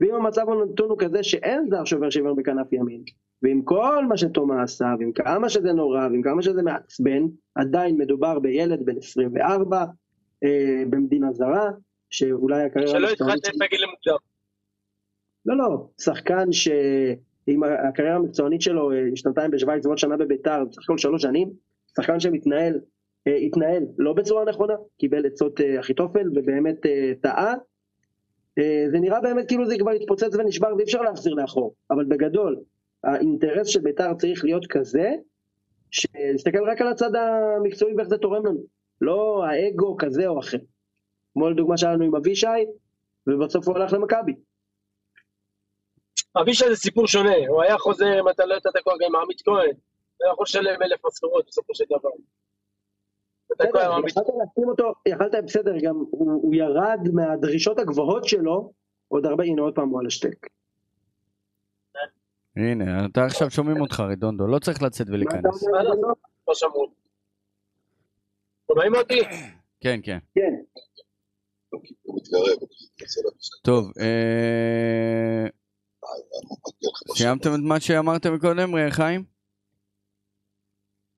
ואם 0.00 0.14
המצב 0.14 0.46
הנתון 0.48 0.90
הוא 0.90 0.98
כזה 0.98 1.22
שאין 1.22 1.68
זר 1.70 1.84
שובר 1.84 2.10
שוויון 2.10 2.36
בכנף 2.36 2.72
ימין, 2.72 3.02
ועם 3.42 3.62
כל 3.62 4.06
מה 4.06 4.16
שתומא 4.16 4.62
עשה, 4.62 4.94
ועם 4.98 5.12
כמה 5.12 5.48
שזה 5.48 5.72
נורא, 5.72 6.00
ועם 6.00 6.22
כמה 6.22 6.42
שזה 6.42 6.62
מעצבן, 6.62 7.22
עדיין 7.54 7.96
מדובר 7.96 8.38
בילד 8.38 8.84
בן 8.84 8.96
24, 8.98 9.84
אה, 10.44 10.82
במדינה 10.90 11.32
זרה, 11.32 11.70
שאולי 12.10 12.62
הקריירה... 12.62 12.90
שלא 12.90 13.08
התחתן 13.08 13.58
בגיל 13.60 13.86
מוקדם. 13.90 14.16
לא, 15.46 15.56
לא, 15.56 15.88
שחקן 16.00 16.52
שעם 16.52 17.62
הקריירה 17.88 18.16
המקצוענית 18.16 18.62
שלו, 18.62 18.92
אה, 18.92 18.96
שנתיים 19.14 19.50
בשוויץ 19.50 19.86
ועוד 19.86 19.98
שנה 19.98 20.16
בביתר, 20.16 20.64
בסך 20.70 20.82
הכל 20.82 20.98
שלוש 20.98 21.22
שנים, 21.22 21.50
שחקן 21.96 22.20
שמתנהל, 22.20 22.80
התנהל 23.26 23.82
לא 23.98 24.12
בצורה 24.12 24.44
נכונה, 24.44 24.74
קיבל 24.98 25.26
עצות 25.26 25.60
אה, 25.60 25.80
אחיתופל 25.80 26.28
ובאמת 26.34 26.86
אה, 26.86 27.12
טעה. 27.22 27.54
אה, 28.58 28.84
זה 28.90 28.98
נראה 28.98 29.20
באמת 29.20 29.48
כאילו 29.48 29.66
זה 29.66 29.78
כבר 29.78 29.90
התפוצץ 29.90 30.34
ונשבר 30.34 30.74
ואי 30.76 30.84
אפשר 30.84 31.02
להחזיר 31.02 31.34
לאחור, 31.34 31.74
אבל 31.90 32.04
בגדול, 32.04 32.56
האינטרס 33.04 33.66
של 33.66 33.80
ביתר 33.80 34.14
צריך 34.14 34.44
להיות 34.44 34.66
כזה, 34.66 35.10
שנסתכל 35.90 36.70
רק 36.70 36.80
על 36.80 36.88
הצד 36.88 37.10
המקצועי 37.14 37.94
ואיך 37.94 38.08
זה 38.08 38.18
תורם 38.18 38.46
לנו, 38.46 38.60
לא 39.00 39.44
האגו 39.44 39.96
כזה 39.96 40.26
או 40.26 40.38
אחר. 40.38 40.58
כמו 41.32 41.50
לדוגמה 41.50 41.76
שהיה 41.76 41.92
לנו 41.92 42.04
עם 42.04 42.16
אבישי, 42.16 42.46
ובסוף 43.26 43.68
הוא 43.68 43.76
הלך 43.76 43.92
למכבי. 43.92 44.32
אבישי 46.42 46.64
זה 46.68 46.76
סיפור 46.76 47.06
שונה, 47.06 47.36
הוא 47.48 47.62
היה 47.62 47.78
חוזר 47.78 48.20
אם 48.20 48.28
אתה 48.28 48.46
לא 48.46 48.56
נתת 48.56 48.82
כוח 48.84 48.94
גם 49.00 49.16
עם 49.16 49.22
עמית 49.22 49.42
כהן, 49.42 49.56
הוא 49.56 50.24
היה 50.24 50.32
יכול 50.32 50.44
לשלם 50.44 50.82
אלף 50.82 51.04
משכורות 51.06 51.46
בסופו 51.46 51.74
של 51.74 51.84
דבר. 51.90 52.08
אתה 52.08 52.08
כוח 52.08 52.18
עם 52.18 52.26
בסדר, 52.26 52.26
עמית 52.26 53.37
יכלת 53.50 54.26
להחתים 54.38 54.68
אותו, 54.68 54.92
יכלת 55.06 55.44
בסדר, 55.44 55.72
גם 55.82 55.94
הוא, 56.10 56.54
ירד 56.54 57.00
מהדרישות 57.12 57.78
הגבוהות 57.78 58.24
שלו, 58.24 58.72
עוד 59.08 59.26
הרבה, 59.26 59.44
הנה 59.44 59.62
עוד 59.62 59.74
פעם 59.74 59.88
הוא 59.88 60.00
על 60.00 60.06
השטק. 60.06 60.46
הנה, 62.56 63.06
אתה 63.06 63.24
עכשיו 63.24 63.50
שומעים 63.50 63.80
אותך, 63.80 64.00
רדונדו, 64.00 64.46
לא 64.46 64.58
צריך 64.58 64.82
לצאת 64.82 65.06
ולהיכנס. 65.08 65.62
לא, 65.72 66.14
לא 66.48 66.54
שמעו. 66.54 66.86
שומעים 68.72 68.94
אותי? 68.94 69.20
כן, 69.80 70.00
כן. 70.02 70.18
כן. 70.34 70.54
טוב, 73.62 73.92
אה, 74.00 75.46
סיימתם 77.16 77.54
את 77.54 77.60
מה 77.62 77.80
שאמרתם 77.80 78.34
מקודם, 78.34 78.90
חיים? 78.90 79.37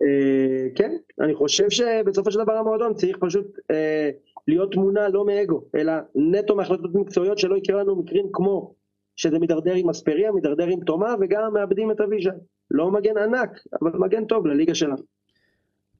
אה, 0.02 0.68
כן, 0.76 0.96
אני 1.20 1.34
חושב 1.34 1.70
שבסופו 1.70 2.30
של 2.30 2.38
דבר 2.44 2.52
המועדון 2.52 2.94
צריך 2.94 3.16
פשוט 3.20 3.46
אה, 3.70 4.10
להיות 4.48 4.72
תמונה 4.72 5.08
לא 5.08 5.24
מאגו, 5.24 5.64
אלא 5.74 5.92
נטו 6.14 6.56
מהחלטות 6.56 6.94
מקצועיות 6.94 7.38
שלא 7.38 7.56
יקרה 7.56 7.82
לנו 7.82 7.96
מקרים 7.96 8.26
כמו 8.32 8.74
שזה 9.16 9.38
מידרדר 9.38 9.74
עם 9.74 9.90
אספריה, 9.90 10.32
מידרדר 10.32 10.66
עם 10.66 10.80
תומה 10.80 11.14
וגם 11.20 11.52
מאבדים 11.54 11.90
את 11.90 12.00
אבישי. 12.00 12.28
לא 12.70 12.90
מגן 12.90 13.18
ענק, 13.18 13.50
אבל 13.82 13.90
מגן 13.98 14.24
טוב 14.24 14.46
לליגה 14.46 14.74
שלנו. 14.74 15.02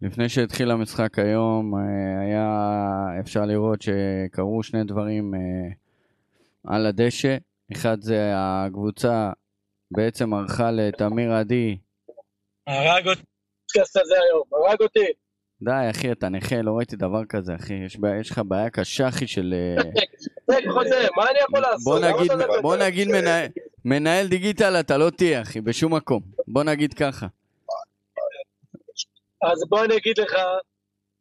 לפני 0.03 0.29
שהתחיל 0.29 0.71
המשחק 0.71 1.19
היום, 1.19 1.75
אה, 1.75 1.81
היה 2.21 3.21
אפשר 3.21 3.47
לראות 3.47 3.83
שקרו 3.83 4.63
שני 4.63 4.85
דברים 4.85 5.35
אה, 5.35 5.41
על 6.65 6.87
הדשא. 6.87 7.37
אחד 7.73 8.01
זה 8.01 8.33
הקבוצה 8.35 9.31
בעצם 9.91 10.35
ערכה 10.35 10.71
לתמיר 10.71 11.33
עדי. 11.33 11.77
הרג 12.67 13.09
אותי. 13.09 13.30
הפודקאסט 13.71 13.97
הזה 13.97 14.15
היום, 14.15 14.43
הרג 14.53 14.81
אותי. 14.81 15.07
די, 15.63 15.91
אחי, 15.91 16.13
אתה 16.13 16.29
נכה, 16.29 16.63
לא 16.63 16.73
ראיתי 16.77 16.97
דבר 16.97 17.25
כזה, 17.29 17.55
אחי. 17.55 17.75
יש, 17.75 17.97
בעיה, 17.97 18.21
יש 18.21 18.31
לך 18.31 18.41
בעיה 18.45 18.71
קשה, 18.71 19.09
אחי, 19.09 19.27
של... 19.27 19.55
אה, 19.55 19.83
זה 20.47 20.57
חוזר, 20.73 21.09
מה 21.17 21.31
אני 21.31 21.39
יכול 21.39 21.61
לעשות? 21.61 21.85
בוא 21.85 21.99
נגיד? 21.99 22.33
בוא 22.63 22.77
מנהל, 23.09 23.47
מנהל 23.85 24.29
digital 24.29 24.81
אתה 24.81 24.99
לא 24.99 25.11
תהיה, 25.11 25.43
אחי, 25.43 25.61
בשום 25.61 25.95
מקום. 25.95 26.23
בוא 26.49 26.63
נגיד 26.65 26.95
ככה. 26.95 27.27
אז 29.43 29.65
בוא 29.69 29.85
אני 29.85 29.97
אגיד 29.97 30.19
לך 30.19 30.33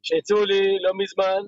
שהציעו 0.04 0.46
לי 0.46 0.78
לא 0.82 0.92
מזמן 0.98 1.42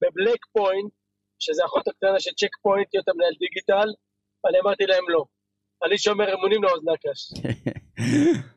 בבלק 0.00 0.38
פוינט, 0.52 0.92
שזה 1.38 1.64
אחות 1.64 1.88
הקטנה 1.88 2.20
של 2.20 2.30
צ'ק 2.30 2.56
פוינט, 2.62 2.86
להיות 2.94 3.08
המנהל 3.08 3.32
digital, 3.40 3.88
אני 4.48 4.58
אמרתי 4.64 4.86
להם 4.86 5.04
לא. 5.08 5.24
אני 5.86 5.98
שומר 5.98 6.34
אמונים 6.34 6.62
לאוזני 6.62 6.92
הקש. 6.92 7.32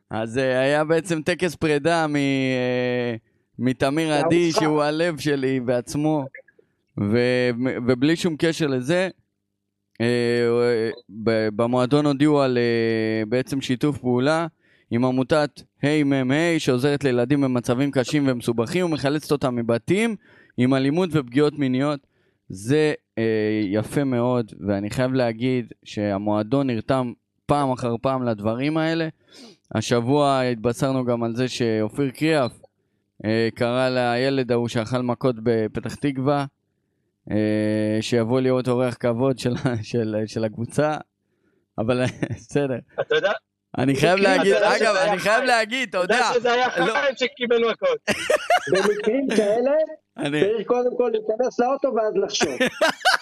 אז 0.10 0.38
אה, 0.38 0.60
היה 0.60 0.84
בעצם 0.84 1.22
טקס 1.22 1.56
פרידה 1.56 2.08
מ- 2.08 2.16
אה, 2.16 3.16
מתמיר 3.60 4.14
עדי. 4.14 4.52
שהוא 4.52 4.82
הלב 4.84 5.18
שלי 5.18 5.60
בעצמו, 5.60 6.26
ו- 7.02 7.50
ובלי 7.88 8.16
שום 8.16 8.36
קשר 8.38 8.68
לזה, 8.68 9.10
אה, 10.02 10.90
במועדון 11.56 12.06
הודיעו 12.06 12.42
על 12.42 12.58
בעצם 13.28 13.62
שיתוף 13.62 13.98
פעולה 13.98 14.48
עם 14.92 15.06
עמותת 15.06 15.62
היי 15.82 16.04
שעוזרת 16.60 17.04
לילדים 17.04 17.42
במצבים 17.42 17.92
קשים 17.92 18.24
ומסובכים 18.28 18.86
ומחלצת 18.86 19.32
אותם 19.32 19.56
מבתים 19.56 20.16
עם 20.58 20.74
אלימות 20.74 21.10
ופגיעות 21.14 21.60
מיניות. 21.60 22.00
זה 22.50 22.94
אה, 23.18 23.24
יפה 23.64 24.04
מאוד, 24.04 24.52
ואני 24.68 24.90
חייב 24.90 25.14
להגיד 25.14 25.66
שהמועדון 25.84 26.70
נרתם 26.70 27.12
פעם 27.50 27.72
אחר 27.72 27.96
פעם 28.02 28.24
לדברים 28.24 28.78
האלה. 28.78 29.08
השבוע 29.76 30.42
התבשרנו 30.42 31.06
גם 31.06 31.24
על 31.24 31.36
זה 31.36 31.48
שאופיר 31.48 32.10
קריאף 32.10 32.52
אה, 33.26 33.50
קרא 33.56 33.90
לילד 33.90 34.52
ההוא 34.52 34.68
שאכל 34.68 35.02
מכות 35.02 35.36
בפתח 35.44 35.96
תקווה, 35.96 36.46
אה, 37.32 37.98
שיבוא 38.02 38.42
להיות 38.42 38.68
אורח 38.68 38.96
כבוד 39.00 39.40
של, 39.40 39.54
של, 39.82 40.16
של 40.26 40.44
הקבוצה, 40.44 40.98
אבל 41.78 42.06
בסדר. 42.30 42.78
אתה 43.02 43.16
יודע, 43.16 43.32
אני 43.78 43.96
חייב 43.96 44.20
להגיד, 44.20 44.54
יודע 44.54 44.78
אגב, 44.78 44.96
אני 44.96 45.20
חייב. 45.20 45.44
להגיד, 45.44 45.90
אתה 45.90 45.98
אתה 46.04 46.14
יודע, 46.14 46.16
יודע 46.16 46.40
שזה 46.40 46.52
היה 46.54 46.68
לא, 46.68 46.94
חיים 46.94 47.16
שקיבל 47.16 47.72
מכות. 47.72 48.00
במקרים 48.74 49.28
כאלה 49.36 49.72
אני, 50.18 50.42
צריך 50.42 50.68
קודם 50.68 50.98
כל 50.98 51.12
להיכנס 51.14 51.60
לאוטו 51.60 51.88
ואז 51.96 52.14
לחשוב. 52.24 52.58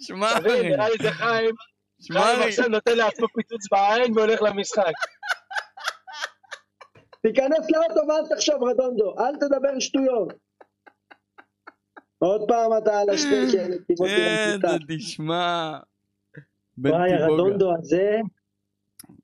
שמע, 0.00 0.40
נראה 0.40 0.88
לי 0.88 0.96
זה 1.02 1.10
חיים. 1.10 1.54
שמע, 2.00 2.22
חיים 2.22 2.48
עכשיו 2.48 2.68
נותן 2.68 2.96
לעצמו 2.96 3.26
פיצוץ 3.36 3.60
בעין 3.72 4.18
והולך 4.18 4.42
למשחק. 4.42 4.84
תיכנס 7.22 7.70
לאוטו 7.70 8.08
ואל 8.08 8.36
תחשוב 8.36 8.64
רדונדו, 8.64 9.14
אל 9.18 9.36
תדבר 9.36 9.80
שטויות. 9.80 10.32
עוד 12.18 12.40
פעם 12.48 12.70
אתה 12.82 13.00
על 13.00 13.06
נתיבות 13.68 14.08
כן, 14.08 14.58
תשמע. 14.88 15.78
וואי. 16.78 17.12
הרדונדו 17.12 17.72
הזה, 17.78 18.20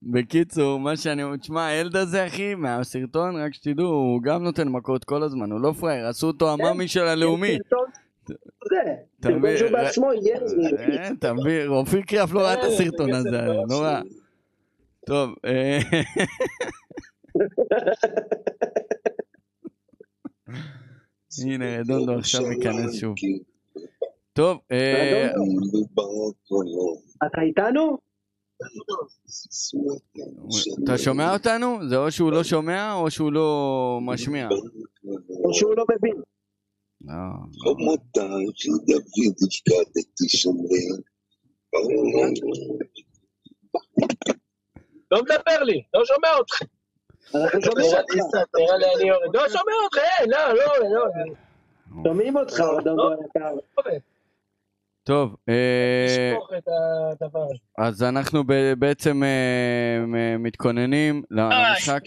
בקיצור, 0.02 0.80
מה 0.80 0.96
שאני 0.96 1.22
אומר, 1.22 1.36
תשמע, 1.36 1.66
הילד 1.66 1.96
הזה, 1.96 2.26
אחי, 2.26 2.54
מהסרטון, 2.54 3.36
רק 3.36 3.54
שתדעו, 3.54 3.86
הוא 3.86 4.22
גם 4.22 4.42
נותן 4.42 4.68
מכות 4.68 5.04
כל 5.04 5.22
הזמן, 5.22 5.52
הוא 5.52 5.60
לא 5.60 5.72
פראייר, 5.72 6.06
עשו 6.06 6.26
אותו 6.26 6.52
המאמי 6.52 6.88
של 6.88 7.04
הלאומי. 7.04 7.58
אתה 9.20 9.28
מבין? 9.28 9.56
שהוא 9.56 9.70
בעצמו 9.70 10.12
יהיה 10.12 10.36
אה, 10.78 11.10
אתה 11.18 11.32
מבין, 11.32 11.68
אופיר 11.68 12.02
קריאף 12.02 12.32
לא 12.32 12.40
ראה 12.40 12.54
את 12.54 12.64
הסרטון 12.64 13.14
הזה, 13.14 13.40
נורא. 13.70 14.00
טוב, 15.06 15.34
אה, 15.44 15.78
הנה, 21.44 21.78
רדונדו 21.78 22.12
עכשיו 22.12 22.52
ייכנס 22.52 22.94
שוב. 22.94 23.14
טוב, 24.32 24.58
אה, 24.72 25.30
אתה 27.26 27.40
איתנו? 27.42 27.98
אתה 30.84 30.98
שומע 30.98 31.32
אותנו? 31.32 31.88
זה 31.88 31.96
או 31.96 32.10
שהוא 32.10 32.32
לא 32.32 32.44
שומע 32.44 32.94
או 32.94 33.10
שהוא 33.10 33.32
לא 33.32 33.98
משמיע. 34.02 34.48
או 35.44 35.54
שהוא 35.54 35.74
לא 35.76 35.84
מבין? 35.96 36.22
לא, 37.08 37.14
חמותם 37.62 38.30
של 38.54 38.70
דוד 38.86 39.34
הפקדתי 39.46 40.28
שומרים. 40.28 41.08
לא 45.10 45.22
מדבר 45.22 45.62
לי, 45.62 45.82
לא 45.94 46.04
שומע 46.04 46.28
אותך. 46.38 46.62
לא 49.34 49.48
שומע 49.48 49.72
אותך, 49.84 49.98
אין, 49.98 50.30
לא, 50.30 50.54
לא, 50.54 50.64
לא. 50.90 52.02
שומעים 52.04 52.36
אותך. 52.36 52.62
טוב, 55.02 55.36
אה. 55.48 56.34
אז 57.78 58.02
אנחנו 58.02 58.44
בעצם 58.78 59.22
אה, 59.22 60.36
מתכוננים 60.38 61.22
למשחק, 61.30 62.00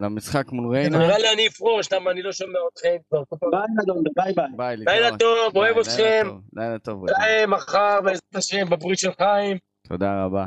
למשחק 0.00 0.52
מול 0.52 0.76
ריינה. 0.76 0.98
נראה 0.98 1.18
לי 1.18 1.32
אני 1.32 1.46
אפרוש, 1.46 1.92
למה 1.92 2.10
אני 2.10 2.22
לא 2.22 2.32
שומע 2.32 2.58
אתכם 2.72 2.96
כבר. 3.08 3.22
ביי 3.50 3.60
רדונדו, 3.82 4.10
ביי 4.16 4.32
ביי. 4.56 4.76
לילה. 4.76 5.18
טוב, 5.18 5.56
אוהב 5.56 5.78
אתכם. 5.78 6.26
לילה 6.56 6.78
טוב. 6.78 7.04
נתראה 7.04 7.46
מחר 7.46 8.00
בעזרת 8.04 8.34
השם 8.34 8.70
בברית 8.70 8.98
של 8.98 9.12
חיים. 9.12 9.56
תודה 9.88 10.24
רבה. 10.24 10.46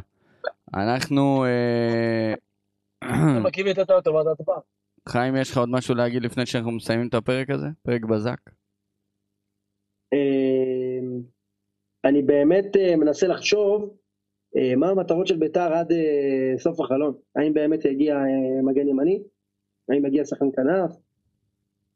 אנחנו... 0.73 1.45
אה, 1.45 2.33
אתה 3.03 3.39
מכיר 3.39 3.71
את 3.71 3.77
הטוטו 3.77 4.13
ועדת 4.13 4.39
הפעם. 4.39 4.59
חיים, 5.09 5.35
יש 5.35 5.51
לך 5.51 5.57
עוד 5.57 5.69
משהו 5.69 5.95
להגיד 5.95 6.23
לפני 6.23 6.45
שאנחנו 6.45 6.71
מסיימים 6.71 7.07
את 7.07 7.13
הפרק 7.13 7.49
הזה? 7.49 7.67
פרק 7.83 8.05
בזק? 8.05 8.39
אמ, 10.13 11.21
אני 12.05 12.21
באמת 12.21 12.77
אה, 12.77 12.95
מנסה 12.95 13.27
לחשוב 13.27 13.97
אה, 14.57 14.75
מה 14.75 14.89
המטרות 14.89 15.27
של 15.27 15.37
ביתר 15.37 15.73
עד 15.73 15.93
סוף 16.57 16.79
החלון. 16.79 17.13
האם 17.35 17.53
באמת 17.53 17.85
יגיע 17.85 18.17
מגן 18.63 18.87
ימני? 18.87 19.23
האם 19.89 20.05
יגיע 20.05 20.25
שחקן 20.25 20.51
כנף? 20.55 20.91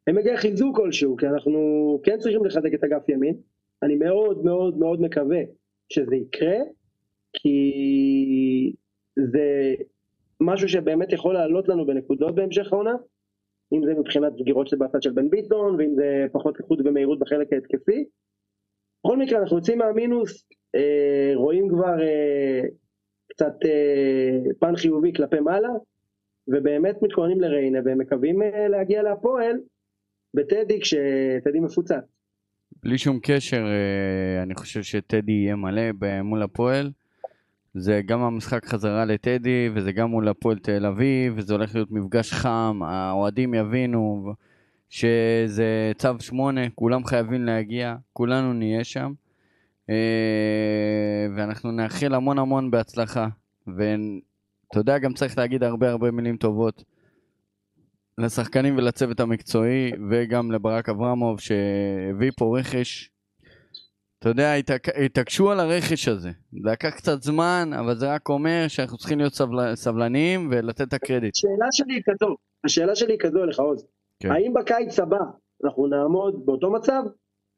האם 0.08 0.18
יגיע 0.18 0.38
חיזוק 0.38 0.76
כלשהו? 0.76 1.18
כי 1.18 1.28
אנחנו 1.28 1.60
כן 2.04 2.20
צריכים 2.20 2.46
לחזק 2.46 2.74
את 2.74 2.84
אגף 2.84 3.10
ימין. 3.10 3.36
אני 3.84 3.96
מאוד 3.96 4.46
מאוד 4.46 4.78
מאוד 4.78 5.02
מקווה 5.02 5.42
שזה 5.90 6.16
יקרה, 6.16 6.58
כי 7.34 8.74
זה 9.16 9.76
משהו 10.42 10.70
שבאמת 10.70 11.14
יכול 11.14 11.34
לעלות 11.34 11.68
לנו 11.68 11.86
בנקודות 11.86 12.36
בהמשך 12.36 12.74
העונה. 12.74 12.96
אם 13.74 13.86
זה 13.86 13.94
מבחינת 13.94 14.34
סגירות 14.38 14.68
של 14.68 14.78
בצד 14.78 15.02
של 15.02 15.12
בן 15.12 15.30
ביטון, 15.30 15.76
ואם 15.76 15.96
זה 15.96 16.26
פחות 16.32 16.60
איכות 16.60 16.80
ומהירות 16.86 17.20
בחלק 17.20 17.54
ההתקפי. 17.54 18.06
בכל 19.06 19.18
מקרה, 19.18 19.40
אנחנו 19.40 19.58
יוצאים 19.58 19.78
מהמינוס, 19.78 20.48
אה, 20.76 21.32
רואים 21.36 21.70
כבר 21.70 22.02
אה, 22.02 22.62
קצת 23.28 23.54
אה, 23.66 24.52
פן 24.60 24.76
חיובי 24.76 25.14
כלפי 25.14 25.40
מעלה, 25.40 25.70
ובאמת 26.48 26.96
מתכוננים 27.02 27.42
לריינה, 27.42 27.80
ומקווים 27.86 28.42
אה, 28.42 28.68
להגיע 28.68 29.04
להפועל 29.04 29.56
בטדי 30.34 30.80
כשטדי 30.82 31.60
מפוצץ. 31.60 31.96
בלי 32.84 32.98
שום 32.98 33.20
קשר, 33.24 33.66
אה, 33.66 34.44
אני 34.44 34.56
חושב 34.56 34.84
שטדי 34.84 35.32
יהיה 35.32 35.56
מלא 35.56 35.82
מול 36.24 36.44
הפועל. 36.44 36.92
זה 37.74 38.02
גם 38.06 38.22
המשחק 38.22 38.66
חזרה 38.66 39.06
לטדי, 39.06 39.70
וזה 39.76 39.92
גם 39.92 40.10
מול 40.10 40.28
הפועל 40.28 40.60
תל 40.60 40.86
אביב, 40.86 41.34
וזה 41.38 41.54
הולך 41.54 41.76
להיות 41.76 41.92
מפגש 41.92 42.34
חם, 42.34 42.80
האוהדים 42.84 43.54
יבינו 43.54 44.34
שזה 44.90 45.92
צו 45.98 46.20
שמונה, 46.20 46.70
כולם 46.76 47.06
חייבים 47.06 47.46
להגיע, 47.46 47.96
כולנו 48.14 48.54
נהיה 48.54 48.84
שם. 48.84 49.14
אה, 49.90 51.28
ואנחנו 51.36 51.72
נאחל 51.72 52.14
המון 52.14 52.40
המון 52.40 52.72
בהצלחה. 52.72 53.28
ואתה 54.70 54.80
יודע, 54.80 54.98
גם 54.98 55.14
צריך 55.14 55.38
להגיד 55.38 55.64
הרבה 55.64 55.92
הרבה 55.92 56.12
מילים 56.12 56.38
טובות 56.38 56.84
לשחקנים 58.18 58.78
ולצוות 58.78 59.20
המקצועי, 59.20 59.92
וגם 60.12 60.52
לברק 60.52 60.90
אברמוב 60.90 61.40
שהביא 61.40 62.32
פה 62.38 62.60
רכש. 62.60 63.10
אתה 64.20 64.30
יודע, 64.30 64.54
התעק- 64.54 65.00
התעקשו 65.06 65.52
על 65.52 65.60
הרכש 65.60 66.08
הזה. 66.08 66.30
זה 66.64 66.70
לקח 66.72 66.90
קצת 66.98 67.22
זמן, 67.24 67.70
אבל 67.80 67.96
זה 67.96 68.14
רק 68.14 68.30
אומר 68.30 68.66
שאנחנו 68.68 68.98
צריכים 68.98 69.18
להיות 69.20 69.34
סבל... 69.34 69.76
סבלניים 69.76 70.50
ולתת 70.52 70.82
את 70.82 70.94
הקרדיט. 70.94 71.34
השאלה 71.36 71.68
שלי 71.72 71.94
היא 71.94 72.02
כזו, 72.06 72.36
השאלה 72.66 72.96
שלי 72.96 73.14
היא 73.14 73.20
כזו 73.20 73.44
אליך 73.44 73.60
עוז, 73.60 73.86
כן. 74.20 74.32
האם 74.32 74.54
בקיץ 74.54 75.00
הבא 75.00 75.20
אנחנו 75.66 75.88
נעמוד 75.88 76.46
באותו 76.46 76.72
מצב? 76.72 77.04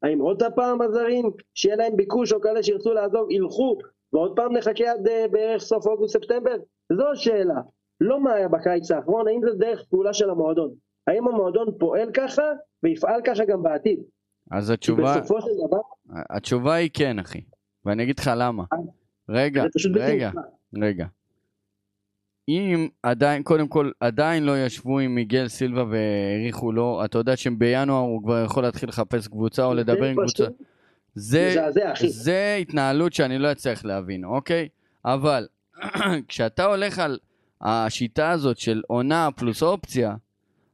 האם 0.02 0.18
עוד 0.18 0.42
פעם 0.56 0.82
הזרים, 0.82 1.30
שיהיה 1.54 1.76
להם 1.76 1.96
ביקוש 1.96 2.32
או 2.32 2.40
כאלה 2.40 2.62
שירצו 2.62 2.92
לעזוב, 2.92 3.30
ילכו, 3.30 3.78
ועוד 4.12 4.36
פעם 4.36 4.56
נחכה 4.56 4.92
עד 4.92 5.08
אה, 5.08 5.26
בערך 5.30 5.62
סוף 5.62 5.86
אוגוסט-ספטמבר? 5.86 6.56
זו 6.92 7.10
השאלה. 7.10 7.60
לא 8.00 8.20
מה 8.20 8.32
היה 8.32 8.48
בקיץ 8.48 8.90
האחרון, 8.90 9.28
האם 9.28 9.40
זה 9.44 9.58
דרך 9.58 9.84
פעולה 9.90 10.12
של 10.12 10.30
המועדון? 10.30 10.70
האם 11.06 11.28
המועדון 11.28 11.66
פועל 11.78 12.10
ככה 12.14 12.42
ויפעל 12.82 13.20
ככה 13.24 13.44
גם 13.44 13.62
בעתיד? 13.62 13.98
אז 14.50 14.70
התשובה, 14.70 15.20
בסופו 15.20 15.40
של 15.40 15.66
דבר, 15.66 15.80
התשובה 16.30 16.74
היא 16.74 16.90
כן, 16.94 17.18
אחי. 17.18 17.40
ואני 17.84 18.02
אגיד 18.02 18.18
לך 18.18 18.30
למה. 18.36 18.64
רגע, 19.28 19.62
בלתי 19.62 20.00
רגע, 20.00 20.28
נתפס. 20.28 20.42
רגע. 20.82 21.06
אם 22.48 22.88
עדיין, 23.02 23.42
קודם 23.42 23.68
כל, 23.68 23.90
עדיין 24.00 24.44
לא 24.44 24.64
ישבו 24.66 24.98
עם 24.98 25.14
מיגל 25.14 25.48
סילבה 25.48 25.84
והעריכו 25.90 26.72
לו, 26.72 27.04
אתה 27.04 27.18
יודע 27.18 27.36
שבינואר 27.36 27.98
הוא 27.98 28.22
כבר 28.22 28.44
יכול 28.44 28.62
להתחיל 28.62 28.88
לחפש 28.88 29.28
קבוצה 29.28 29.64
או 29.64 29.74
לדבר 29.74 30.04
עם 30.04 30.16
קבוצה. 30.16 30.46
זה, 31.18 31.48
מזעזע, 31.50 31.92
אחי. 31.92 32.08
זה 32.08 32.58
התנהלות 32.60 33.12
שאני 33.12 33.38
לא 33.38 33.52
אצליח 33.52 33.84
להבין, 33.84 34.24
אוקיי? 34.24 34.68
אבל 35.04 35.46
כשאתה 36.28 36.64
הולך 36.64 36.98
על 36.98 37.18
השיטה 37.60 38.30
הזאת 38.30 38.58
של 38.58 38.82
עונה 38.86 39.28
פלוס 39.36 39.62
אופציה, 39.62 40.14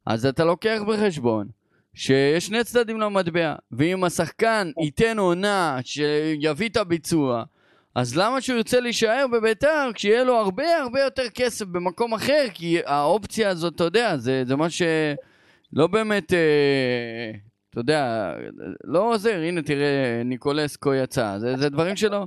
אז 0.07 0.27
אתה 0.27 0.45
לוקח 0.45 0.81
בחשבון 0.89 1.49
שיש 1.95 2.47
שני 2.47 2.65
צדדים 2.65 3.01
למטבע, 3.01 3.55
ואם 3.73 4.05
השחקן 4.05 4.71
ייתן 4.81 5.19
עונה 5.19 5.79
שיביא 5.85 6.69
את 6.69 6.77
הביצוע, 6.77 7.45
אז 7.95 8.17
למה 8.17 8.41
שהוא 8.41 8.57
ירצה 8.57 8.81
להישאר 8.81 9.27
בביתר 9.33 9.91
כשיהיה 9.95 10.25
לו 10.25 10.37
הרבה 10.37 10.77
הרבה 10.77 11.01
יותר 11.01 11.29
כסף 11.35 11.67
במקום 11.67 12.15
אחר? 12.15 12.45
כי 12.55 12.79
האופציה 12.87 13.49
הזאת, 13.49 13.75
אתה 13.75 13.85
יודע, 13.85 14.17
זה, 14.17 14.43
זה 14.47 14.57
מה 14.57 14.71
שלא 14.71 15.87
באמת, 15.87 16.33
אה, 16.33 17.33
אתה 17.75 17.81
יודע, 17.81 18.33
לא 18.85 19.15
עוזר, 19.15 19.35
הנה 19.35 19.63
תראה, 19.63 20.23
ניקולסקו 20.25 20.95
יצא, 20.95 21.37
זה, 21.39 21.57
זה 21.57 21.69
דברים 21.69 21.97
שלא. 21.97 22.25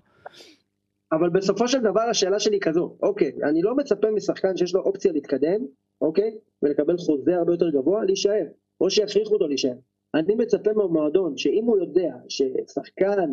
אבל 1.11 1.29
בסופו 1.29 1.67
של 1.67 1.79
דבר 1.81 2.01
השאלה 2.01 2.39
שלי 2.39 2.59
כזו, 2.59 2.97
אוקיי, 3.03 3.31
אני 3.43 3.61
לא 3.61 3.75
מצפה 3.75 4.11
משחקן 4.11 4.57
שיש 4.57 4.75
לו 4.75 4.81
אופציה 4.81 5.11
להתקדם, 5.11 5.61
אוקיי, 6.01 6.35
ולקבל 6.63 6.97
חוזה 6.97 7.35
הרבה 7.35 7.53
יותר 7.53 7.69
גבוה, 7.69 8.05
להישאר, 8.05 8.45
או 8.81 8.89
שיכריחו 8.89 9.33
אותו 9.33 9.47
להישאר. 9.47 9.73
אני 10.15 10.35
מצפה 10.35 10.73
מהמועדון 10.73 11.37
שאם 11.37 11.63
הוא 11.65 11.77
יודע 11.77 12.15
ששחקן, 12.29 13.29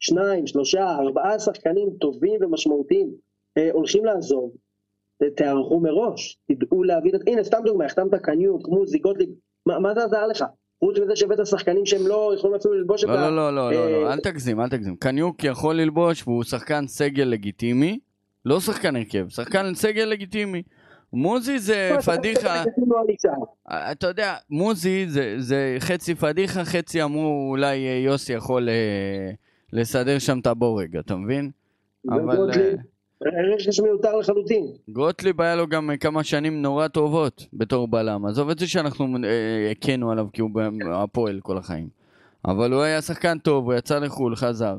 שניים, 0.00 0.46
שלושה, 0.46 0.90
ארבעה 0.90 1.38
שחקנים 1.38 1.88
טובים 2.00 2.44
ומשמעותיים 2.44 3.10
אה, 3.58 3.70
הולכים 3.72 4.04
לעזוב, 4.04 4.52
ת- 5.22 5.36
תיערכו 5.36 5.80
מראש, 5.80 6.38
תדעו 6.52 6.82
להביא 6.82 7.12
את... 7.14 7.20
הנה, 7.26 7.44
סתם 7.44 7.58
דוגמא, 7.64 7.84
החתמת 7.84 8.14
קניוק, 8.14 8.68
מוזי, 8.68 8.98
גוטליב, 8.98 9.28
מה, 9.66 9.78
מה 9.78 9.94
זה 9.94 10.04
עזר 10.04 10.26
לך? 10.26 10.44
חוץ 10.80 10.98
מזה 10.98 11.16
שהבאת 11.16 11.46
שחקנים 11.46 11.86
שהם 11.86 12.06
לא 12.06 12.32
יכולים 12.36 12.56
אפילו 12.56 12.74
ללבוש 12.74 13.04
את 13.04 13.08
לא, 13.08 13.14
ה... 13.14 13.30
לא, 13.30 13.36
לא, 13.36 13.56
לא, 13.56 13.72
לא, 13.72 14.06
אה, 14.06 14.12
אל 14.12 14.20
תגזים, 14.20 14.60
אל 14.60 14.68
תגזים. 14.68 14.96
קניוק 14.96 15.44
יכול 15.44 15.80
ללבוש 15.80 16.22
והוא 16.28 16.44
שחקן 16.44 16.86
סגל 16.86 17.24
לגיטימי, 17.24 17.98
לא 18.44 18.60
שחקן 18.60 18.96
הרכב, 18.96 19.28
שחקן 19.28 19.74
סגל 19.74 20.04
לגיטימי. 20.04 20.62
מוזי 21.12 21.58
זה 21.58 21.90
פדיחה, 22.06 22.64
נשאר. 23.08 23.30
אה, 23.70 23.92
אתה 23.92 24.06
יודע, 24.06 24.34
מוזי 24.50 25.06
זה, 25.38 25.76
חצי 25.78 26.14
פדיחה, 26.14 26.64
חצי 26.64 27.02
אמרו 27.02 27.48
אולי 27.50 27.86
אה, 27.86 27.98
יוסי 28.04 28.32
יכול 28.32 28.68
לסדר 29.72 30.18
שם 30.18 30.38
את 30.38 30.46
הבורג, 30.46 30.96
אתה 30.96 31.16
מבין? 31.16 31.50
אבל 32.10 32.50
רכש 33.22 33.80
מיותר 33.80 34.16
לחלוטין. 34.16 34.66
גוטליב 34.88 35.40
היה 35.40 35.56
לו 35.56 35.66
גם 35.66 35.90
אה, 35.90 35.96
כמה 35.96 36.24
שנים 36.24 36.62
נורא 36.62 36.88
טובות 36.88 37.46
בתור 37.52 37.88
בלם. 37.88 38.26
עזוב 38.26 38.50
את 38.50 38.58
זה 38.58 38.66
שאנחנו 38.68 39.06
אה, 39.24 39.70
הכינו 39.70 40.10
עליו 40.10 40.26
כי 40.32 40.40
הוא 40.40 40.50
בהפועל 40.50 41.40
כל 41.42 41.58
החיים. 41.58 41.88
אבל 42.44 42.72
הוא 42.72 42.82
היה 42.82 43.02
שחקן 43.02 43.38
טוב, 43.38 43.64
הוא 43.64 43.74
יצא 43.74 43.98
לחו"ל, 43.98 44.36
חזר. 44.36 44.76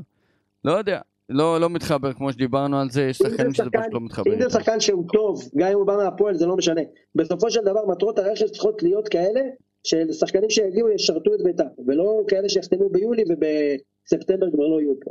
לא 0.64 0.72
יודע, 0.72 1.00
לא, 1.28 1.60
לא 1.60 1.70
מתחבר 1.70 2.12
כמו 2.12 2.32
שדיברנו 2.32 2.80
על 2.80 2.90
זה, 2.90 3.02
יש 3.02 3.16
שחקנים 3.16 3.54
שזה 3.54 3.70
פשוט 3.70 3.92
לא 3.92 4.00
מתחבר. 4.00 4.34
אם 4.34 4.42
זה. 4.42 4.50
שחקן 4.50 4.80
שהוא 4.80 5.04
טוב, 5.12 5.42
גם 5.56 5.68
אם 5.68 5.74
הוא 5.74 5.86
בא 5.86 5.96
מהפועל 5.96 6.34
זה 6.34 6.46
לא 6.46 6.56
משנה. 6.56 6.80
בסופו 7.14 7.50
של 7.50 7.60
דבר 7.60 7.86
מטרות 7.86 8.18
הרכש 8.18 8.42
צריכות 8.42 8.82
להיות 8.82 9.08
כאלה 9.08 9.40
של 9.84 10.12
שחקנים 10.12 10.50
שיגיעו 10.50 10.88
ישרתו 10.88 11.34
את 11.34 11.42
ביתם, 11.44 11.64
ולא 11.86 12.22
כאלה 12.28 12.48
שיחתמו 12.48 12.88
ביולי 12.88 13.24
ובספטמבר 13.28 14.50
כבר 14.50 14.66
לא 14.66 14.80
יהיו 14.80 14.94
פה. 15.04 15.10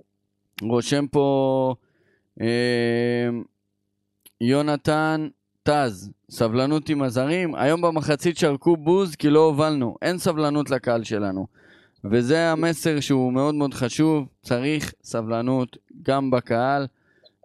רושם 0.62 1.08
פה 1.08 1.76
אה, 1.76 1.87
יונתן 4.42 5.28
טז, 5.64 6.12
סבלנות 6.30 6.90
עם 6.90 7.02
הזרים. 7.02 7.56
היום 7.56 7.82
במחצית 7.82 8.38
שרקו 8.38 8.78
בוז 8.78 9.16
כי 9.16 9.30
לא 9.30 9.40
הובלנו, 9.40 9.96
אין 10.02 10.18
סבלנות 10.18 10.70
לקהל 10.70 11.04
שלנו. 11.04 11.48
וזה 12.04 12.52
המסר 12.52 13.00
שהוא 13.00 13.34
מאוד 13.34 13.56
מאוד 13.56 13.74
חשוב, 13.74 14.28
צריך 14.42 14.94
סבלנות 15.04 15.78
גם 16.04 16.32
בקהל, 16.32 16.88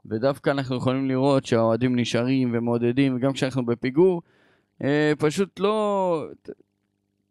ודווקא 0.06 0.50
אנחנו 0.50 0.76
יכולים 0.76 1.08
לראות 1.08 1.46
שהאוהדים 1.46 1.96
נשארים 1.96 2.50
ומעודדים, 2.54 3.16
וגם 3.16 3.32
כשאנחנו 3.32 3.66
בפיגור, 3.66 4.22
אה, 4.84 5.12
פשוט 5.18 5.60
לא... 5.60 6.26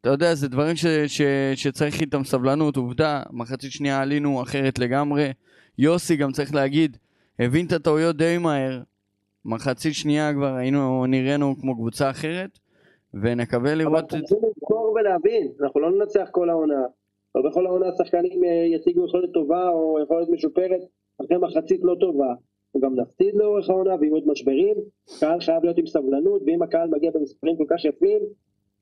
אתה 0.02 0.10
יודע, 0.10 0.36
זה 0.36 0.48
דברים 0.48 0.76
ש, 0.76 0.86
ש, 0.86 1.22
שצריך 1.56 2.02
איתם 2.02 2.24
סבלנות, 2.24 2.78
עובדה, 2.78 3.24
מחצית 3.32 3.72
שנייה 3.72 4.02
עלינו 4.02 4.44
אחרת 4.44 4.80
לגמרי. 4.80 5.32
יוסי 5.78 6.16
גם 6.16 6.32
צריך 6.32 6.54
להגיד, 6.54 6.98
הבין 7.42 7.66
את 7.66 7.72
הטעויות 7.72 8.16
די 8.16 8.38
מהר, 8.38 8.80
מחצית 9.46 9.94
שנייה 9.94 10.34
כבר 10.34 10.54
היינו, 10.54 11.06
נראינו 11.06 11.56
כמו 11.62 11.76
קבוצה 11.76 12.10
אחרת, 12.10 12.60
ונקווה 13.14 13.74
אבל 13.74 13.78
לראות 13.78 14.04
את... 14.04 14.10
צריכים 14.10 14.50
לזכור 14.50 14.96
ולהבין, 15.00 15.52
אנחנו 15.62 15.80
לא 15.80 15.92
ננצח 15.92 16.28
כל 16.32 16.50
העונה. 16.50 16.84
לא 17.36 17.42
בכל 17.50 17.66
העונה 17.66 17.86
השחקנים 17.88 18.44
אה, 18.44 18.50
יציגו 18.50 19.06
יכולת 19.06 19.32
טובה 19.34 19.70
או 19.70 20.00
יכולת 20.04 20.30
משופרת 20.30 20.82
אחרי 21.26 21.38
מחצית 21.38 21.80
לא 21.84 21.96
טובה. 22.00 22.28
אנחנו 22.28 22.80
גם 22.82 22.96
נפסיד 23.00 23.36
לאורך 23.36 23.70
העונה 23.70 23.96
ויהיו 24.00 24.14
עוד 24.14 24.28
משברים. 24.28 24.76
קהל 25.20 25.42
חייב 25.42 25.64
להיות 25.64 25.78
עם 25.78 25.88
סבלנות, 25.88 26.42
ואם 26.46 26.62
הקהל 26.62 26.90
מגיע 26.90 27.12
במספרים 27.12 27.58
כל 27.58 27.66
כך 27.70 27.86
יפים, 27.86 28.22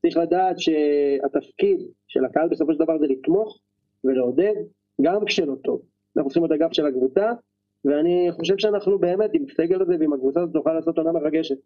צריך 0.02 0.16
לדעת 0.16 0.56
שהתפקיד 0.58 1.80
של 2.08 2.24
הקהל 2.24 2.48
בסופו 2.48 2.72
של 2.72 2.78
דבר 2.78 2.98
זה 2.98 3.06
לתמוך 3.06 3.58
ולעודד, 4.04 4.54
גם 5.02 5.24
כשלא 5.24 5.54
טוב. 5.64 5.82
אנחנו 6.16 6.30
צריכים 6.30 6.44
את 6.44 6.50
הגב 6.50 6.72
של 6.72 6.86
הקבוצה, 6.86 7.32
ואני 7.84 8.28
חושב 8.36 8.54
שאנחנו 8.58 8.98
באמת 8.98 9.30
עם 9.34 9.44
הסגל 9.50 9.82
הזה 9.82 9.94
ועם 10.00 10.12
הקבוצה 10.12 10.40
הזאת 10.40 10.54
נוכל 10.54 10.72
לעשות 10.72 10.98
עונה 10.98 11.12
מרגשת. 11.12 11.56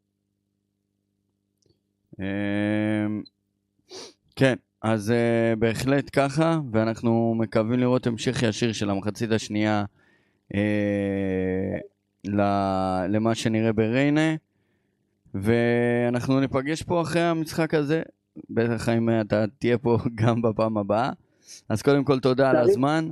אמ, 2.20 3.22
כן, 4.36 4.54
אז 4.82 5.10
uh, 5.10 5.56
בהחלט 5.58 6.10
ככה, 6.12 6.58
ואנחנו 6.72 7.34
מקווים 7.38 7.80
לראות 7.80 8.06
המשך 8.06 8.42
ישיר 8.42 8.72
של 8.72 8.90
המחצית 8.90 9.30
השנייה 9.32 9.84
uh, 10.52 10.56
ל- 12.24 13.06
למה 13.08 13.34
שנראה 13.34 13.72
בריינה, 13.72 14.34
ואנחנו 15.34 16.40
ניפגש 16.40 16.82
פה 16.82 17.00
אחרי 17.02 17.22
המשחק 17.22 17.74
הזה, 17.74 18.02
בטח 18.50 18.88
אם 18.88 19.08
אתה 19.20 19.44
תהיה 19.58 19.78
פה 19.78 19.98
גם 20.24 20.42
בפעם 20.42 20.78
הבאה. 20.78 21.10
אז 21.68 21.82
קודם 21.82 22.04
כל 22.04 22.20
תודה 22.20 22.50
על 22.50 22.56
הזמן. 22.56 23.08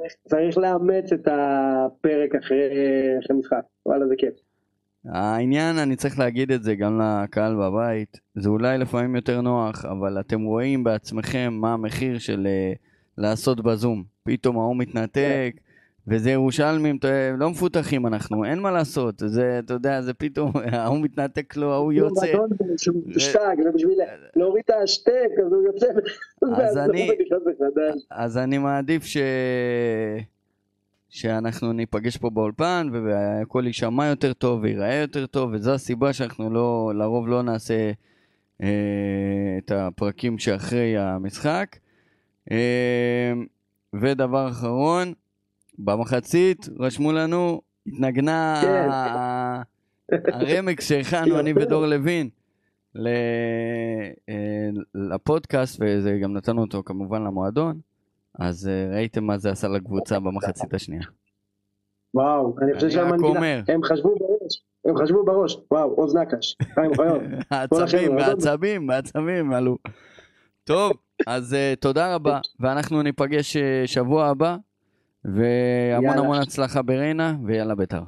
צריך, 0.00 0.12
צריך 0.28 0.58
לאמץ 0.58 1.12
את 1.12 1.28
הפרק 1.30 2.34
אחרי, 2.34 2.68
אחרי 3.24 3.36
משחק, 3.36 3.62
וואלה 3.86 4.06
זה 4.08 4.14
כיף. 4.18 4.34
העניין, 5.04 5.78
אני 5.78 5.96
צריך 5.96 6.18
להגיד 6.18 6.52
את 6.52 6.62
זה 6.62 6.74
גם 6.74 7.00
לקהל 7.00 7.56
בבית, 7.56 8.20
זה 8.34 8.48
אולי 8.48 8.78
לפעמים 8.78 9.16
יותר 9.16 9.40
נוח, 9.40 9.84
אבל 9.84 10.20
אתם 10.20 10.42
רואים 10.42 10.84
בעצמכם 10.84 11.52
מה 11.60 11.72
המחיר 11.72 12.18
של 12.18 12.46
uh, 12.46 12.78
לעשות 13.18 13.60
בזום. 13.60 14.04
פתאום 14.22 14.58
ההוא 14.58 14.76
מתנתק, 14.76 15.54
וזה 16.08 16.30
ירושלמים, 16.30 16.98
לא 17.38 17.50
מפותחים 17.50 18.06
אנחנו, 18.06 18.44
אין 18.44 18.58
מה 18.58 18.70
לעשות. 18.70 19.14
זה, 19.26 19.58
אתה 19.58 19.74
יודע, 19.74 20.00
זה 20.00 20.14
פתאום, 20.14 20.52
ההוא 20.72 21.00
מתנתק 21.00 21.56
לו, 21.56 21.72
ההוא 21.72 21.92
יוצא. 21.92 22.32
אדון 22.34 22.48
שהוא 22.76 23.02
שטג, 23.18 23.56
ובשביל 23.66 23.98
להוריד 24.36 24.62
את 24.64 24.70
ההשתק, 24.70 25.30
אז 25.46 25.52
הוא 25.52 25.62
יוצא. 25.66 25.86
אז 26.62 26.78
אני-. 26.78 27.10
אז 28.10 28.38
אני 28.38 28.58
מעדיף 28.58 29.04
ש... 29.04 29.16
שאנחנו 31.12 31.72
ניפגש 31.72 32.16
פה 32.16 32.30
באולפן 32.30 32.88
והכל 32.92 33.62
יישמע 33.66 34.06
יותר 34.06 34.32
טוב 34.32 34.62
וייראה 34.62 34.94
יותר 34.94 35.26
טוב 35.26 35.50
וזו 35.52 35.74
הסיבה 35.74 36.12
שאנחנו 36.12 36.50
לא, 36.50 36.92
לרוב 36.94 37.28
לא 37.28 37.42
נעשה 37.42 37.90
אה, 38.62 38.68
את 39.58 39.70
הפרקים 39.70 40.38
שאחרי 40.38 40.98
המשחק. 40.98 41.76
אה, 42.50 43.32
ודבר 44.00 44.48
אחרון, 44.48 45.12
במחצית 45.78 46.68
רשמו 46.78 47.12
לנו, 47.12 47.60
התנגנה 47.86 48.60
כן. 48.62 48.88
הרמקס 50.32 50.88
שהכנו 50.88 51.40
אני 51.40 51.52
ודור 51.56 51.86
לוין 51.86 52.28
אה, 52.96 54.70
לפודקאסט 54.94 55.80
וזה 55.80 56.18
גם 56.22 56.32
נתנו 56.32 56.60
אותו 56.60 56.82
כמובן 56.84 57.22
למועדון. 57.22 57.80
אז 58.38 58.68
אה, 58.68 58.94
ראיתם 58.94 59.24
מה 59.24 59.38
זה 59.38 59.50
עשה 59.50 59.68
לקבוצה 59.68 60.20
במחצית 60.20 60.74
השנייה. 60.74 61.02
וואו, 62.14 62.54
אני 62.62 62.74
חושב 62.74 62.90
שהמנגינה. 62.90 63.62
הם 63.68 63.82
חשבו 63.82 64.14
בראש, 64.18 64.62
הם 64.84 64.96
חשבו 64.96 65.24
בראש, 65.24 65.56
וואו, 65.70 65.90
עוז 65.90 66.16
נקש, 66.16 66.56
חיים 66.74 66.90
אוחיון. 66.90 67.24
העצבים. 67.50 68.18
העצבים, 68.18 68.90
העצבים 68.90 69.52
עלו. 69.52 69.76
טוב, 70.64 70.92
אז 71.26 71.54
אה, 71.54 71.74
תודה 71.80 72.14
רבה, 72.14 72.40
ואנחנו 72.60 73.02
ניפגש 73.02 73.56
שבוע 73.86 74.26
הבא, 74.26 74.56
והמון 75.24 76.04
יאללה. 76.04 76.20
המון 76.20 76.38
הצלחה 76.38 76.82
בריינה, 76.82 77.36
ויאללה 77.46 77.74
בית"ר. 77.74 78.02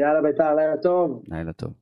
יאללה 0.00 0.22
בית"ר, 0.22 0.54
לילה 0.54 0.76
טוב. 0.76 1.22
לילה 1.28 1.52
טוב. 1.52 1.72